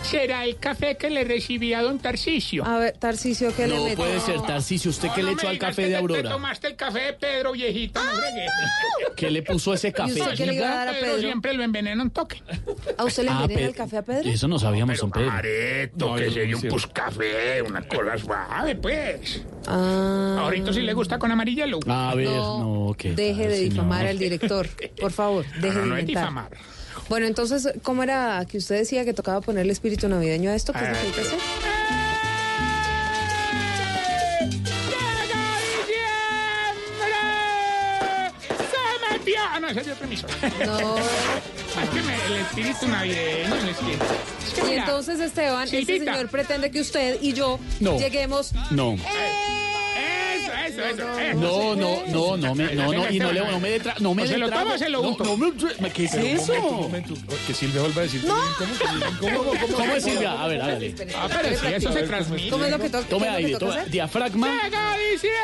[0.02, 2.64] será el café que le recibí a don Tarcisio.
[2.64, 3.96] A ver, Tarcicio, ¿qué le No metió?
[3.98, 4.90] puede ser, Tarcicio.
[4.90, 6.30] ¿Usted qué No, le no echó al café que de Aurora?
[6.30, 8.46] tomaste el café de Pedro, viejito, no fregué.
[9.16, 10.12] ¿Qué le puso ese café?
[10.20, 11.18] usted qué le iba a dar a Pedro?
[11.18, 12.42] siempre lo envenena un toque.
[12.96, 14.28] ¿A usted le Ah, envenena el café a Pedro?
[14.28, 15.26] Eso no sabíamos, don Pedro.
[15.30, 16.62] Mareto, que sería un
[16.92, 19.42] café, una cosa suave, pues.
[19.66, 20.36] Ah.
[20.40, 21.78] Ahorita sí le gusta con amarillelo.
[21.88, 23.70] A ver, no, qué Deje tal, de señor.
[23.72, 24.68] difamar al director,
[25.00, 26.22] por favor, deje No, de no es inventar.
[26.24, 26.50] difamar.
[27.08, 30.72] Bueno, entonces, ¿cómo era que usted decía que tocaba ponerle espíritu navideño a esto?
[30.72, 31.38] ¿Qué es lo que hay que hacer?
[38.48, 39.34] ¡Se metió!
[39.50, 40.34] Ah, no, es de otra emisora.
[40.66, 40.96] No.
[41.78, 44.04] Es que me- el espíritu navideño, el espíritu.
[44.44, 46.12] Es que Y mira, entonces, Esteban, este Silvita.
[46.14, 47.96] señor pretende que usted y yo No.
[47.98, 48.52] lleguemos...
[48.72, 48.96] No.
[50.96, 54.26] No, no, no, no, me, no, no, y no le, no me detra, no me
[54.26, 55.24] se lo toma se lo no, unto.
[55.24, 56.52] no me, ¿qué es Pero un eso?
[56.54, 57.14] momento, un momento.
[57.46, 58.24] Que Silvia vuelva a decir.
[58.24, 58.34] ¡No!
[59.20, 60.42] ¿Cómo, cómo, ¿Cómo es Silvia?
[60.42, 60.94] A ver, hágale.
[61.16, 62.50] Ah, pero si eso se transmite.
[62.50, 63.08] ¿Cómo es lo que toca?
[63.08, 63.90] Tome aire, hacer?
[63.90, 64.48] diafragma.
[64.62, 65.38] ¡Llega diciembre!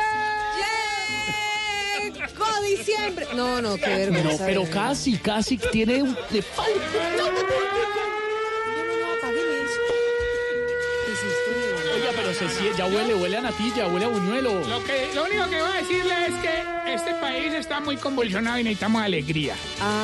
[2.03, 3.27] ¡Llegó diciembre!
[3.35, 4.45] No, no, qué No, vergüenza.
[4.45, 4.87] pero de verdad.
[4.89, 6.17] casi, casi tiene un...
[6.31, 6.71] Le falta.
[9.17, 9.81] Apágueme eso.
[11.05, 11.93] ¿Qué hiciste?
[11.95, 14.59] Oiga, pero se sie- ya huele, huele a natilla, huele a buñuelo.
[14.67, 18.59] Lo, que, lo único que voy a decirle es que este país está muy convulsionado
[18.59, 19.55] y necesitamos alegría.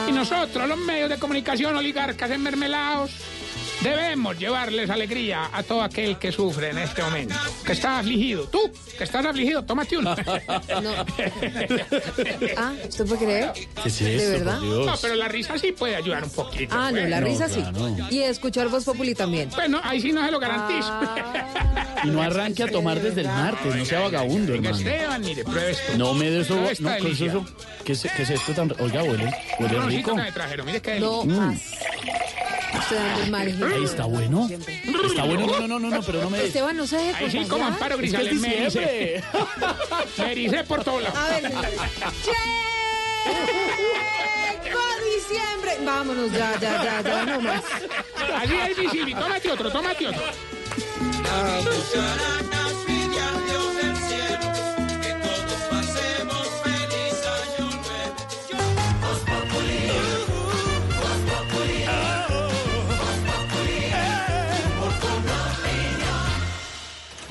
[0.08, 3.12] Y nosotros, los medios de comunicación oligarcas enmermelados,
[3.82, 7.36] debemos llevarles alegría a todo aquel que sufre en este momento.
[7.66, 8.46] Que está afligido.
[8.46, 10.16] Tú, que estás afligido, tómate uno.
[12.58, 13.52] Ah, ¿usted puede creer?
[13.54, 14.60] ¿Qué es ¿De esto, verdad?
[14.60, 14.86] por Dios?
[14.86, 16.76] No, pero la risa sí puede ayudar un poquito.
[16.78, 17.10] Ah, no, pues.
[17.10, 17.64] la risa sí.
[18.10, 19.50] Y escuchar Voz Populi también.
[19.52, 20.92] Bueno, ahí sí no se lo garantizo.
[22.04, 24.76] Y no arranque a tomar desde el martes, no sea vagabundo, hermano.
[24.78, 25.98] Esteban, mire, pruebe esto.
[25.98, 26.56] No me des eso.
[26.80, 27.46] No, ¿qué es eso?
[27.86, 28.74] ¿Qué es, qué es esto tan.?
[28.80, 30.16] Oiga, huele, huele rico.
[30.16, 31.42] que me trajeron, mire qué No delicia.
[31.42, 31.60] Mm.
[32.80, 33.71] Usted dando el mal ejemplo.
[33.74, 34.50] Ahí está bueno.
[34.50, 35.48] Está bueno.
[35.48, 36.48] No, no, no, no, pero no me des.
[36.48, 39.24] Esteban, no se deje Ahí sí, como Amparo Es que es me ericé.
[40.18, 41.18] Me ericé por todos lados.
[41.18, 41.44] A ver.
[44.64, 44.80] ¡Llegó
[45.16, 45.78] diciembre!
[45.86, 47.64] Vámonos, ya, ya, ya, ya, no más.
[48.36, 49.14] Así es, Visimi.
[49.14, 50.22] Tómate otro, tómate otro.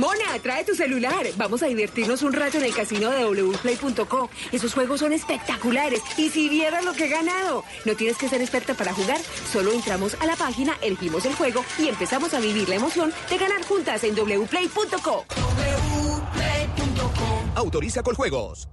[0.01, 1.27] Mona, trae tu celular.
[1.36, 4.31] Vamos a divertirnos un rato en el casino de wplay.co.
[4.51, 6.01] Esos juegos son espectaculares.
[6.16, 7.64] Y si vieras lo que he ganado.
[7.85, 9.18] No tienes que ser experta para jugar.
[9.52, 13.36] Solo entramos a la página, elegimos el juego y empezamos a vivir la emoción de
[13.36, 15.27] ganar juntas en wplay.co.
[17.55, 18.68] Autoriza con juegos.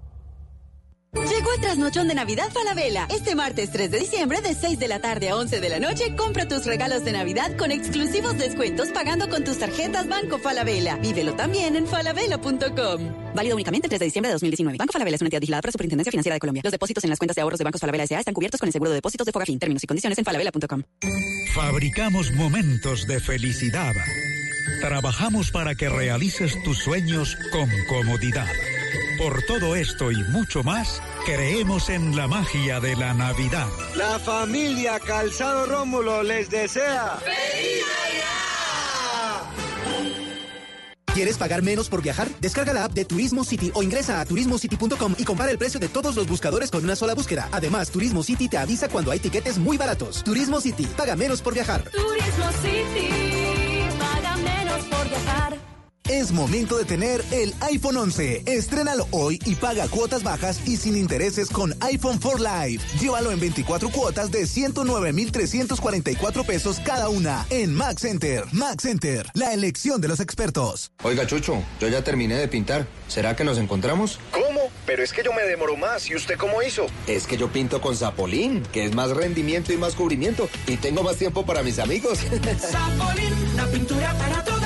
[1.13, 3.07] Llegó el trasnochón de Navidad Falabella.
[3.09, 6.15] Este martes 3 de diciembre, de 6 de la tarde a 11 de la noche,
[6.15, 10.97] compra tus regalos de Navidad con exclusivos descuentos pagando con tus tarjetas Banco Falabella.
[10.97, 13.33] Vívelo también en falabella.com.
[13.33, 14.77] Válido únicamente el 3 de diciembre de 2019.
[14.77, 16.61] Banco Falabella es una entidad vigilada por la Superintendencia Financiera de Colombia.
[16.63, 18.19] Los depósitos en las cuentas de ahorros de Bancos Falabella S.A.
[18.19, 19.59] están cubiertos con el seguro de depósitos de Fogafín.
[19.59, 20.83] Términos y condiciones en falabella.com.
[21.53, 23.93] Fabricamos momentos de felicidad.
[24.81, 28.47] Trabajamos para que realices tus sueños con comodidad.
[29.17, 33.67] Por todo esto y mucho más, creemos en la magia de la Navidad.
[33.95, 37.17] La familia Calzado Rómulo les desea.
[41.17, 42.27] ¿Quieres pagar menos por viajar?
[42.39, 45.87] Descarga la app de Turismo City o ingresa a turismocity.com y compara el precio de
[45.87, 47.49] todos los buscadores con una sola búsqueda.
[47.51, 50.23] Además, Turismo City te avisa cuando hay tiquetes muy baratos.
[50.23, 51.83] Turismo City, paga menos por viajar.
[51.89, 53.09] Turismo City,
[56.09, 58.43] Es momento de tener el iPhone 11.
[58.45, 62.97] Estrénalo hoy y paga cuotas bajas y sin intereses con iPhone for Life.
[62.97, 68.45] Llévalo en 24 cuotas de 109,344 pesos cada una en Max Center.
[68.53, 70.93] Max Center, la elección de los expertos.
[71.03, 72.87] Oiga, Chucho, yo ya terminé de pintar.
[73.09, 74.17] ¿Será que nos encontramos?
[74.31, 74.61] ¿Cómo?
[74.85, 76.09] Pero es que yo me demoro más.
[76.09, 76.87] ¿Y usted cómo hizo?
[77.07, 80.47] Es que yo pinto con Zapolín, que es más rendimiento y más cubrimiento.
[80.67, 82.19] Y tengo más tiempo para mis amigos.
[82.59, 84.56] Zapolín, la pintura para vida.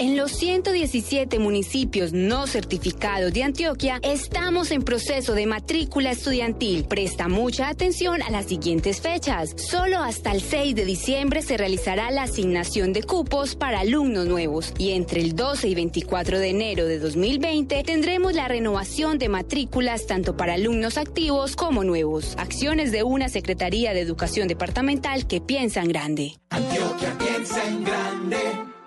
[0.00, 6.84] En los 117 municipios no certificados de Antioquia, estamos en proceso de matrícula estudiantil.
[6.84, 9.56] Presta mucha atención a las siguientes fechas.
[9.56, 14.72] Solo hasta el 6 de diciembre se realizará la asignación de cupos para alumnos nuevos
[14.78, 20.06] y entre el 12 y 24 de enero de 2020 tendremos la renovación de matrículas
[20.06, 22.36] tanto para alumnos activos como nuevos.
[22.38, 26.38] Acciones de una Secretaría de Educación Departamental que piensa en grande.
[26.50, 28.77] Antioquia piensa en grande.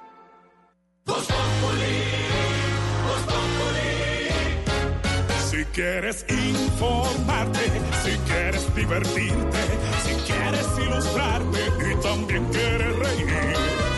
[1.11, 1.97] Voz Populi,
[3.31, 4.31] Populi.
[5.49, 7.65] Si quieres informarte,
[8.01, 9.59] si quieres divertirte,
[10.05, 11.59] si quieres ilustrarte
[11.91, 13.27] y también quieres reír.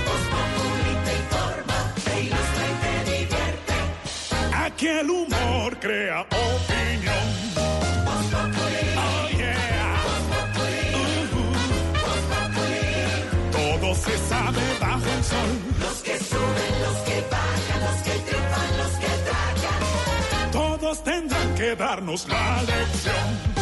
[0.07, 3.75] Voz Populi te informa, te ilustra y te divierte.
[4.65, 7.27] Aquí el humor crea opinión.
[7.53, 8.25] Voz.
[8.97, 10.01] Oh yeah.
[10.03, 10.23] Voz.
[12.01, 12.81] Voz Populi.
[13.51, 15.82] Todo se sabe bajo el sol.
[21.75, 23.53] Darnos la lección.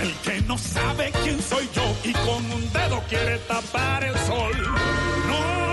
[0.00, 4.52] El que no sabe quién soy yo y con un dedo quiere tapar el sol.
[5.28, 5.67] No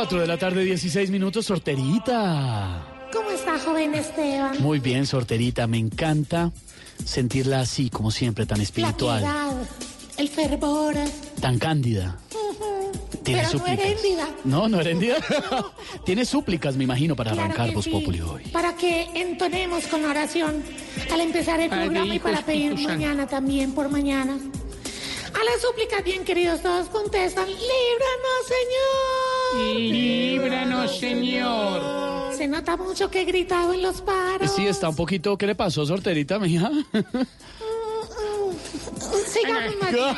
[0.00, 2.86] 4 de la tarde, 16 minutos, sorterita.
[3.12, 4.56] ¿Cómo está, joven Esteban?
[4.62, 5.66] Muy bien, sorterita.
[5.66, 6.52] Me encanta
[7.04, 9.52] sentirla así, como siempre, tan La espiritual, piedad,
[10.16, 10.94] el fervor.
[11.42, 12.16] tan cándida.
[13.22, 13.86] Tiene Pero no súplicas.
[13.86, 14.28] heréndida.
[14.44, 15.16] No, no heréndida.
[16.06, 17.90] Tiene súplicas, me imagino, para Claro arrancar Voz sí.
[17.90, 18.44] Populi hoy.
[18.44, 20.62] Para que entonemos con la oración
[21.12, 24.32] al empezar el Padre, programa y Hijo, para pedir Espíritu mañana también por mañana.
[24.32, 29.39] A las súplicas, bien queridos, todos contestan: ¡Líbranos, Señor!
[29.56, 32.32] Líbranos, señor.
[32.36, 34.50] Se nota mucho que he gritado en los paros.
[34.54, 35.36] Sí, está un poquito.
[35.36, 36.70] ¿Qué le pasó, sorterita, mija?
[39.26, 40.14] Sigamos, María.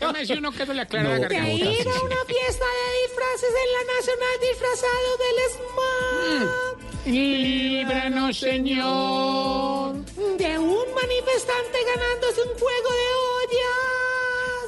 [0.00, 1.52] Tómese uno que no le aclara la No, De garganta.
[1.54, 7.06] ir a una fiesta de disfraces en la Nacional disfrazado del SMAT.
[7.06, 9.94] Líbranos, señor.
[10.38, 13.08] De un manifestante ganándose un juego de
[13.38, 14.17] ollas.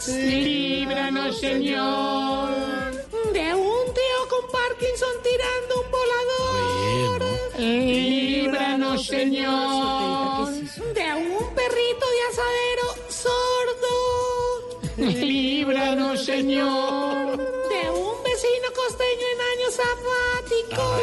[0.09, 2.51] Líbranos, señor.
[3.35, 7.23] De un tío con Parkinson tirando un volador.
[7.59, 10.49] Líbranos, señor.
[10.51, 13.97] De un perrito de asadero sordo.
[14.97, 17.37] Líbranos, señor.
[17.69, 18.10] De un
[18.41, 21.01] vecino costeño en años sabáticos.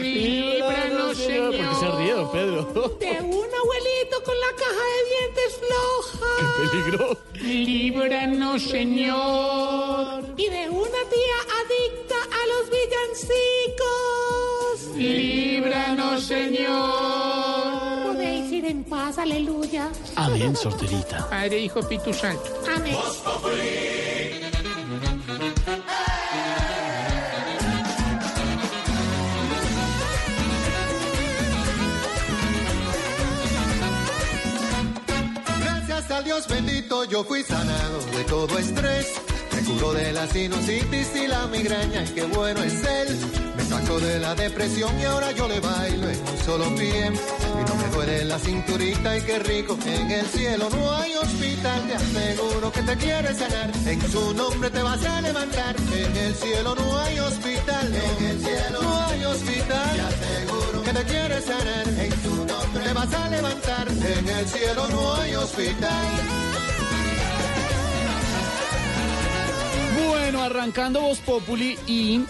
[0.00, 1.56] Líbranos, señor.
[1.56, 2.62] ¿Por qué se ríe, don Pedro?
[2.98, 6.30] De un abuelito con la caja de dientes floja.
[6.70, 7.18] Peligro.
[7.34, 10.24] Líbranos, señor.
[10.36, 13.94] Y de una tía adicta a los villancicos.
[14.96, 18.06] Líbranos, señor.
[18.06, 19.90] Podéis ir en paz, aleluya.
[20.16, 21.28] Amén, sorterita.
[21.28, 22.50] Padre, Hijo, Espíritu Santo.
[22.74, 22.96] Amén.
[36.24, 39.12] Dios bendito yo fui sanado de todo estrés.
[39.52, 43.53] Me curó de la sinusitis y la migraña y qué bueno es él.
[43.74, 47.10] Sacó de la depresión y ahora yo le bailo en un solo pie.
[47.10, 49.76] Y no me duele la cinturita y qué rico.
[49.84, 53.72] En el cielo no hay hospital, te aseguro que te quiere sanar.
[53.84, 55.74] En su nombre te vas a levantar.
[55.92, 59.96] En el cielo no hay hospital, en el cielo no hay hospital.
[59.96, 61.88] Te aseguro que te quiere sanar.
[61.88, 63.88] En su nombre te vas a levantar.
[63.88, 66.06] En el cielo no hay hospital.
[70.06, 72.24] Bueno, arrancando Voz Populi y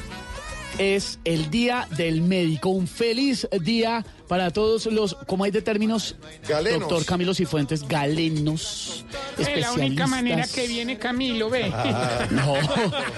[0.78, 2.70] es el Día del Médico.
[2.70, 6.16] Un feliz día para todos los, ¿cómo hay de términos?
[6.48, 6.80] Galenos.
[6.80, 9.04] Doctor Camilo Cifuentes, galenos,
[9.38, 11.70] Es la única manera que viene Camilo, ve.
[12.30, 12.54] No,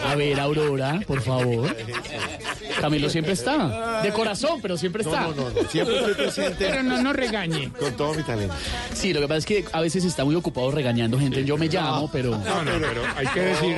[0.06, 1.74] a ver, Aurora, por favor.
[2.80, 4.02] Camilo siempre está.
[4.02, 5.22] De corazón, pero siempre está.
[5.22, 6.66] No, no, no, siempre estoy presente.
[6.68, 7.70] Pero no nos regañe.
[7.78, 8.54] Con todo mi talento.
[8.92, 11.44] Sí, lo que pasa es que a veces está muy ocupado regañando gente.
[11.44, 12.30] Yo me llamo, pero.
[12.36, 13.76] No, no, pero hay que decir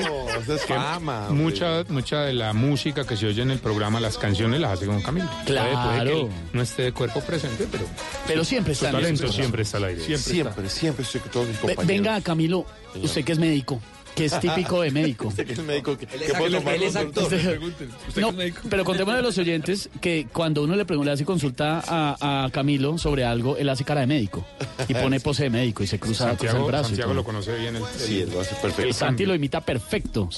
[0.48, 4.18] es que fama, mucha, mucha de la música que se oye en el programa, las
[4.18, 5.28] canciones las hace con Camilo.
[5.47, 6.20] Puede- puede que Claro.
[6.23, 7.84] él no esté de cuerpo presente, pero,
[8.26, 9.36] Pero siempre está talento programas.
[9.36, 10.00] siempre está al aire.
[10.05, 11.86] Siempre, siempre, siempre estoy con todos mis compañeros.
[11.86, 12.66] Venga, Camilo,
[13.02, 13.81] usted que es médico,
[14.16, 15.28] que es típico de médico.
[15.28, 17.28] Usted que es médico, que, que es puede actor, tomar él es los- actor.
[17.28, 18.60] Pregúntenle, ¿usted No, que es médico?
[18.68, 22.50] pero contémosle a los oyentes que cuando uno le pregunta, le hace consulta a, a
[22.50, 24.44] Camilo sobre algo, él hace cara de médico
[24.89, 26.89] y pone pose de médico y se cruza, cruza el Santiago, brazo.
[26.89, 27.76] Santiago lo conoce bien.
[27.76, 28.92] El, Sí, él lo hace perfecto.
[28.92, 30.28] Santi lo imita perfecto.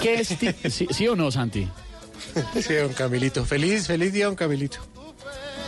[0.00, 1.66] ¿Qué es ti- sí, sí o no, Santi?
[2.60, 3.44] Sí, don Camilito.
[3.44, 4.78] Feliz, feliz día, don Camilito.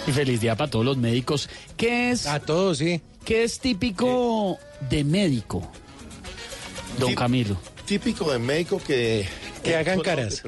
[0.06, 1.48] Y feliz día para todos los médicos.
[1.76, 3.00] ¿Qué es, A todos, sí.
[3.24, 5.68] qué es típico de médico?
[6.98, 7.56] Don Camilo.
[7.84, 9.26] Típico de médico que...
[9.62, 10.42] Que hagan caras.